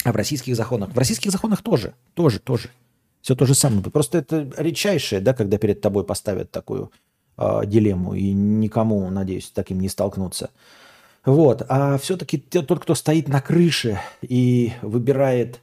[0.04, 0.90] А в российских законах?
[0.90, 2.70] В российских законах тоже, тоже, тоже.
[3.20, 3.82] Все то же самое.
[3.82, 6.92] Просто это редчайшее, да, когда перед тобой поставят такую
[7.36, 10.50] э, дилемму, и никому, надеюсь, таким не столкнуться.
[11.24, 11.64] Вот.
[11.68, 15.60] А все-таки тот, кто стоит на крыше и выбирает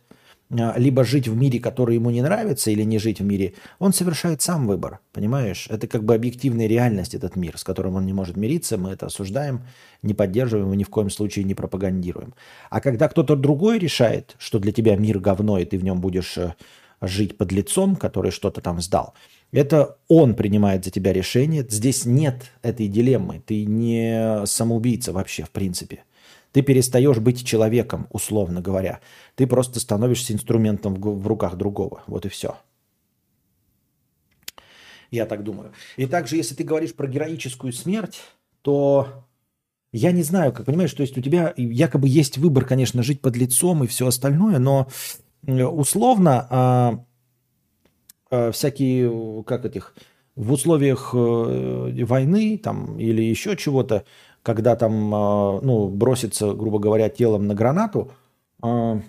[0.52, 4.42] либо жить в мире, который ему не нравится, или не жить в мире, он совершает
[4.42, 5.68] сам выбор, понимаешь?
[5.70, 9.06] Это как бы объективная реальность, этот мир, с которым он не может мириться, мы это
[9.06, 9.62] осуждаем,
[10.04, 12.34] не поддерживаем и ни в коем случае не пропагандируем.
[12.70, 16.38] А когда кто-то другой решает, что для тебя мир говно, и ты в нем будешь
[16.38, 16.56] э,
[17.02, 19.14] жить под лицом, который что-то там сдал,
[19.52, 21.66] это он принимает за тебя решение.
[21.70, 23.42] Здесь нет этой дилеммы.
[23.46, 26.04] Ты не самоубийца вообще, в принципе.
[26.52, 29.00] Ты перестаешь быть человеком, условно говоря.
[29.36, 32.04] Ты просто становишься инструментом в, руках другого.
[32.08, 32.58] Вот и все.
[35.12, 35.72] Я так думаю.
[35.98, 38.22] И также, если ты говоришь про героическую смерть,
[38.62, 39.26] то
[39.94, 43.36] я не знаю, как понимаешь, то есть у тебя якобы есть выбор, конечно, жить под
[43.36, 44.88] лицом и все остальное, но
[45.46, 47.06] условно а,
[48.30, 49.94] а, всякие, как этих,
[50.36, 54.06] в условиях э, войны там или еще чего-то,
[54.44, 58.12] когда там, а, ну, бросится, грубо говоря, телом на гранату,
[58.62, 59.02] а,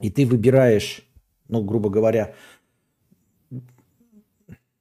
[0.00, 1.02] и ты выбираешь,
[1.48, 2.34] ну, грубо говоря,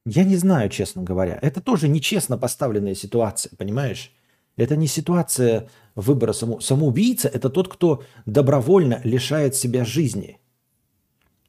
[0.05, 1.37] я не знаю, честно говоря.
[1.41, 4.11] Это тоже нечестно поставленная ситуация, понимаешь?
[4.55, 6.59] Это не ситуация выбора само...
[6.59, 10.38] самоубийца, это тот, кто добровольно лишает себя жизни.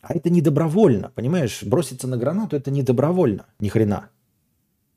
[0.03, 1.63] А это не добровольно, понимаешь?
[1.63, 4.09] Броситься на гранату это не добровольно, ни хрена.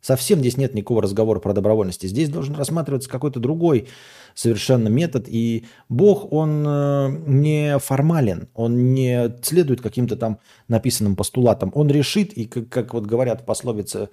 [0.03, 2.05] Совсем здесь нет никакого разговора про добровольность.
[2.05, 3.87] Здесь должен рассматриваться какой-то другой
[4.35, 5.27] совершенно метод.
[5.29, 11.71] И Бог, он э, не формален, он не следует каким-то там написанным постулатам.
[11.73, 14.09] Он решит, и как, как вот говорят пословицы,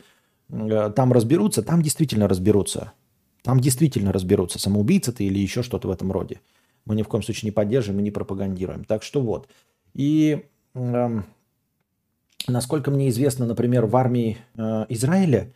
[0.49, 2.93] э, там разберутся, там действительно разберутся.
[3.43, 6.41] Там действительно разберутся, самоубийца ты или еще что-то в этом роде.
[6.85, 8.85] Мы ни в коем случае не поддерживаем и не пропагандируем.
[8.85, 9.49] Так что вот.
[9.95, 10.45] И
[10.75, 15.53] насколько мне известно, например, в армии э, Израиля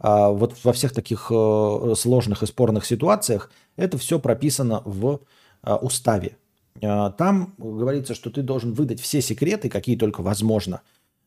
[0.00, 5.20] а вот во всех таких э, сложных и спорных ситуациях это все прописано в
[5.64, 6.36] э, уставе.
[6.82, 10.82] А, там говорится, что ты должен выдать все секреты, какие только возможно,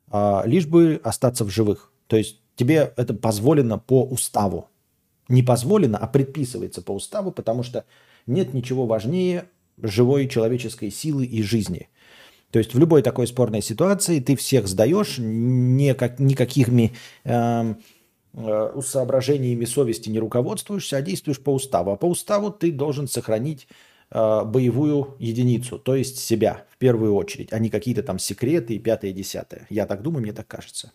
[0.09, 1.91] а, лишь бы остаться в живых.
[2.07, 4.69] То есть тебе это позволено по уставу.
[5.27, 7.85] Не позволено, а предписывается по уставу, потому что
[8.25, 9.45] нет ничего важнее
[9.81, 11.89] живой человеческой силы и жизни.
[12.51, 17.75] То есть в любой такой спорной ситуации ты всех сдаешь, никак, никакими э,
[18.33, 21.91] Э, соображениями совести не руководствуешься, а действуешь по уставу.
[21.91, 23.67] А по уставу ты должен сохранить
[24.09, 28.79] э, боевую единицу, то есть себя в первую очередь, а не какие-то там секреты и
[28.79, 29.67] пятое, десятое.
[29.69, 30.93] Я так думаю, мне так кажется.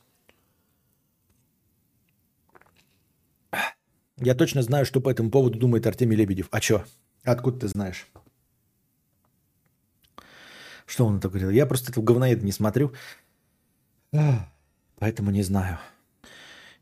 [4.19, 6.49] Я точно знаю, что по этому поводу думает Артемий Лебедев.
[6.51, 6.85] А что?
[7.23, 8.07] Откуда ты знаешь?
[10.87, 11.51] Что он это говорил?
[11.51, 12.93] Я просто этого говноеда не смотрю.
[14.99, 15.79] Поэтому не знаю.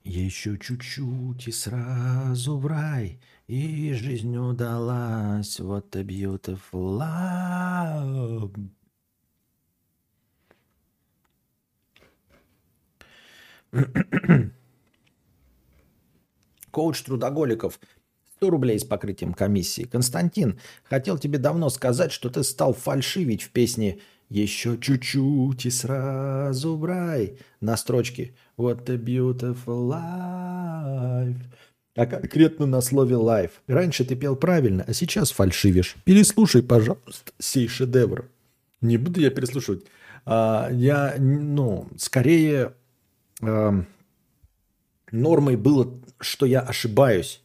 [0.05, 5.59] Еще чуть-чуть и сразу в рай, и жизнь удалась.
[5.59, 8.55] What a beautiful love.
[16.71, 17.81] Коуч трудоголиков.
[18.37, 19.83] 100 рублей с покрытием комиссии.
[19.83, 23.99] Константин, хотел тебе давно сказать, что ты стал фальшивить в песне
[24.29, 31.37] «Еще чуть-чуть и сразу в рай» на строчке What a beautiful life.
[31.97, 33.53] А конкретно на слове life.
[33.69, 35.97] Раньше ты пел правильно, а сейчас фальшивишь.
[36.05, 38.29] Переслушай, пожалуйста, сей шедевр.
[38.81, 39.85] Не буду я переслушивать.
[40.27, 42.73] А, я, ну, скорее
[43.41, 43.85] а,
[45.13, 47.44] нормой было, что я ошибаюсь,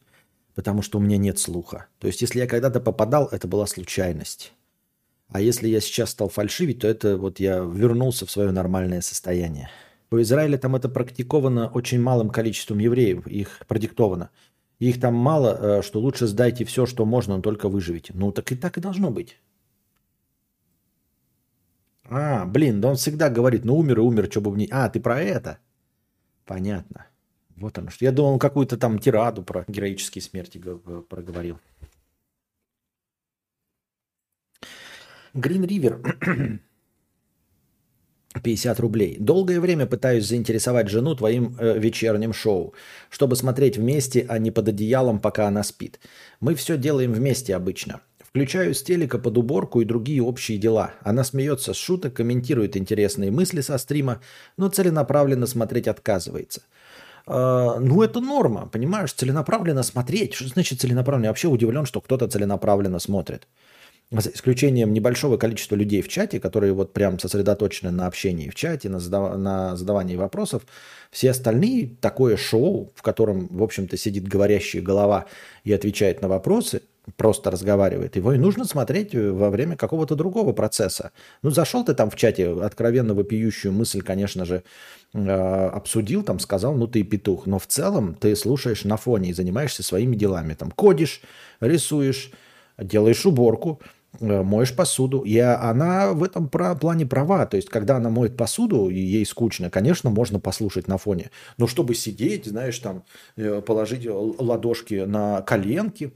[0.59, 1.85] потому что у меня нет слуха.
[1.99, 4.51] То есть, если я когда-то попадал, это была случайность.
[5.29, 9.69] А если я сейчас стал фальшивить, то это вот я вернулся в свое нормальное состояние.
[10.11, 14.31] В Израиле там это практиковано очень малым количеством евреев, их продиктовано.
[14.79, 18.11] Их там мало, э, что лучше сдайте все, что можно, но только выживите.
[18.13, 19.39] Ну, так и так и должно быть.
[22.09, 24.67] А, блин, да он всегда говорит, ну умер и умер, что бы мне...
[24.71, 25.59] А, ты про это?
[26.45, 27.05] Понятно.
[27.59, 28.05] Вот оно что.
[28.05, 30.61] Я думал, он какую-то там тираду про героические смерти
[31.09, 31.59] проговорил.
[35.33, 36.59] Green River
[38.41, 39.17] 50 рублей.
[39.19, 42.73] Долгое время пытаюсь заинтересовать жену твоим э, вечерним шоу,
[43.09, 45.99] чтобы смотреть вместе, а не под одеялом, пока она спит.
[46.39, 48.01] Мы все делаем вместе обычно.
[48.29, 50.93] Включаю с телека под уборку и другие общие дела.
[51.01, 54.21] Она смеется с шуток, комментирует интересные мысли со стрима,
[54.55, 56.61] но целенаправленно смотреть отказывается.
[57.27, 59.13] Э, ну, это норма, понимаешь?
[59.13, 60.33] Целенаправленно смотреть.
[60.33, 61.25] Что значит целенаправленно?
[61.25, 63.47] Я вообще удивлен, что кто-то целенаправленно смотрит
[64.11, 68.89] за исключением небольшого количества людей в чате, которые вот прям сосредоточены на общении в чате,
[68.89, 69.37] на, задав...
[69.37, 70.63] на задавании вопросов,
[71.11, 75.25] все остальные такое шоу, в котором, в общем-то, сидит говорящая голова
[75.63, 76.81] и отвечает на вопросы,
[77.17, 81.11] просто разговаривает, его и нужно смотреть во время какого-то другого процесса.
[81.41, 84.63] Ну, зашел ты там в чате, откровенно вопиющую мысль, конечно же,
[85.13, 89.33] э, обсудил, там сказал, ну ты петух, но в целом ты слушаешь на фоне и
[89.33, 91.21] занимаешься своими делами, там кодишь,
[91.61, 92.31] рисуешь,
[92.77, 93.79] делаешь уборку,
[94.19, 95.19] Э, моешь посуду.
[95.21, 97.45] И она в этом плане права.
[97.45, 101.29] То есть, когда она моет посуду, и ей скучно, конечно, можно послушать на фоне.
[101.57, 103.03] Но чтобы сидеть, знаешь, там,
[103.37, 106.11] э, положить ладошки на коленки,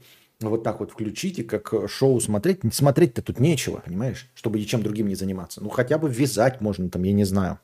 [0.48, 2.60] вот так вот включить и как шоу смотреть.
[2.72, 4.30] Смотреть-то тут нечего, понимаешь?
[4.34, 5.62] Чтобы ничем другим не заниматься.
[5.62, 7.58] Ну, хотя бы вязать можно там, я не знаю.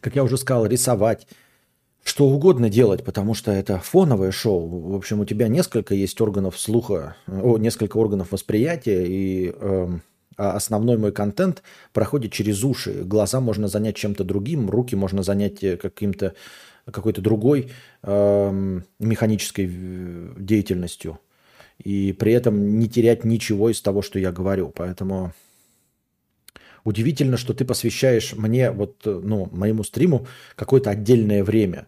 [0.00, 1.26] Как я уже сказал, рисовать
[2.08, 4.66] что угодно делать, потому что это фоновое шоу.
[4.66, 9.98] В общем, у тебя несколько есть органов слуха, о, несколько органов восприятия, и э,
[10.36, 13.02] основной мой контент проходит через уши.
[13.04, 16.34] Глаза можно занять чем-то другим, руки можно занять э, каким-то
[16.92, 17.70] какой-то другой
[18.02, 19.66] э, механической
[20.38, 21.18] деятельностью.
[21.78, 24.72] и при этом не терять ничего из того, что я говорю.
[24.74, 25.32] Поэтому
[26.84, 31.86] удивительно, что ты посвящаешь мне, вот, ну, моему стриму какое-то отдельное время.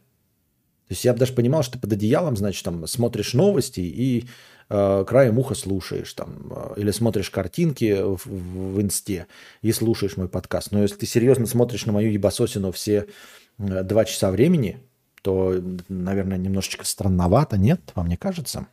[0.89, 4.27] То есть я бы даже понимал, что ты под одеялом, значит, там смотришь новости и
[4.69, 9.29] э, краем уха слушаешь там, э, или смотришь картинки в, в, в инсте
[9.63, 10.73] и слушаешь мой подкаст.
[10.73, 13.07] Но если ты серьезно смотришь на мою ебасосину все
[13.59, 14.81] э, два часа времени,
[15.23, 15.55] то,
[15.89, 17.81] наверное, немножечко странновато, нет?
[17.95, 18.67] Вам не кажется?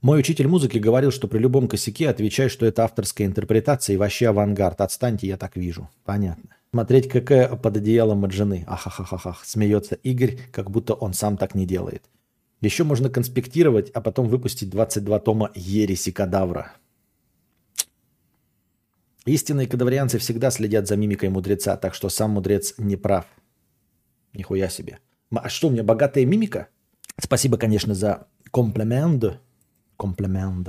[0.00, 4.28] Мой учитель музыки говорил, что при любом косяке отвечай, что это авторская интерпретация и вообще
[4.28, 4.82] авангард.
[4.82, 5.88] Отстаньте, я так вижу.
[6.04, 6.50] Понятно.
[6.72, 8.64] Смотреть КК под одеялом от жены.
[8.66, 9.44] Ахахахахах.
[9.44, 12.04] Смеется Игорь, как будто он сам так не делает.
[12.60, 16.72] Еще можно конспектировать, а потом выпустить 22 тома ереси кадавра.
[19.24, 23.24] Истинные кадаврианцы всегда следят за мимикой мудреца, так что сам мудрец не прав.
[24.34, 24.98] Нихуя себе.
[25.34, 26.68] А что, у меня богатая мимика?
[27.18, 29.40] Спасибо, конечно, за комплимент.
[29.96, 30.68] Комплимент.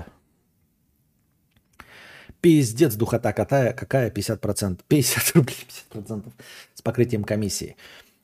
[2.42, 4.82] Пиздец, духота какая, какая 50%?
[4.88, 5.58] 50 рублей,
[5.94, 6.32] 50%
[6.76, 7.76] с покрытием комиссии.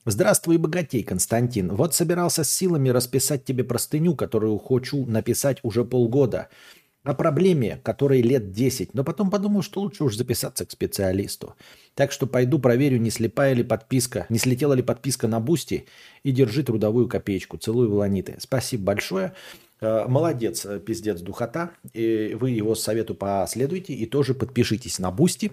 [0.06, 1.74] Здравствуй, богатей, Константин.
[1.76, 6.50] Вот собирался с силами расписать тебе простыню, которую хочу написать уже полгода–
[7.04, 11.56] о проблеме, которой лет 10, но потом подумал, что лучше уж записаться к специалисту.
[11.96, 15.88] Так что пойду проверю, не слепая ли подписка, не слетела ли подписка на Бусти
[16.24, 17.58] и держи трудовую копеечку.
[17.58, 18.36] Целую, Волониты.
[18.40, 19.34] Спасибо большое.
[19.80, 21.72] Э, молодец, э, пиздец, духота.
[21.94, 25.52] И вы его совету последуйте и тоже подпишитесь на Бусти.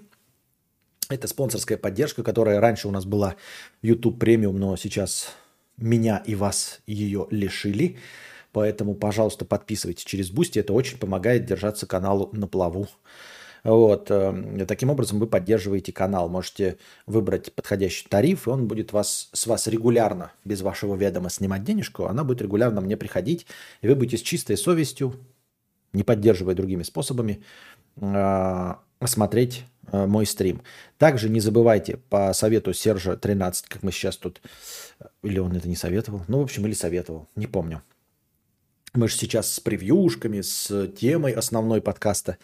[1.09, 3.37] Это спонсорская поддержка, которая раньше у нас была
[3.81, 5.35] YouTube Premium, но сейчас
[5.79, 7.97] меня и вас ее лишили.
[8.53, 10.59] Поэтому, пожалуйста, подписывайтесь через Бусти.
[10.59, 12.89] Это очень помогает держаться каналу на плаву.
[13.65, 14.11] Вот.
[14.11, 16.29] Э, таким образом вы поддерживаете канал.
[16.29, 21.65] Можете выбрать подходящий тариф, и он будет вас, с вас регулярно, без вашего ведома, снимать
[21.65, 22.07] денежку.
[22.07, 23.47] Она будет регулярно мне приходить,
[23.83, 25.15] и вы будете с чистой совестью,
[25.93, 27.43] не поддерживая другими способами,
[27.97, 30.63] э, смотреть э, мой стрим.
[30.97, 34.41] Также не забывайте по совету Сержа 13, как мы сейчас тут...
[35.23, 36.23] Или он это не советовал?
[36.29, 37.83] Ну, в общем, или советовал, не помню.
[38.99, 42.37] Мы же сейчас с превьюшками, с темой основной подкаста.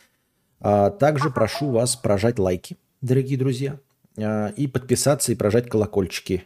[0.60, 3.80] А также прошу вас прожать лайки, дорогие друзья,
[4.16, 6.44] а, и подписаться и прожать колокольчики.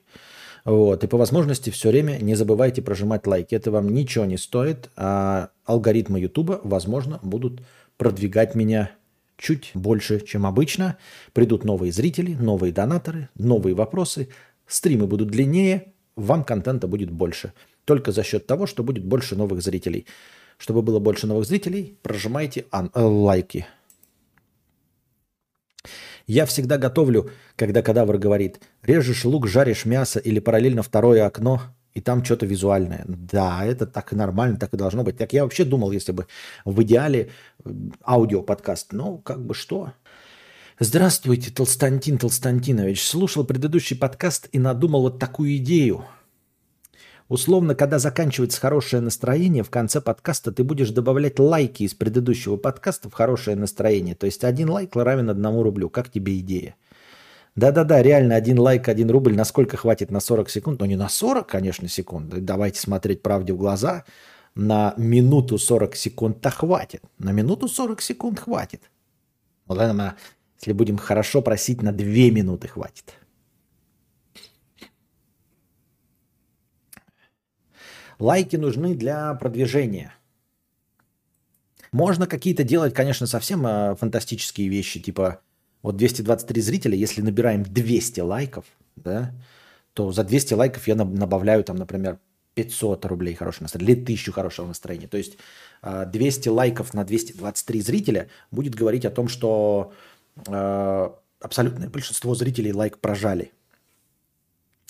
[0.64, 1.04] Вот.
[1.04, 3.54] И по возможности все время не забывайте прожимать лайки.
[3.54, 7.60] Это вам ничего не стоит, а алгоритмы Ютуба, возможно, будут
[7.98, 8.92] продвигать меня
[9.36, 10.96] чуть больше, чем обычно.
[11.34, 14.30] Придут новые зрители, новые донаторы, новые вопросы.
[14.66, 17.52] Стримы будут длиннее, вам контента будет больше
[17.88, 20.06] только за счет того, что будет больше новых зрителей.
[20.58, 23.66] Чтобы было больше новых зрителей, прожимайте э, лайки.
[26.26, 31.62] Я всегда готовлю, когда кадавр говорит, режешь лук, жаришь мясо или параллельно второе окно,
[31.94, 33.04] и там что-то визуальное.
[33.08, 35.16] Да, это так и нормально, так и должно быть.
[35.16, 36.26] Так я вообще думал, если бы
[36.66, 37.30] в идеале
[38.06, 38.92] аудиоподкаст.
[38.92, 39.92] Ну, как бы что?
[40.78, 43.02] Здравствуйте, Толстантин Толстантинович.
[43.02, 46.04] Слушал предыдущий подкаст и надумал вот такую идею–
[47.28, 53.10] Условно, когда заканчивается хорошее настроение, в конце подкаста ты будешь добавлять лайки из предыдущего подкаста
[53.10, 54.14] в хорошее настроение.
[54.14, 55.90] То есть один лайк равен одному рублю.
[55.90, 56.74] Как тебе идея?
[57.54, 59.34] Да-да-да, реально один лайк, один рубль.
[59.34, 60.80] Насколько хватит на 40 секунд?
[60.80, 62.28] Ну не на 40, конечно, секунд.
[62.28, 64.04] Давайте смотреть правде в глаза.
[64.54, 67.02] На минуту 40 секунд-то хватит.
[67.18, 68.90] На минуту 40 секунд хватит.
[69.66, 70.16] Ну, ладно,
[70.58, 73.17] если будем хорошо просить, на 2 минуты хватит.
[78.18, 80.14] Лайки нужны для продвижения.
[81.92, 85.40] Можно какие-то делать, конечно, совсем э, фантастические вещи, типа
[85.82, 88.64] вот 223 зрителя, если набираем 200 лайков,
[88.96, 89.32] да,
[89.94, 92.18] то за 200 лайков я набавляю там, например,
[92.54, 95.06] 500 рублей хорошего настроения или 1000 хорошего настроения.
[95.06, 95.38] То есть
[95.82, 99.92] 200 э, лайков на 223 зрителя будет говорить о том, что
[100.46, 103.52] э, абсолютное большинство зрителей лайк прожали.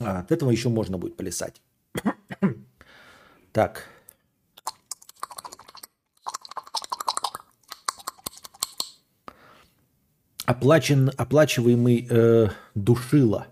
[0.00, 1.60] А от этого еще можно будет плясать.
[3.52, 3.84] Так.
[10.44, 13.48] Оплачен, оплачиваемый э, душило.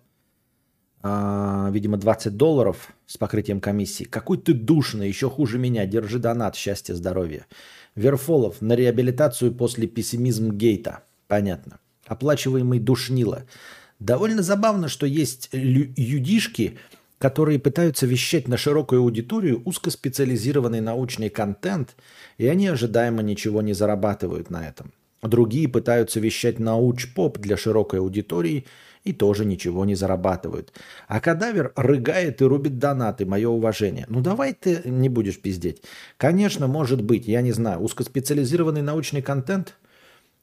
[1.02, 4.04] А, видимо, 20 долларов с покрытием комиссии.
[4.04, 5.86] Какой ты душный, еще хуже меня.
[5.86, 7.46] Держи донат, счастья, здоровья.
[7.94, 11.04] Верфолов на реабилитацию после пессимизм гейта.
[11.28, 11.78] Понятно.
[12.06, 13.44] Оплачиваемый душнило.
[13.98, 16.78] Довольно забавно, что есть юдишки,
[17.18, 21.96] которые пытаются вещать на широкую аудиторию узкоспециализированный научный контент,
[22.38, 24.92] и они ожидаемо ничего не зарабатывают на этом.
[25.22, 28.66] Другие пытаются вещать науч-поп для широкой аудитории
[29.02, 30.72] и тоже ничего не зарабатывают.
[31.08, 34.04] А кадавер рыгает и рубит донаты, мое уважение.
[34.08, 35.82] Ну давай ты не будешь пиздеть.
[36.16, 39.74] Конечно, может быть, я не знаю, узкоспециализированный научный контент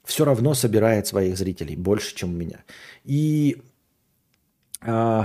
[0.04, 2.64] все равно собирает своих зрителей больше, чем у меня.
[3.04, 3.62] И
[4.82, 5.24] э,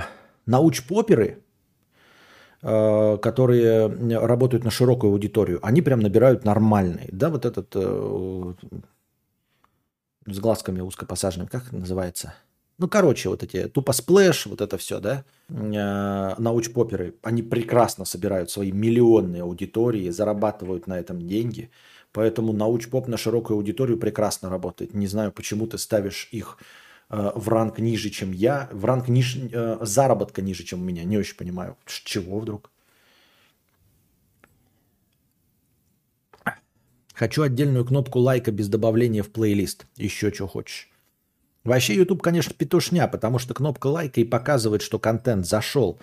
[0.49, 1.43] науч-поперы,
[2.63, 3.89] э, которые
[4.19, 7.09] работают на широкую аудиторию, они прям набирают нормальные.
[7.13, 8.55] Да, вот этот э,
[10.27, 12.35] с глазками узкопосаженными, как называется?
[12.79, 18.71] Ну, короче, вот эти Топлес, вот это все, да, э, научпоперы, они прекрасно собирают свои
[18.71, 21.71] миллионные аудитории, зарабатывают на этом деньги.
[22.13, 24.95] Поэтому научпоп на широкую аудиторию прекрасно работает.
[24.95, 29.37] Не знаю, почему ты ставишь их э, в ранг ниже, чем я, в ранг ниж,
[29.37, 31.05] э, заработка ниже, чем у меня.
[31.05, 32.71] Не очень понимаю, с чего вдруг.
[37.15, 39.87] Хочу отдельную кнопку лайка без добавления в плейлист.
[39.97, 40.89] Еще что хочешь.
[41.65, 45.99] Вообще YouTube, конечно, петушня, потому что кнопка лайка и показывает, что контент зашел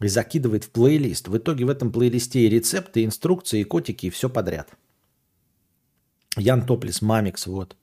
[0.00, 1.28] и закидывает в плейлист.
[1.28, 4.68] В итоге в этом плейлисте и рецепты, и инструкции, и котики, и все подряд.
[6.36, 7.76] Ян Топлис, Мамикс, вот.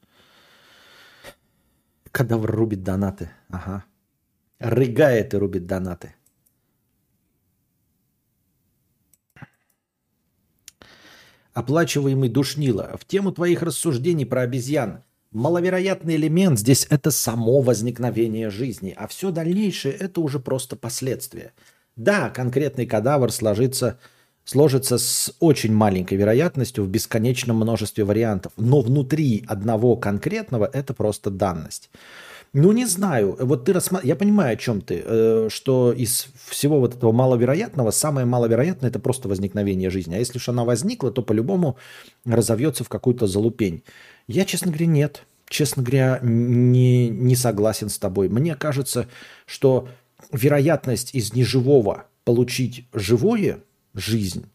[2.15, 3.29] Кадавр рубит донаты.
[3.49, 3.83] Ага.
[4.59, 6.15] Рыгает и рубит донаты.
[11.53, 12.97] оплачиваемый душнило.
[12.97, 15.03] В тему твоих рассуждений про обезьян.
[15.31, 21.53] Маловероятный элемент здесь это само возникновение жизни, а все дальнейшее это уже просто последствия.
[21.95, 23.99] Да, конкретный кадавр сложится,
[24.45, 31.29] сложится с очень маленькой вероятностью в бесконечном множестве вариантов, но внутри одного конкретного это просто
[31.31, 31.89] данность.
[32.53, 33.35] Ну, не знаю.
[33.37, 34.07] Вот ты рассматриваешь...
[34.07, 35.03] Я понимаю, о чем ты.
[35.05, 40.15] Э, что из всего вот этого маловероятного, самое маловероятное– это просто возникновение жизни.
[40.15, 41.75] А если уж она возникла, то по-любому
[42.23, 43.83] разовьется в какую-то залупень.
[44.27, 45.25] Я, честно говоря, нет.
[45.49, 48.29] Честно говоря, не, не согласен с тобой.
[48.29, 49.07] Мне кажется,
[49.45, 49.89] что
[50.31, 53.59] вероятность из неживого получить живое,
[53.99, 54.51] жизнь,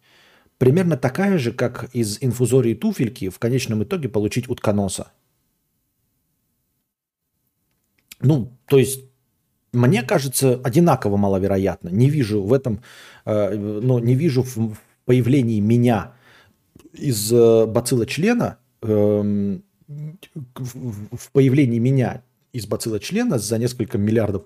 [0.58, 5.12] примерно такая же, как из инфузории туфельки в конечном итоге получить утконоса.
[8.20, 9.04] Ну, то есть,
[9.72, 11.88] мне кажется, одинаково маловероятно.
[11.88, 12.82] Не вижу в этом,
[13.24, 14.76] э, ну, не вижу в
[15.06, 16.12] появлении меня
[16.92, 19.58] из э, бацилла члена, э,
[20.54, 22.22] в появлении меня
[22.52, 24.44] из бацилла члена за несколько миллиардов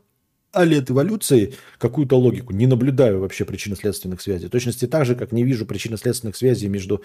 [0.62, 2.52] лет эволюции какую-то логику.
[2.52, 4.46] Не наблюдаю вообще причинно-следственных связей.
[4.46, 7.02] В точности так же, как не вижу причинно-следственных связей между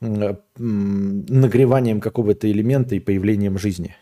[0.00, 3.96] э, нагреванием какого-то элемента и появлением жизни.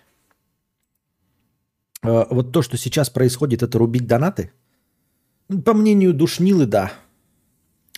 [2.02, 4.50] Э, вот то, что сейчас происходит, это рубить донаты?
[5.48, 6.92] Ну, по мнению Душнилы, да.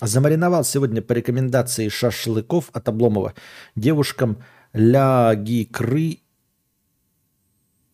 [0.01, 3.35] Замариновал сегодня по рекомендации шашлыков от Обломова
[3.77, 4.39] девушкам
[4.73, 6.19] ляги кры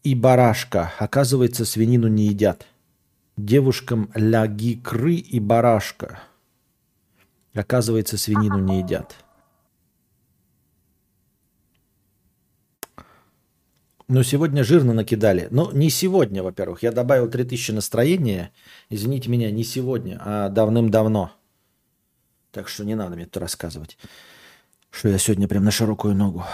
[0.04, 0.92] и барашка.
[0.98, 2.66] Оказывается, свинину не едят.
[3.38, 6.18] Девушкам ляги кры и барашка.
[7.54, 9.14] Оказывается, свинину не едят.
[14.08, 15.46] Ну, сегодня жирно накидали.
[15.52, 16.82] Ну, не сегодня, во-первых.
[16.82, 18.50] Я добавил 3000 настроения.
[18.90, 21.30] Извините меня, не сегодня, а давным-давно.
[22.50, 23.98] Так что не надо мне это рассказывать.
[24.90, 26.44] Что я сегодня прям на широкую ногу.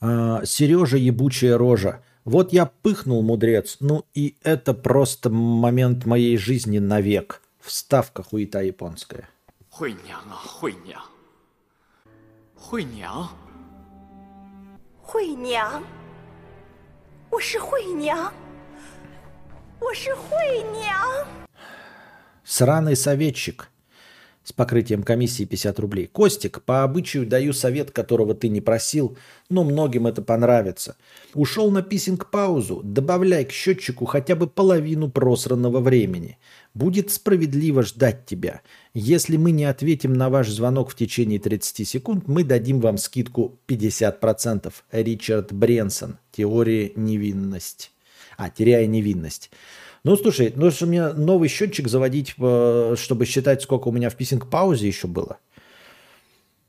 [0.00, 2.02] А, Сережа ебучая рожа.
[2.25, 3.77] Вот я пыхнул, мудрец.
[3.79, 7.41] Ну и это просто момент моей жизни навек.
[7.59, 9.29] Вставка хуета японская.
[9.69, 11.01] Хуйня, хуйня.
[12.55, 13.29] Хуйня.
[15.03, 15.83] 惠娘，
[17.29, 18.31] 我是惠娘，
[19.81, 21.27] 我是惠娘。
[22.45, 23.69] Сраный советчик
[24.45, 26.07] с покрытием комиссии 50 рублей.
[26.07, 29.17] Костик, по обычаю даю совет, которого ты не просил,
[29.49, 30.95] но многим это понравится.
[31.36, 36.38] Ушел на писинг-паузу, добавляй к счетчику хотя бы половину просранного времени.
[36.72, 38.62] Будет справедливо ждать тебя.
[38.94, 43.58] Если мы не ответим на ваш звонок в течение 30 секунд, мы дадим вам скидку
[43.68, 44.72] 50%.
[44.92, 46.16] Ричард Бренсон.
[46.32, 47.92] Теория невинность.
[48.38, 49.50] А, теряя невинность.
[50.04, 54.86] Ну, слушай, нужно мне новый счетчик заводить, э, чтобы считать, сколько у меня в писинг-паузе
[54.86, 55.36] еще было.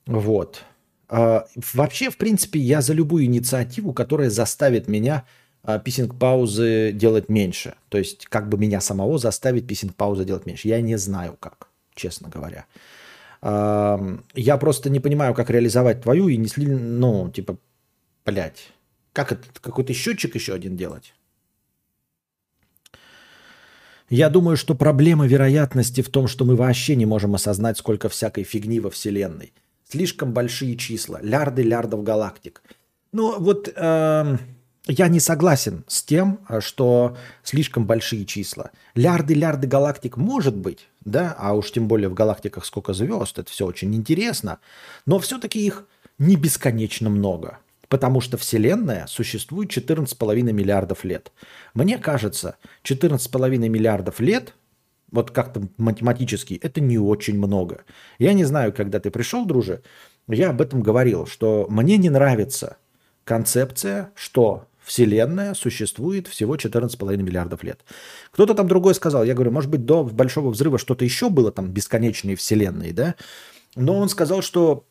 [0.07, 0.65] Вот.
[1.09, 5.25] А, вообще, в принципе, я за любую инициативу, которая заставит меня
[5.63, 7.75] а, писинг-паузы делать меньше.
[7.89, 10.67] То есть как бы меня самого заставить писинг-паузы делать меньше.
[10.67, 12.65] Я не знаю как, честно говоря.
[13.43, 16.65] Я просто не понимаю, как реализовать твою и не сли...
[16.65, 17.57] Ну, типа,
[18.25, 18.71] блядь.
[19.13, 21.13] Как это, какой-то счетчик еще один делать?
[24.09, 28.43] Я думаю, что проблема вероятности в том, что мы вообще не можем осознать, сколько всякой
[28.43, 29.53] фигни во Вселенной.
[29.89, 31.19] Слишком большие числа.
[31.21, 32.61] Лярды лярдов галактик.
[33.13, 34.37] Ну вот э,
[34.87, 38.71] я не согласен с тем, что слишком большие числа.
[38.95, 43.49] Лярды лярды галактик может быть, да, а уж тем более в галактиках сколько звезд, это
[43.49, 44.59] все очень интересно.
[45.05, 45.85] Но все-таки их
[46.19, 47.59] не бесконечно много.
[47.89, 51.31] Потому что Вселенная существует 14,5 миллиардов лет.
[51.73, 54.53] Мне кажется, 14,5 миллиардов лет,
[55.17, 57.83] вот как-то математически, это не очень много.
[58.19, 59.81] Я не знаю, когда ты пришел, друже,
[60.27, 62.77] я об этом говорил, что мне не нравится
[63.23, 67.81] концепция, что Вселенная существует всего 14,5 миллиардов лет.
[68.31, 71.71] Кто-то там другой сказал, я говорю, может быть, до Большого взрыва что-то еще было, там
[71.71, 73.15] бесконечные Вселенные, да?
[73.75, 74.85] Но он сказал, что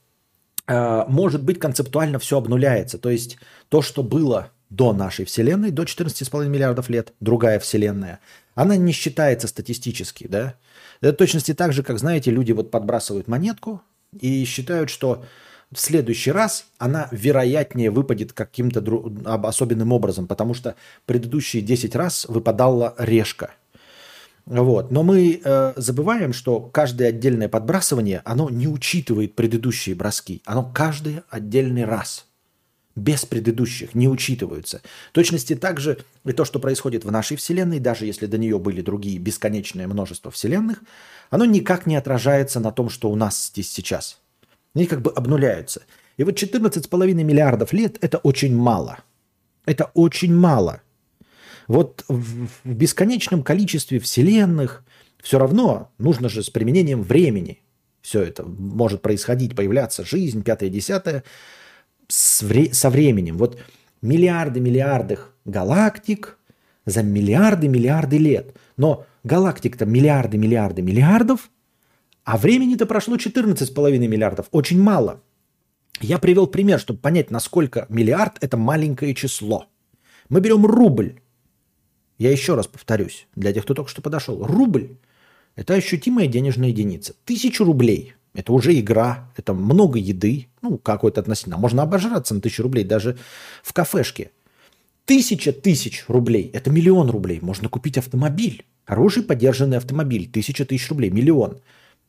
[0.66, 2.98] Э, может быть, концептуально все обнуляется.
[2.98, 3.39] То есть
[3.69, 8.20] то, что было до нашей Вселенной, до 14,5 миллиардов лет, другая Вселенная,
[8.55, 10.55] она не считается статистически, да?
[11.01, 13.82] Это точности так же, как, знаете, люди вот подбрасывают монетку
[14.18, 15.24] и считают, что
[15.70, 19.12] в следующий раз она вероятнее выпадет каким-то дру...
[19.24, 20.74] особенным образом, потому что
[21.05, 23.51] предыдущие 10 раз выпадала решка–
[24.47, 24.93] вот.
[24.93, 30.40] Но мы э, забываем, что каждое отдельное подбрасывание, оно не учитывает предыдущие броски.
[30.44, 32.26] Оно каждый отдельный раз.
[32.97, 34.81] Без предыдущих не учитываются.
[35.10, 38.81] В точности также и то, что происходит в нашей Вселенной, даже если до нее были
[38.81, 40.82] другие бесконечное множество Вселенных,
[41.31, 44.18] оно никак не отражается на том, что у нас здесь сейчас.
[44.74, 45.82] Они как бы обнуляются.
[46.16, 48.98] И вот 14,5 миллиардов лет– это очень мало.
[49.66, 50.81] Это очень мало–
[51.68, 54.85] вот в, бесконечном количестве вселенных
[55.23, 57.62] все равно нужно же с применением времени
[58.02, 61.24] все это может происходить, появляться жизнь, пятое, десятое,
[62.08, 63.36] со временем.
[63.38, 63.58] Вот
[64.02, 66.38] миллиарды, миллиарды галактик
[66.84, 68.56] за миллиарды, миллиарды лет.
[68.76, 71.50] Но галактик-то миллиарды, миллиарды, миллиардов,
[72.24, 74.46] а времени-то прошло 14,5 миллиардов.
[74.50, 75.22] Очень мало.
[76.00, 79.66] Я привел пример, чтобы понять, насколько миллиард– это маленькое число.
[80.28, 81.20] Мы берем рубль.
[82.18, 84.44] Я еще раз повторюсь, для тех, кто только что подошел.
[84.44, 84.96] Рубль–
[85.54, 87.14] это ощутимая денежная единица.
[87.24, 91.56] Тысячу рублей– это уже игра, это много еды, ну, какой-то относительно.
[91.56, 93.16] Можно обожраться на тысячу рублей даже
[93.62, 94.30] в кафешке.
[95.04, 97.40] Тысяча тысяч рублей– это миллион рублей.
[97.40, 100.28] Можно купить автомобиль, хороший поддержанный автомобиль.
[100.28, 101.58] Тысяча тысяч рублей– миллион.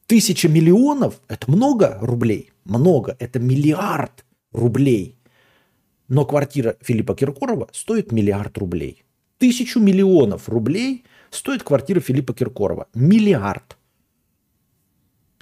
[0.07, 2.51] Тысяча миллионов– это много рублей.
[2.65, 5.15] Много– это миллиард рублей.
[6.07, 9.03] Но квартира Филиппа Киркорова стоит миллиард рублей–
[9.37, 12.87] Тысячу миллионов рублей стоит квартира Филиппа Киркорова.
[12.95, 13.76] Миллиард.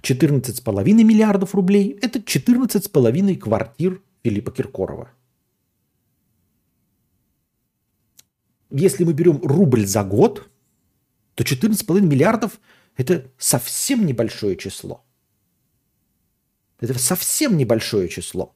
[0.06, 5.10] 14,5 миллиардов рублей– это 14,5 квартир Филиппа Киркорова.
[8.72, 10.50] Если мы берем рубль за год,
[11.34, 12.60] то 14,5 миллиардов–
[12.98, 15.04] это совсем небольшое число.
[16.80, 18.56] Это совсем небольшое число.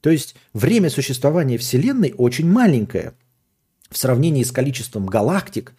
[0.00, 3.14] То есть время существования Вселенной очень маленькое–
[3.90, 5.74] в сравнении с количеством галактик,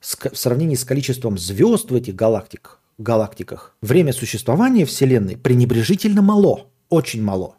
[0.00, 7.22] в сравнении с количеством звезд в этих галактик, галактиках, время существования Вселенной пренебрежительно мало, очень
[7.22, 7.56] мало.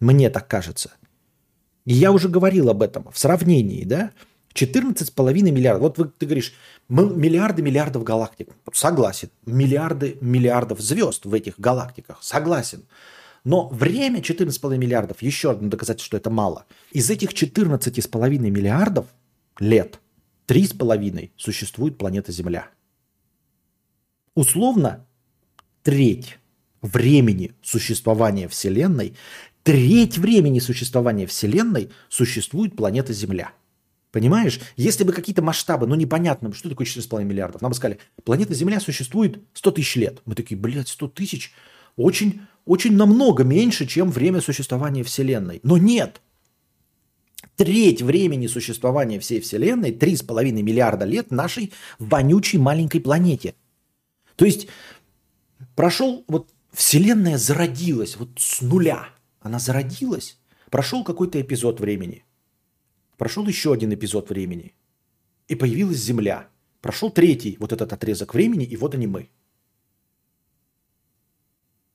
[0.00, 0.92] Мне так кажется.
[1.84, 4.12] И я уже говорил об этом в сравнении, да?
[4.54, 5.82] 14,5 миллиардов.
[5.82, 6.54] Вот вы, ты говоришь,
[6.88, 8.50] миллиарды миллиардов галактик.
[8.72, 9.30] Согласен.
[9.46, 12.18] Миллиарды миллиардов звезд в этих галактиках.
[12.22, 12.84] Согласен.
[13.44, 16.66] Но время 14,5 миллиардов, еще одно доказательство, что это мало.
[16.92, 19.06] Из этих 14,5 миллиардов
[19.60, 20.00] лет
[20.48, 22.68] 3,5 существует планета Земля.
[24.38, 25.04] Условно,
[25.82, 26.38] треть
[26.80, 29.16] времени существования Вселенной,
[29.64, 33.50] треть времени существования Вселенной существует планета Земля.
[34.12, 34.60] Понимаешь?
[34.76, 38.78] Если бы какие-то масштабы, ну непонятно, что такое 4,5 миллиардов, нам бы сказали, планета Земля
[38.78, 40.22] существует 100 тысяч лет.
[40.24, 41.52] Мы такие, блядь, 100 тысяч?
[41.96, 45.58] Очень очень намного меньше, чем время существования Вселенной.
[45.64, 46.20] Но нет.
[47.56, 53.56] Треть времени существования всей Вселенной, 3,5 миллиарда лет нашей вонючей маленькой планете.
[54.38, 54.68] То есть
[55.74, 59.08] прошел, вот Вселенная зародилась вот с нуля.
[59.40, 60.38] Она зародилась.
[60.70, 62.24] Прошел какой-то эпизод времени.
[63.16, 64.76] Прошел еще один эпизод времени.
[65.48, 66.50] И появилась Земля.
[66.80, 69.28] Прошел третий вот этот отрезок времени, и вот они мы.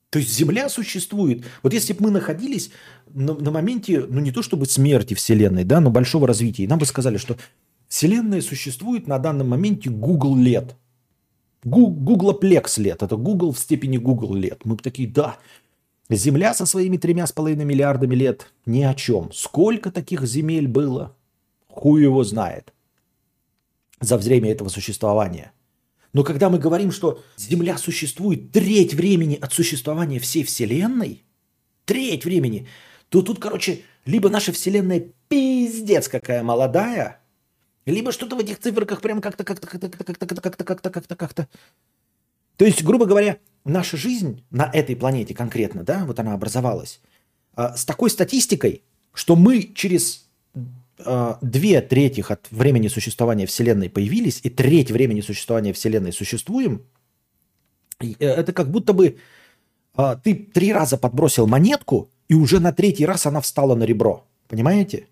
[0.10, 1.46] То есть Земля существует.
[1.62, 2.72] Вот если бы мы находились
[3.08, 6.86] на, на моменте, ну не то чтобы смерти Вселенной, да, но большого развития, нам бы
[6.86, 7.38] сказали, что
[7.88, 10.76] Вселенная существует на данном моменте Google лет.
[11.64, 13.04] Гуглоплекс лет.
[13.04, 14.62] Это Google в степени Google лет.
[14.66, 15.38] Мы бы такие, да,
[16.10, 19.32] Земля со своими тремя с половиной миллиардами лет ни о чем.
[19.32, 21.16] Сколько таких земель было?
[21.70, 22.74] Хуй его знает
[24.00, 25.54] за время этого существования.
[26.12, 31.24] Но когда мы говорим, что Земля существует треть времени от существования всей Вселенной,
[31.86, 32.68] треть времени,
[33.10, 37.23] то тут, короче, либо наша Вселенная пиздец какая молодая,
[37.92, 41.48] либо что-то в этих циферках прям как-то, как-то, как-то, как-то, как-то, как-то, как-то, как-то, как-то.
[42.58, 47.02] То есть, грубо говоря, наша жизнь на этой планете конкретно, да, вот она образовалась,
[47.58, 48.84] с такой статистикой,
[49.14, 50.28] что мы через
[51.42, 56.84] две трети от времени существования Вселенной появились, и треть времени существования Вселенной существуем,
[58.20, 59.18] это как будто бы
[60.24, 64.26] ты три раза подбросил монетку, и уже на третий раз она встала на ребро.
[64.48, 65.08] Понимаете?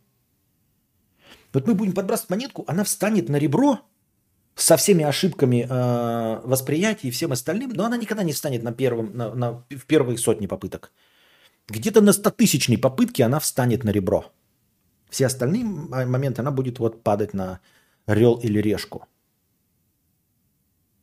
[1.54, 3.80] Вот мы будем подбрасывать монетку, она встанет на ребро
[4.56, 9.16] со всеми ошибками э, восприятия и всем остальным, но она никогда не встанет на первом,
[9.16, 10.92] на, на, в первые сотни попыток.
[11.68, 14.32] Где-то на стотысячной попытке она встанет на ребро.
[15.10, 17.60] Все остальные моменты она будет вот падать на
[18.08, 19.08] рел или решку.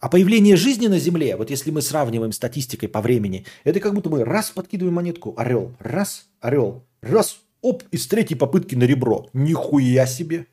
[0.01, 4.09] А появление жизни на Земле, вот если мы сравниваем статистикой по времени, это как будто
[4.09, 9.29] мы раз подкидываем монетку, орел, раз, орел, раз, Оп, из третьей попытки на ребро.
[9.33, 10.47] Нихуя себе.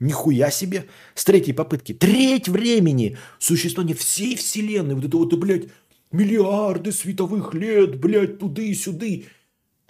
[0.00, 0.86] Нихуя себе.
[1.14, 1.94] С третьей попытки.
[1.94, 4.94] Треть времени существования всей вселенной.
[4.94, 5.68] Вот это вот, блядь,
[6.10, 9.26] миллиарды световых лет, блядь, туды и сюды.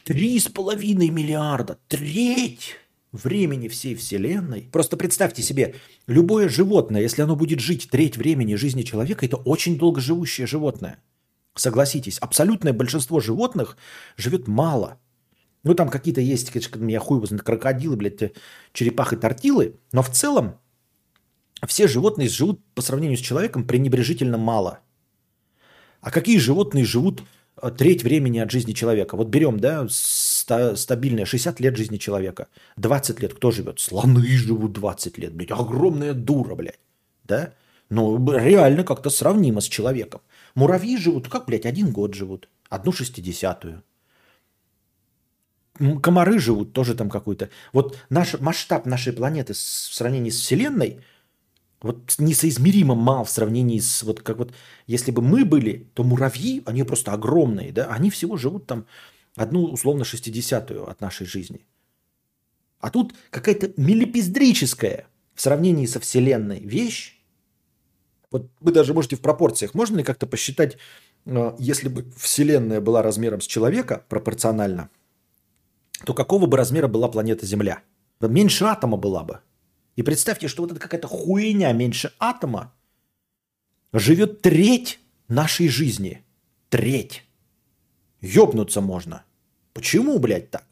[0.05, 1.79] Три с половиной миллиарда.
[1.89, 2.77] Треть
[3.11, 4.69] времени всей Вселенной.
[4.73, 5.75] Просто представьте себе,
[6.07, 10.99] любое животное, если оно будет жить треть времени жизни человека, это очень долгоживущее животное–
[11.55, 13.77] Согласитесь, абсолютное большинство животных
[14.17, 14.99] живет мало.
[15.65, 18.33] Ну, там какие-то есть, конечно, меня хуй возьмет, крокодилы, блядь,
[18.73, 19.77] черепахи, тортилы.
[19.93, 20.59] Но в целом
[21.67, 24.81] все животные живут по сравнению с человеком пренебрежительно мало.
[26.01, 27.23] А какие животные живут
[27.63, 29.17] э, треть времени от жизни человека?
[29.17, 32.49] Вот берем, да, ста- стабильное 60 лет жизни человека.
[32.77, 33.79] 20 лет кто живет?
[33.79, 35.53] Слоны живут 20 лет, блядь.
[35.53, 36.81] Огромная дура, блядь.
[37.23, 37.55] Да?
[37.89, 40.23] Ну, реально как-то сравнимо с человеком.
[40.55, 42.49] Муравьи живут, как, блядь, один год живут.
[42.69, 43.83] Одну шестидесятую.
[46.03, 47.49] Комары живут тоже там какой-то.
[47.73, 51.01] Вот наш масштаб нашей планеты в сравнении с Вселенной
[51.81, 54.53] вот несоизмеримо мал в сравнении с вот как вот
[54.87, 58.87] если бы мы были, то муравьи, они просто огромные, да, они всего живут там
[59.35, 61.67] одну условно шестидесятую от нашей жизни.
[62.81, 67.22] А тут какая-то милипиздрическая в сравнении со Вселенной вещь,
[68.33, 70.79] вот вы даже можете в пропорциях, можно ли как-то посчитать,
[71.27, 74.91] э, если бы Вселенная была размером с человека пропорционально,
[76.05, 77.83] то какого бы размера была планета Земля?
[78.21, 79.41] Меньше атома была бы.
[79.97, 82.73] И представьте, что вот эта какая-то хуйня меньше атома
[83.93, 86.25] живет треть нашей жизни.
[86.71, 87.25] Треть.
[88.21, 89.25] Ёбнуться можно.
[89.75, 90.65] Почему, блядь, так?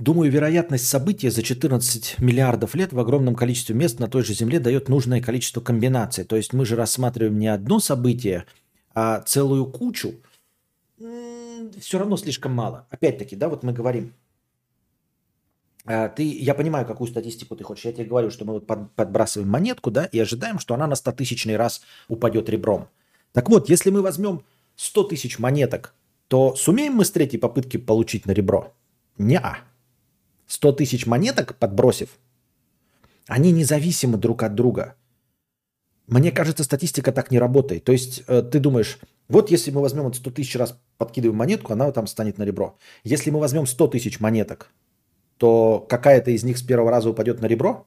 [0.00, 4.58] Думаю, вероятность события за 14 миллиардов лет в огромном количестве мест на той же Земле
[4.58, 6.24] дает нужное количество комбинаций.
[6.24, 8.46] То есть мы же рассматриваем не одно событие,
[8.94, 10.14] а целую кучу.
[11.78, 12.86] Все равно слишком мало.
[12.88, 14.14] Опять-таки, да, вот мы говорим.
[15.84, 17.84] А, ты, я понимаю, какую статистику ты хочешь.
[17.84, 20.94] Я тебе говорю, что мы вот под, подбрасываем монетку, да, и ожидаем, что она на
[20.94, 22.88] 100 тысячный раз упадет ребром.
[23.32, 24.44] Так вот, если мы возьмем
[24.76, 25.94] 100 тысяч монеток,
[26.28, 28.72] то сумеем мы с третьей попытки получить на ребро?
[29.18, 29.69] Не-а.
[30.50, 32.18] 100 тысяч монеток подбросив,
[33.28, 34.96] они независимы друг от друга.
[36.08, 37.84] Мне кажется, статистика так не работает.
[37.84, 38.98] То есть э, ты думаешь,
[39.28, 42.76] вот если мы возьмем вот 100 тысяч раз подкидываем монетку, она там станет на ребро.
[43.04, 44.72] Если мы возьмем 100 тысяч монеток,
[45.36, 47.86] то какая-то из них с первого раза упадет на ребро?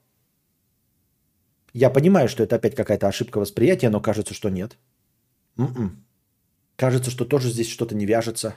[1.73, 4.77] Я понимаю, что это опять какая-то ошибка восприятия, но кажется, что нет.
[5.57, 6.06] М-м.
[6.77, 8.56] Кажется, что тоже здесь что-то не вяжется.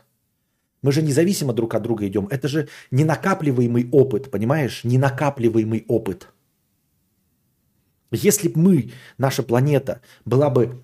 [0.82, 2.28] Мы же независимо друг от друга идем.
[2.30, 4.84] Это же не накапливаемый опыт, понимаешь?
[4.84, 6.28] Не накапливаемый опыт.
[8.12, 10.82] Если бы мы, наша планета, была бы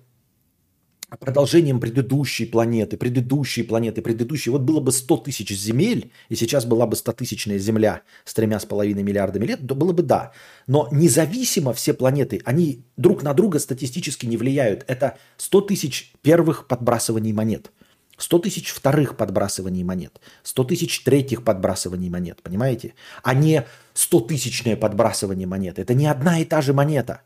[1.19, 6.87] продолжением предыдущей планеты, предыдущей планеты, предыдущей, вот было бы 100 тысяч земель, и сейчас была
[6.87, 10.31] бы 100-тысячная Земля с тремя с половиной миллиардами лет, то было бы да.
[10.67, 14.83] Но независимо все планеты, они друг на друга статистически не влияют.
[14.87, 17.71] Это 100 тысяч первых подбрасываний монет–
[18.17, 22.93] 100 тысяч вторых подбрасываний монет, 100 тысяч третьих подбрасываний монет, понимаете?
[23.23, 25.79] А не 100 тысячное подбрасывание монет.
[25.79, 27.21] Это не одна и та же монета.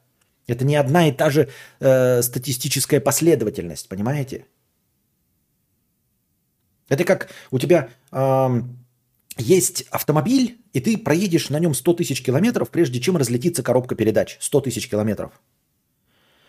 [0.47, 1.49] Это не одна и та же
[1.79, 4.45] э, статистическая последовательность, понимаете?
[6.87, 8.61] Это как у тебя э,
[9.37, 14.37] есть автомобиль, и ты проедешь на нем 100 тысяч километров, прежде чем разлетится коробка передач.
[14.39, 15.31] 100 тысяч километров.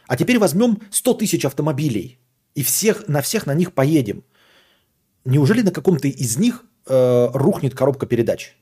[0.06, 2.18] А теперь возьмем 100 тысяч автомобилей
[2.58, 4.24] и всех, на всех на них поедем.
[5.24, 8.56] Неужели на каком-то из них э, рухнет коробка передач?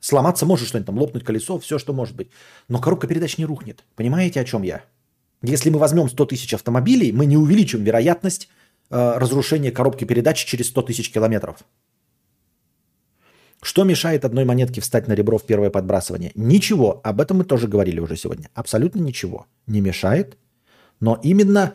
[0.00, 2.30] Сломаться может что-нибудь, там, лопнуть колесо, все, что может быть.
[2.68, 3.84] Но коробка передач не рухнет.
[3.94, 4.82] Понимаете, о чем я?
[5.42, 8.48] Если мы возьмем 100 тысяч автомобилей, мы не увеличим вероятность
[8.90, 11.64] э, разрушения коробки передач через 100 тысяч километров.
[13.62, 16.32] Что мешает одной монетке встать на ребро в первое подбрасывание?
[16.34, 17.00] Ничего.
[17.04, 18.48] Об этом мы тоже говорили уже сегодня.
[18.54, 19.46] Абсолютно ничего.
[19.68, 20.36] Не мешает.
[20.98, 21.74] Но именно,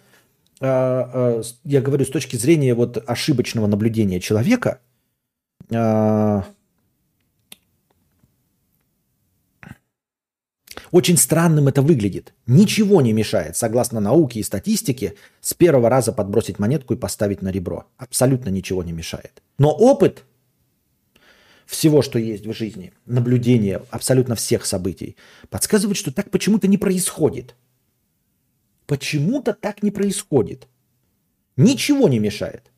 [0.62, 4.80] я говорю, с точки зрения вот ошибочного наблюдения человека,
[5.70, 6.42] э,
[10.92, 12.34] очень странным это выглядит.
[12.48, 17.50] Ничего не мешает, согласно науке и статистике, с первого раза подбросить монетку и поставить на
[17.50, 17.86] ребро.
[17.98, 19.42] Абсолютно ничего не мешает.
[19.58, 20.24] Но опыт
[21.66, 25.18] всего, что есть в жизни, наблюдение абсолютно всех событий,
[25.50, 27.56] подсказывает, что так почему-то не происходит.
[28.88, 30.68] Почему-то так не происходит.
[31.58, 32.72] Ничего не мешает.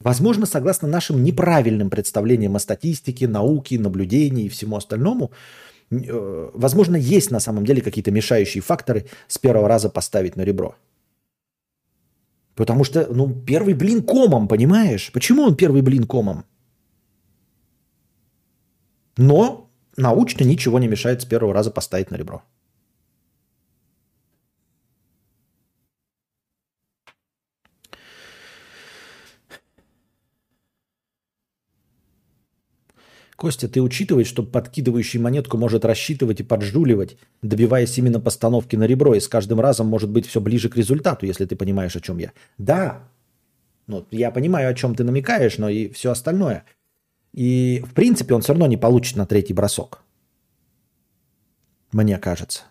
[0.00, 5.30] Возможно, согласно нашим неправильным представлениям о статистике, науке, наблюдении и всему остальному,
[5.90, 10.74] э, возможно, есть на самом деле какие-то мешающие факторы с первого раза поставить на ребро.
[12.54, 15.10] Потому что, ну, первый блин комом, понимаешь?
[15.12, 16.44] Почему он первый блин комом?
[19.16, 22.42] Но научно ничего не мешает с первого раза поставить на ребро.
[33.42, 39.16] Костя, ты учитываешь, что подкидывающий монетку может рассчитывать и поджуливать, добиваясь именно постановки на ребро,
[39.16, 42.18] и с каждым разом может быть все ближе к результату, если ты понимаешь, о чем
[42.18, 42.32] я.
[42.56, 43.08] Да,
[43.88, 46.64] ну, я понимаю, о чем ты намекаешь, но и все остальное–
[47.32, 50.02] и, в принципе, он все равно не получит на третий бросок.
[51.90, 52.64] Мне кажется.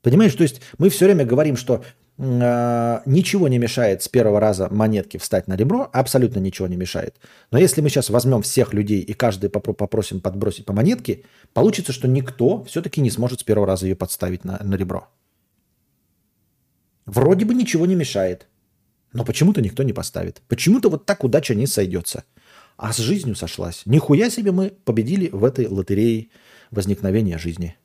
[0.00, 1.84] Понимаешь, то есть мы все время говорим, что
[2.18, 7.16] ничего не мешает с первого раза монетки встать на ребро, абсолютно ничего не мешает.
[7.50, 12.08] Но если мы сейчас возьмем всех людей и каждый попросим подбросить по монетке, получится, что
[12.08, 15.08] никто все-таки не сможет с первого раза ее подставить на, на ребро.
[17.06, 18.46] Вроде бы ничего не мешает,
[19.12, 20.42] но почему-то никто не поставит.
[20.48, 22.24] Почему-то вот так удача не сойдется
[22.76, 23.82] а с жизнью сошлась.
[23.86, 26.28] Нихуя себе мы победили в этой лотерее
[26.70, 27.76] возникновения жизни.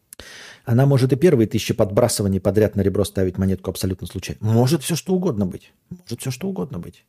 [0.68, 4.42] Она может и первые тысячи подбрасываний подряд на ребро ставить монетку абсолютно случайно.
[4.42, 5.72] Может все что угодно быть.
[5.90, 7.06] Может все что угодно быть.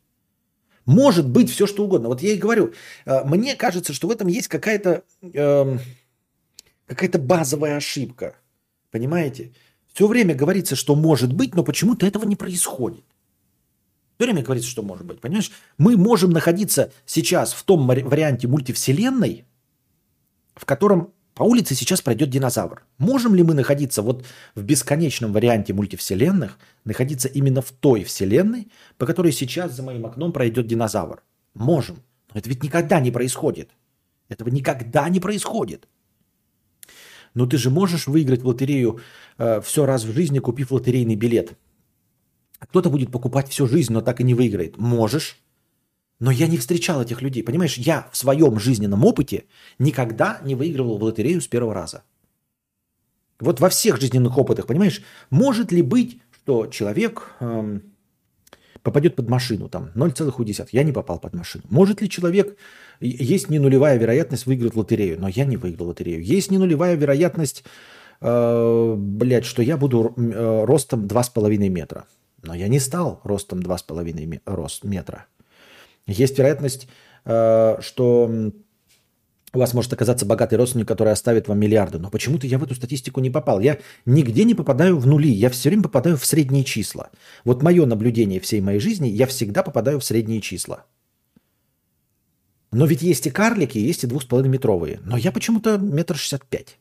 [0.85, 2.07] Может быть все что угодно.
[2.07, 2.71] Вот я и говорю,
[3.05, 5.77] э, мне кажется, что в этом есть какая-то э,
[6.85, 8.37] какая-то базовая ошибка.
[8.91, 9.51] Понимаете?
[9.93, 13.03] Все время говорится, что может быть, но почему-то этого не происходит.
[14.15, 15.19] Все время говорится, что может быть.
[15.19, 15.51] Понимаешь?
[15.77, 19.43] Мы можем находиться сейчас в том варианте мультивселенной,
[20.55, 22.83] в котором по улице сейчас пройдет динозавр.
[22.97, 24.25] Можем ли мы находиться вот
[24.55, 28.67] в бесконечном варианте мультивселенных, находиться именно в той вселенной,
[28.97, 31.23] по которой сейчас за моим окном пройдет динозавр?
[31.53, 32.03] Можем.
[32.33, 33.69] Но это ведь никогда не происходит.
[34.27, 35.87] Этого никогда не происходит.
[37.33, 38.99] Но ты же можешь выиграть в лотерею
[39.37, 41.53] э, все раз в жизни, купив лотерейный билет–
[42.59, 44.77] кто-то будет покупать всю жизнь, но так и не выиграет.
[44.77, 45.37] Можешь.
[46.19, 47.43] Но я не встречал этих людей.
[47.43, 49.45] Понимаешь, я в своем жизненном опыте
[49.77, 52.03] никогда не выигрывал в лотерею с первого раза.
[53.39, 56.19] Вот во всех жизненных опытах, понимаешь, может ли быть,
[56.49, 57.83] что человек эм,
[58.81, 60.67] попадет под машину, там 0,1.
[60.71, 61.63] Я не попал под машину.
[61.69, 62.57] Может ли человек,
[62.99, 66.23] есть не нулевая вероятность выиграть лотерею, но я не выиграл лотерею.
[66.23, 67.63] Есть не нулевая вероятность,
[68.21, 72.05] э, блядь, что я буду э, ростом 2,5 метра.
[72.41, 75.27] Но я не стал ростом 2,5 рост метра.
[76.09, 76.87] Есть вероятность,
[77.25, 78.51] э, что
[79.51, 81.99] у вас может оказаться богатый родственник, который оставит вам миллиарды.
[81.99, 83.59] Но почему-то я в эту статистику не попал.
[83.59, 85.31] Я нигде не попадаю в нули.
[85.31, 87.09] Я все время попадаю в средние числа.
[87.45, 90.85] Вот мое наблюдение всей моей жизни, я всегда попадаю в средние числа.
[92.71, 94.99] Но ведь есть и карлики, есть и двух с половиной метровые.
[95.03, 96.77] Но я почему-то метр шестьдесят пять.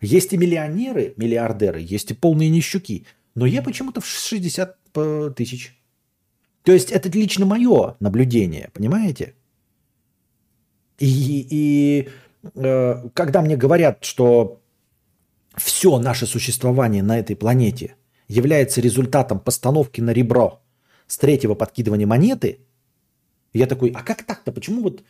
[0.00, 3.06] Есть и миллионеры, миллиардеры, есть и полные нищуки.
[3.34, 4.76] Но я почему-то в 60
[5.34, 5.74] тысяч.
[6.64, 9.34] То есть это лично мое наблюдение, понимаете?
[10.98, 12.08] И, и
[12.54, 14.60] э, когда мне говорят, что
[15.56, 17.96] все наше существование на этой планете
[18.28, 20.62] является результатом постановки на ребро
[21.06, 22.60] с третьего подкидывания монеты,
[23.52, 24.50] я такой, а как так-то?
[24.50, 25.04] Почему вот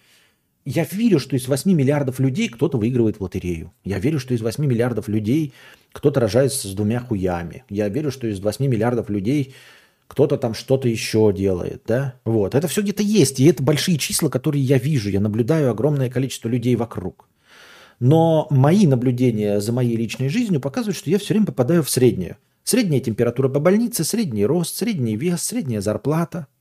[0.64, 3.72] я верю, что из 8 миллиардов людей кто-то выигрывает в лотерею.
[3.84, 5.52] Я верю, что из 8 миллиардов людей
[5.92, 7.64] кто-то рожается с двумя хуями.
[7.68, 9.54] Я верю, что из 8 миллиардов людей
[10.06, 12.20] кто-то там что-то еще делает, да?
[12.24, 12.54] Вот.
[12.54, 15.10] Это все где-то есть, и это большие числа, которые я вижу.
[15.10, 17.28] Я наблюдаю огромное количество людей вокруг.
[18.00, 22.36] Но мои наблюдения за моей личной жизнью показывают, что я все время попадаю в среднюю.
[22.64, 26.46] Средняя температура по больнице, средний рост, средний вес, средняя зарплата–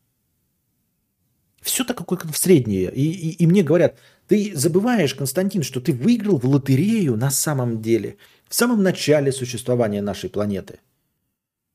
[1.64, 2.91] все так какое-то в среднее.
[2.94, 3.98] И, и, и мне говорят,
[4.28, 8.18] Ты забываешь, Константин, что ты выиграл в лотерею на самом деле,
[8.48, 10.80] в самом начале существования нашей планеты.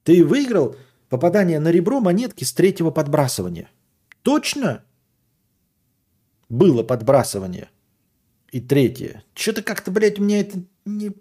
[0.05, 0.77] Ты выиграл
[1.09, 3.71] попадание на ребро монетки с третьего подбрасывания.
[4.23, 4.85] Точно?
[6.49, 7.69] Было подбрасывание.
[8.51, 9.23] И третье.
[9.35, 11.13] Что-то как-то, блядь, мне это не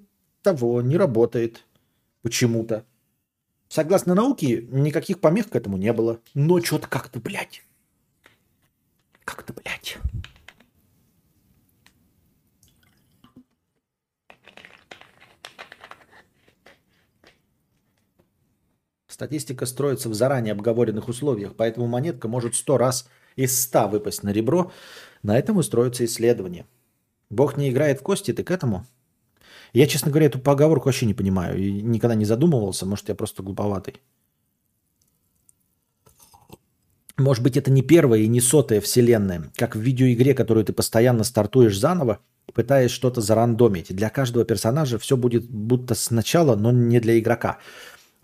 [0.42, 1.66] того, не работает.
[2.22, 2.86] Почему-то.
[3.68, 6.20] Согласно науке, никаких помех к этому не было.
[6.34, 7.64] Но что-то как-то, блядь.
[9.26, 9.98] Как-то, блядь.
[19.18, 24.30] Статистика строится в заранее обговоренных условиях, поэтому монетка может сто раз из ста выпасть на
[24.32, 24.72] ребро.
[25.24, 26.68] На этом и строится исследование.
[27.32, 28.86] Бог не играет в кости, ты к этому?
[29.74, 31.58] Я, честно говоря, эту поговорку вообще не понимаю.
[31.58, 32.86] И никогда не задумывался.
[32.86, 33.96] Может, я просто глуповатый.
[37.18, 41.24] Может быть, это не первая и не сотая вселенная, как в видеоигре, которую ты постоянно
[41.24, 42.20] стартуешь заново,
[42.54, 43.96] пытаясь что-то зарандомить.
[43.96, 47.58] Для каждого персонажа все будет будто сначала, но не для игрока.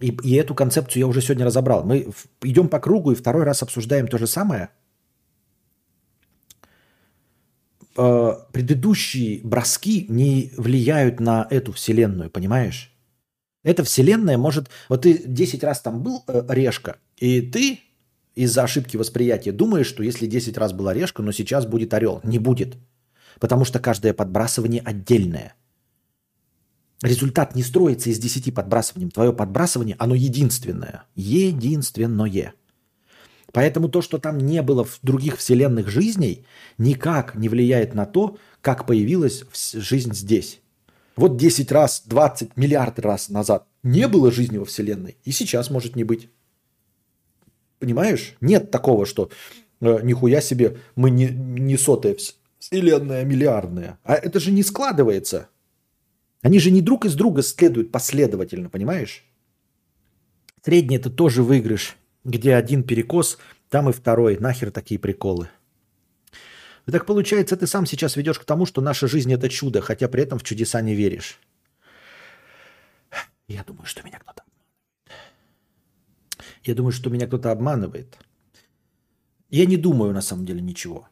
[0.04, 1.86] И, и эту концепцию я уже сегодня разобрал.
[1.86, 2.10] Мы
[2.42, 4.68] идем по кругу и второй раз обсуждаем то же самое.
[7.96, 12.94] Э, предыдущие броски не влияют на эту вселенную, понимаешь?
[13.64, 14.70] Эта вселенная может...
[14.90, 17.80] Вот ты 10 раз там был э, решка, и ты
[18.36, 22.20] из-за ошибки восприятия думаешь, что если 10 раз была решка, но сейчас будет орел.
[22.26, 22.76] Не будет.
[23.40, 25.56] Потому что каждое подбрасывание отдельное–
[27.04, 29.10] результат не строится из 10 подбрасываний.
[29.10, 31.04] Твое подбрасывание, оно единственное.
[31.16, 32.54] Единственное.
[33.52, 36.46] Поэтому то, что там не было в других вселенных жизней,
[36.78, 39.44] никак не влияет на то, как появилась
[39.74, 40.62] жизнь здесь.
[41.16, 45.96] Вот 10 раз, 20, миллиард раз назад не было жизни во Вселенной, и сейчас может
[45.96, 46.30] не быть.
[47.78, 48.36] Понимаешь?
[48.42, 49.30] Нет такого, что
[49.82, 52.16] э, нихуя себе мы не, не сотая
[52.58, 54.00] Вселенная, миллиардная.
[54.04, 55.50] А это же не складывается.
[56.44, 59.24] Они же не друг из друга следуют последовательно, понимаешь?
[60.62, 61.96] Средний это тоже выигрыш,
[62.26, 63.40] где один перекос,
[63.70, 64.38] там и второй.
[64.38, 65.50] Нахер такие приколы.
[66.86, 70.10] И так получается, ты сам сейчас ведешь к тому, что наша жизнь это чудо, хотя
[70.10, 71.40] при этом в чудеса не веришь.
[73.48, 74.44] Я думаю, что меня кто-то
[76.64, 78.18] Я думаю, что меня кто-то обманывает.
[79.50, 81.08] Я не думаю на самом деле ничего.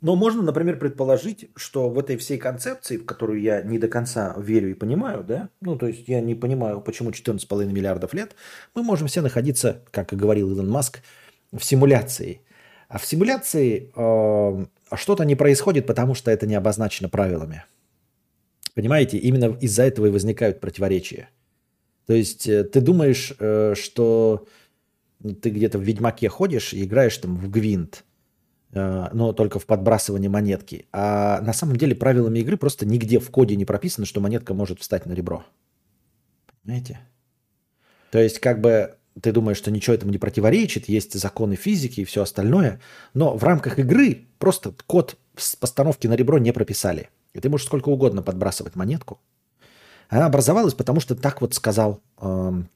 [0.00, 4.34] Но можно, например, предположить, что в этой всей концепции, в которую я не до конца
[4.38, 8.34] верю и понимаю, да, ну, то есть я не понимаю, почему 14,5 миллиардов лет,
[8.74, 11.00] мы можем все находиться, как и говорил Илон Маск,
[11.52, 12.40] в симуляции.
[12.88, 14.66] А в симуляции э,
[14.96, 17.64] что-то не происходит, потому что это не обозначено правилами.
[18.74, 21.28] Понимаете, именно из-за этого и возникают противоречия.
[22.06, 24.46] То есть э, ты думаешь, э, что
[25.42, 28.04] ты где-то в Ведьмаке ходишь и играешь там в Гвинт–
[28.72, 30.86] но только в подбрасывании монетки.
[30.92, 34.80] А на самом деле правилами игры просто нигде в коде не прописано, что монетка может
[34.80, 35.44] встать на ребро.
[36.62, 37.00] Понимаете?
[38.10, 42.04] То есть как бы ты думаешь, что ничего этому не противоречит, есть законы физики и
[42.04, 42.80] все остальное,
[43.14, 47.10] но в рамках игры просто код с постановки на ребро не прописали.
[47.32, 49.20] И ты можешь сколько угодно подбрасывать монетку.
[50.08, 52.68] Она образовалась, потому что так вот сказал эм,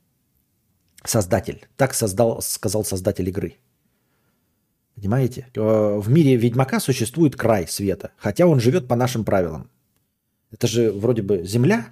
[1.04, 3.56] создатель, так создал, сказал создатель игры.
[4.96, 5.48] Понимаете?
[5.54, 9.70] Э, в мире Ведьмака существует край света, хотя он живет по нашим правилам.
[10.52, 11.88] Это же вроде бы Земля.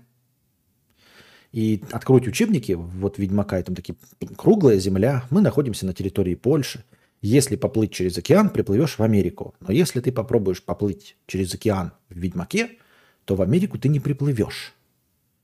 [1.51, 3.97] И откройте учебники, вот Ведьмака, и там такие
[4.37, 5.25] круглая Земля.
[5.31, 6.85] Мы находимся на территории Польши.
[7.21, 9.55] Если поплыть через океан, приплывешь в Америку.
[9.61, 12.79] Но если ты попробуешь поплыть через океан в Ведьмаке,
[13.25, 14.75] то в Америку ты не приплывешь.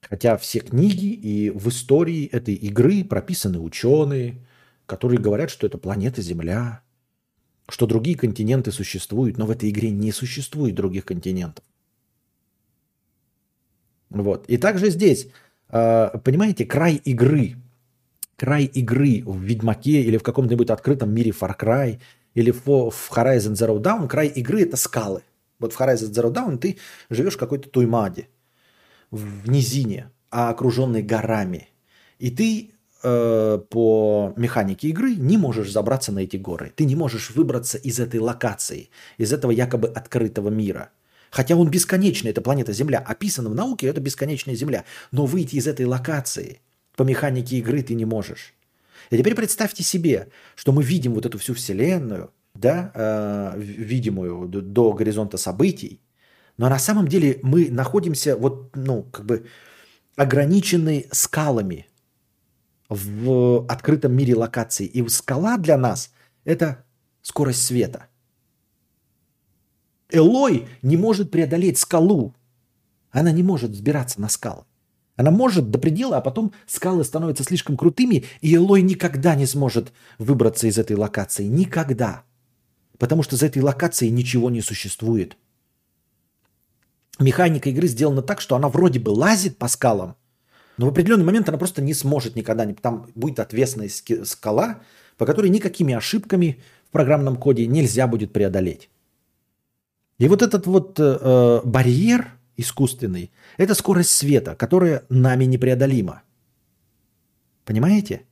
[0.00, 4.36] Хотя все книги и в истории этой игры прописаны ученые,
[4.86, 6.82] которые говорят, что это планета Земля,
[7.68, 11.64] что другие континенты существуют, но в этой игре не существует других континентов.
[14.10, 14.46] Вот.
[14.48, 15.28] И также здесь,
[15.68, 17.56] а, понимаете, край игры,
[18.36, 22.00] край игры в Ведьмаке или в каком-нибудь открытом мире Far Cry
[22.34, 22.68] или в
[23.10, 25.22] Horizon Zero Dawn, край игры– это скалы.
[25.58, 26.78] Вот в Horizon Zero Dawn ты
[27.10, 28.28] живешь в какой-то Туймаде,
[29.10, 31.68] в низине, а окруженной горами.
[32.18, 32.70] И ты
[33.00, 36.72] Э, по механике игры не можешь забраться на эти горы.
[36.74, 40.90] Ты не можешь выбраться из этой локации, из этого якобы открытого мира.
[41.30, 42.98] Хотя он бесконечный, это планета Земля.
[42.98, 44.84] Описано в науке, это бесконечная Земля.
[45.12, 46.60] Но выйти из этой локации
[46.96, 48.54] по механике игры ты не можешь.
[49.10, 54.92] И теперь представьте себе, что мы видим вот эту всю Вселенную, да, э, видимую до
[54.92, 56.00] горизонта событий,
[56.56, 59.46] но на самом деле мы находимся вот, ну, как бы
[60.16, 61.86] ограничены скалами,
[62.88, 64.86] в открытом мире локаций.
[64.86, 66.12] И скала для нас–
[66.44, 66.84] это
[67.22, 68.06] скорость света.
[70.10, 72.34] Элой не может преодолеть скалу.
[73.10, 74.64] Она не может взбираться на скалы.
[75.16, 79.92] Она может до предела, а потом скалы становятся слишком крутыми, и Элой никогда не сможет
[80.18, 81.44] выбраться из этой локации.
[81.44, 82.22] Никогда.
[82.98, 85.36] Потому что за этой локацией ничего не существует.
[87.18, 90.16] Механика игры сделана так, что она вроде бы лазит по скалам,
[90.78, 92.64] но в определенный момент она просто не сможет никогда.
[92.74, 93.90] Там будет отвесная
[94.24, 94.80] скала,
[95.16, 98.88] по которой никакими ошибками в программном коде нельзя будет преодолеть.
[100.18, 106.22] И вот этот вот э, э барьер искусственный– это скорость света, которая нами непреодолима.
[107.64, 108.22] Понимаете?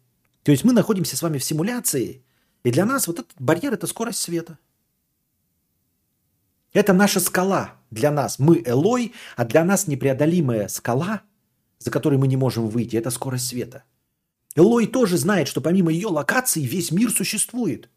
[0.43, 2.23] То есть мы находимся с вами в симуляции,
[2.65, 4.59] и для нас вот этот барьер– это скорость света.
[6.73, 8.39] Это наша скала для нас.
[8.39, 11.23] Мы Элой, а для нас непреодолимая скала,
[11.79, 13.85] за которой мы не можем выйти, это скорость света.
[14.55, 17.91] Элой тоже знает, что помимо ее локации весь мир существует.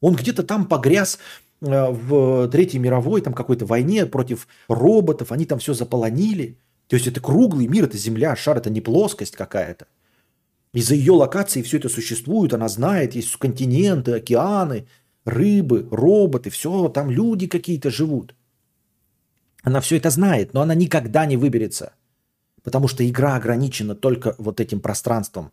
[0.00, 1.18] Он где-то там погряз
[1.60, 6.58] Э, в Третьей мировой там какой-то войне против роботов, они там все заполонили.
[6.88, 9.86] То есть это круглый мир, это Земля, шар, это не плоскость какая-то.
[10.72, 14.86] Из-за ее локации все это существует, она знает, есть континенты, океаны,
[15.24, 18.34] рыбы, роботы, все, там люди какие-то живут.
[19.62, 21.92] Она все это знает, но она никогда не выберется,
[22.62, 25.52] потому что игра ограничена только вот этим пространством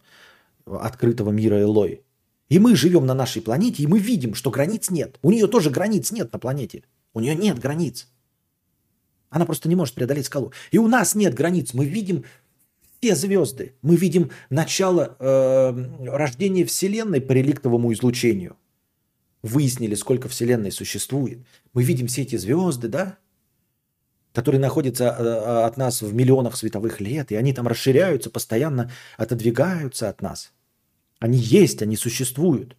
[0.66, 2.04] открытого мира Элой.
[2.50, 5.18] И мы живем на нашей планете, и мы видим, что границ нет.
[5.22, 6.84] У нее тоже границ нет на планете.
[7.14, 8.08] У нее нет границ.
[9.30, 10.54] Она просто не может преодолеть скалу.
[10.72, 11.74] И у нас нет границ.
[11.74, 12.24] Мы видим
[13.00, 13.76] все звезды.
[13.82, 18.56] Мы видим начало э, рождения Вселенной по реликтовому излучению.
[19.44, 21.40] Выяснили, сколько Вселенной существует.
[21.74, 23.18] Мы видим все эти звезды, да?
[24.38, 28.92] Которые находятся э, э, от нас в миллионах световых лет, и они там расширяются, постоянно
[29.18, 30.52] отодвигаются от нас–
[31.20, 32.76] они есть, они существуют.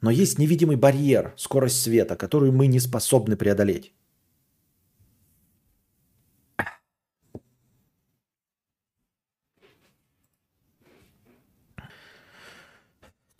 [0.00, 3.92] Но есть невидимый барьер, скорость света, которую мы не способны преодолеть.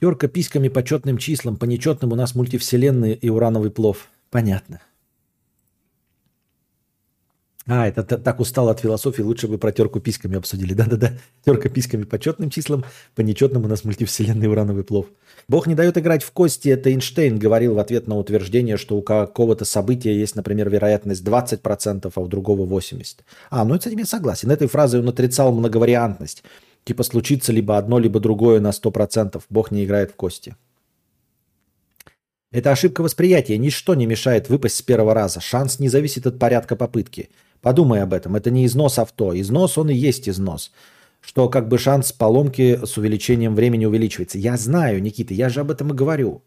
[0.01, 4.09] Терка письками по четным числам, по нечетным у нас мультивселенные и урановый плов.
[4.31, 4.81] Понятно.
[7.73, 10.75] А, это так устал от философии, лучше бы про терку письками обсудили.
[10.75, 11.13] Да-да-да,
[11.45, 12.85] терка письками по четным числам,
[13.15, 15.07] по нечетным у нас мультивселенный урановый плов.
[15.47, 19.03] Бог не дает играть в кости, это Эйнштейн говорил в ответ на утверждение, что у
[19.03, 23.21] какого-то события есть, например, вероятность 20%, а у другого 80%.
[23.51, 24.51] А, ну с этим я согласен.
[24.51, 26.43] Этой фразой он отрицал многовариантность.
[26.83, 29.41] Типа случится либо одно, либо другое на 100%.
[29.49, 30.57] Бог не играет в кости.
[32.51, 33.57] Это ошибка восприятия.
[33.59, 35.41] Ничто не мешает выпасть с первого раза.
[35.41, 37.29] Шанс не зависит от порядка попытки.
[37.63, 38.37] Подумай об этом.
[38.37, 39.39] Это не износ авто.
[39.39, 40.73] Износ, он и есть износ.
[41.21, 44.39] Что как бы шанс поломки с увеличением времени увеличивается.
[44.39, 46.43] Я знаю, Никита, я же об этом и говорю.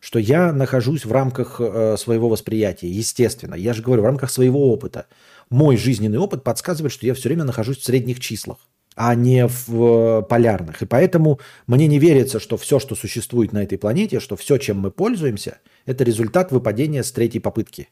[0.00, 3.54] Что я нахожусь в рамках э, своего восприятия, естественно.
[3.54, 5.06] Я же говорю, в рамках своего опыта.
[5.48, 8.58] Мой жизненный опыт подсказывает, что я все время нахожусь в средних числах,
[8.96, 10.82] а не в э, полярных.
[10.82, 14.80] И поэтому мне не верится, что все, что существует на этой планете, что все, чем
[14.80, 17.88] мы пользуемся, это результат выпадения с третьей попытки.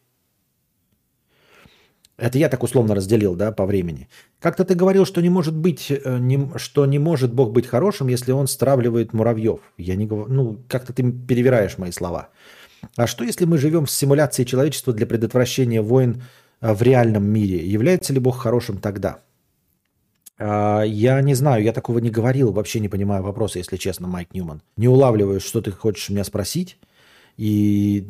[2.20, 4.06] Это я так условно разделил, да, по времени.
[4.40, 8.08] Как-то ты говорил, что не может быть, э, не, что не может Бог быть хорошим,
[8.08, 9.60] если он стравливает муравьев.
[9.78, 12.28] Я не говорю, ну, как-то ты перевираешь мои слова.
[12.96, 16.22] А что, если мы живем в симуляции человечества для предотвращения войн
[16.60, 17.66] э, в реальном мире?
[17.66, 19.20] Является ли Бог хорошим тогда?
[20.38, 24.34] А, я не знаю, я такого не говорил, вообще не понимаю вопроса, если честно, Майк
[24.34, 24.60] Ньюман.
[24.76, 26.76] Не улавливаю, что ты хочешь меня спросить
[27.40, 28.06] и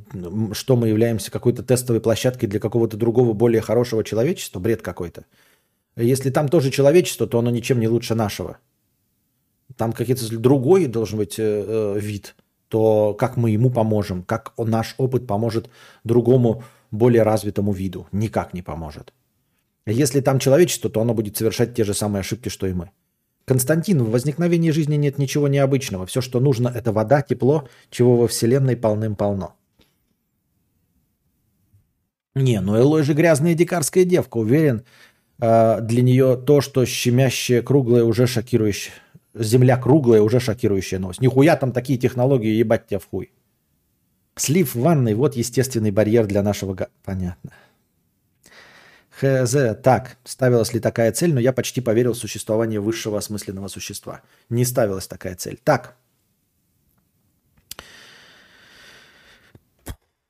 [0.55, 5.25] что мы являемся какой-то тестовой площадкой для какого-то другого, более хорошего человечества, бред какой-то.
[5.95, 8.59] Если там тоже человечество, то оно ничем не лучше нашего.
[9.77, 12.35] Там какой-то другой должен быть э, э, вид,
[12.67, 15.71] то как мы ему поможем, как наш опыт поможет
[16.03, 18.09] другому, более развитому виду.
[18.11, 19.13] Никак не поможет.
[19.87, 22.91] Если там человечество, то оно будет совершать те же самые ошибки, что и мы.
[23.51, 26.07] Константин, в возникновении жизни нет ничего необычного.
[26.07, 29.55] Все, что нужно, это вода, тепло, чего во Вселенной полным-полно.
[32.37, 34.85] Не, ну Элой же грязная дикарская девка, уверен.
[35.41, 38.95] Э, для нее то, что щемящее, круглое, уже шокирующее.
[39.35, 41.21] Земля круглая, уже шокирующая новость.
[41.21, 43.33] Нихуя там такие технологии, ебать тебя в хуй.
[44.37, 46.77] Слив в ванной, вот естественный барьер для нашего...
[47.05, 47.51] Понятно.
[49.21, 54.23] Хз, так, ставилась ли такая цель, но я почти поверил в существование высшего осмысленного существа.
[54.49, 55.59] Не ставилась такая цель.
[55.63, 55.97] Так.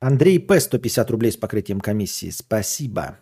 [0.00, 0.58] Андрей П.
[0.58, 2.30] 150 рублей с покрытием комиссии.
[2.30, 3.18] Спасибо.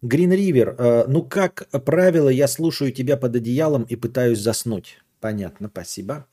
[0.00, 4.98] Грин Ривер, э, ну как правило, я слушаю тебя под одеялом и пытаюсь заснуть.
[5.20, 6.26] Понятно, спасибо.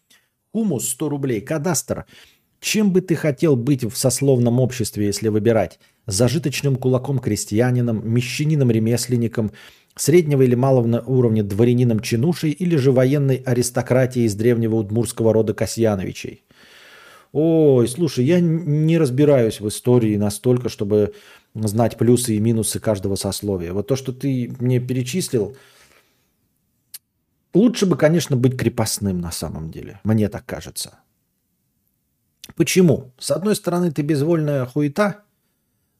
[0.51, 1.41] Хумус 100 рублей.
[1.41, 2.05] Кадастр.
[2.59, 5.79] Чем бы ты хотел быть в сословном обществе, если выбирать?
[6.09, 9.51] Зажиточным кулаком-крестьянином, мещанином-ремесленником,
[9.95, 16.43] среднего или малого уровня дворянином-чинушей или же военной аристократией из древнего удмурского рода Касьяновичей?
[17.31, 21.13] Ой, слушай, я не разбираюсь в истории настолько, чтобы
[21.53, 23.71] знать плюсы и минусы каждого сословия.
[23.71, 25.55] Вот то, что ты мне перечислил,
[27.53, 29.99] лучше бы, конечно, быть крепостным на самом деле.
[30.03, 30.99] Мне так кажется.
[32.55, 33.11] Почему?
[33.19, 35.23] С одной стороны, ты безвольная хуета.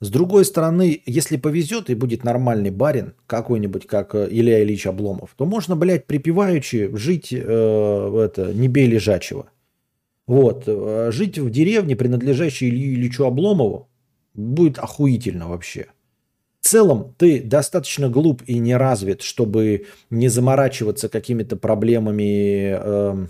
[0.01, 5.31] С другой стороны, если повезет и будет нормальный барин, какой-нибудь, как э, Илья Ильич Обломов,
[5.35, 9.49] то можно, блядь, припеваючи жить э, это, не бей лежачего.
[10.25, 10.63] Вот.
[10.67, 13.89] Э, жить в деревне, принадлежащей Илью Ильичу Обломову,
[14.33, 15.87] будет охуительно вообще.
[16.61, 23.27] В целом, ты достаточно глуп и не развит, чтобы не заморачиваться какими-то проблемами э,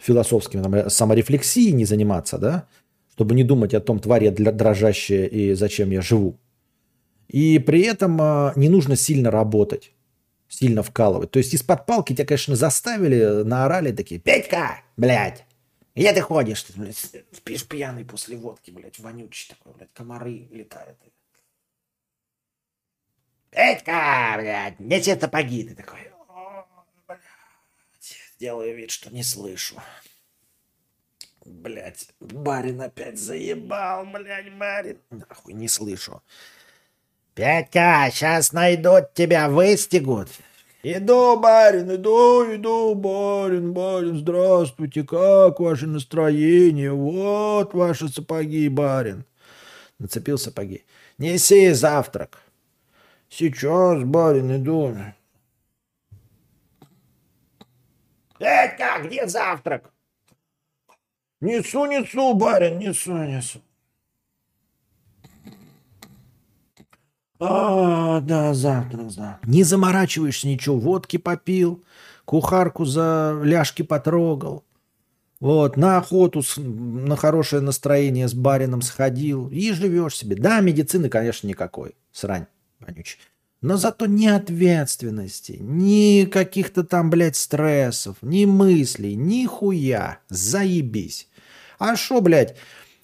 [0.00, 2.66] философскими, там, саморефлексией не заниматься, да,
[3.12, 6.38] чтобы не думать о том, тварь я дрожащая и зачем я живу.
[7.28, 9.92] И при этом э, не нужно сильно работать,
[10.48, 11.30] сильно вкалывать.
[11.30, 15.44] То есть из-под палки тебя, конечно, заставили, наорали такие, Петька, блядь,
[15.94, 16.62] где ты ходишь?
[16.62, 16.96] Ты, блядь,
[17.32, 20.98] спишь пьяный после водки, блядь, вонючий такой, блядь, комары летают.
[23.50, 25.64] Петька, блядь, где те сапоги?
[25.64, 26.09] Ты такой,
[28.40, 29.76] Делаю вид, что не слышу.
[31.44, 34.96] Блять, барин опять заебал, блядь, барин.
[35.10, 36.22] Нахуй не слышу.
[37.34, 40.28] Пятька, сейчас найдут тебя, выстегут.
[40.82, 46.92] Иду, барин, иду, иду, барин, барин, здравствуйте, как ваше настроение?
[46.92, 49.26] Вот ваши сапоги, барин.
[49.98, 50.86] Нацепил сапоги.
[51.18, 52.40] Неси завтрак.
[53.28, 54.96] Сейчас, барин, иду.
[58.40, 59.92] Петька, где завтрак?
[61.42, 63.60] Несу, несу, барин, несу, несу.
[67.38, 69.38] А, да, завтрак, да.
[69.44, 71.84] Не заморачиваешься ничего, водки попил,
[72.24, 74.64] кухарку за ляжки потрогал.
[75.38, 80.36] Вот, на охоту, на хорошее настроение с барином сходил и живешь себе.
[80.36, 81.94] Да, медицины, конечно, никакой.
[82.10, 82.46] Срань,
[82.78, 83.18] вонючий.
[83.62, 90.18] Но зато ни ответственности, ни каких-то там, блядь, стрессов, ни мыслей, ни хуя.
[90.30, 91.28] Заебись.
[91.78, 92.56] А что, блядь,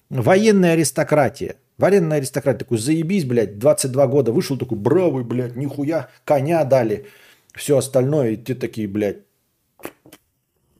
[0.09, 1.57] военная аристократия?
[1.77, 7.05] Военная аристократия такой, заебись, блядь, 22 года вышел такой, бравый, блядь, нихуя, коня дали.
[7.53, 9.19] Все остальное, и ты такие, блядь,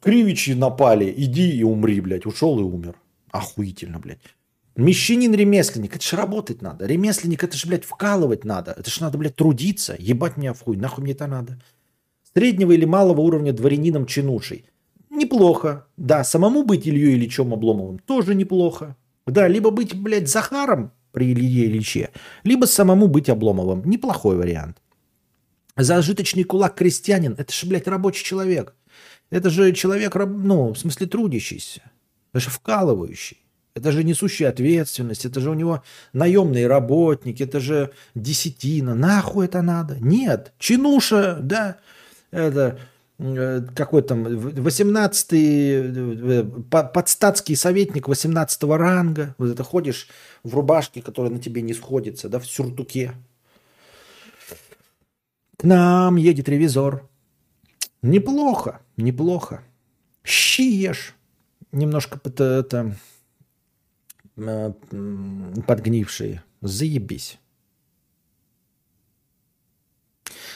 [0.01, 2.25] кривичи напали, иди и умри, блядь.
[2.25, 2.95] Ушел и умер.
[3.29, 4.21] Охуительно, блядь.
[4.77, 6.85] Мещанин-ремесленник, это же работать надо.
[6.85, 8.75] Ремесленник, это же, блядь, вкалывать надо.
[8.77, 9.95] Это же надо, блядь, трудиться.
[9.97, 11.59] Ебать меня в хуй, нахуй мне это надо.
[12.33, 14.65] Среднего или малого уровня дворянином чинушей.
[15.09, 15.87] Неплохо.
[15.97, 18.95] Да, самому быть Илью Ильичем Обломовым тоже неплохо.
[19.25, 22.11] Да, либо быть, блядь, Захаром при Илье Ильиче,
[22.43, 23.83] либо самому быть Обломовым.
[23.83, 24.77] Неплохой вариант.
[25.75, 28.75] Зажиточный кулак-крестьянин– это же, блядь, рабочий человек.
[29.31, 31.81] Это же человек, ну, в смысле, трудящийся.
[32.31, 33.46] Это же вкалывающий.
[33.77, 38.95] Это же несущий ответственность, это же у него наемный работник, это же десятина.
[38.95, 39.97] Нахуй это надо?
[39.99, 40.51] Нет.
[40.57, 41.77] Чинуша, да,
[42.31, 42.79] это
[43.19, 46.43] э, какой там 18-й э,
[46.91, 49.35] подстатский советник 18 ранга.
[49.37, 50.07] Вот это ходишь
[50.43, 53.13] в рубашке, которая на тебе не сходится, да, в сюртуке.
[55.57, 57.07] К нам едет ревизор.
[58.01, 59.61] Неплохо, неплохо.
[60.23, 61.13] Щи ешь.
[61.71, 62.95] Немножко это, это
[64.37, 66.43] подгнившие.
[66.61, 67.39] Заебись.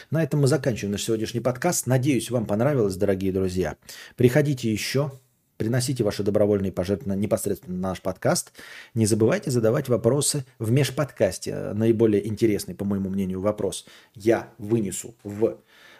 [0.09, 1.87] На этом мы заканчиваем наш сегодняшний подкаст.
[1.87, 3.77] Надеюсь, вам понравилось, дорогие друзья.
[4.17, 5.11] Приходите еще,
[5.57, 8.51] приносите ваши добровольные пожертвования непосредственно на наш подкаст.
[8.93, 11.71] Не забывайте задавать вопросы в межподкасте.
[11.73, 15.59] Наиболее интересный, по моему мнению, вопрос я вынесу в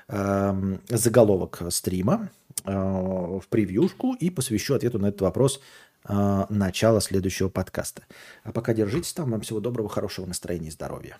[0.10, 2.32] э, заголовок стрима,
[2.66, 8.04] э, в превьюшку и посвящу ответу на этот вопрос э, начала следующего подкаста.
[8.44, 9.32] А пока держитесь там.
[9.32, 11.20] Вам всего доброго, хорошего настроения и здоровья.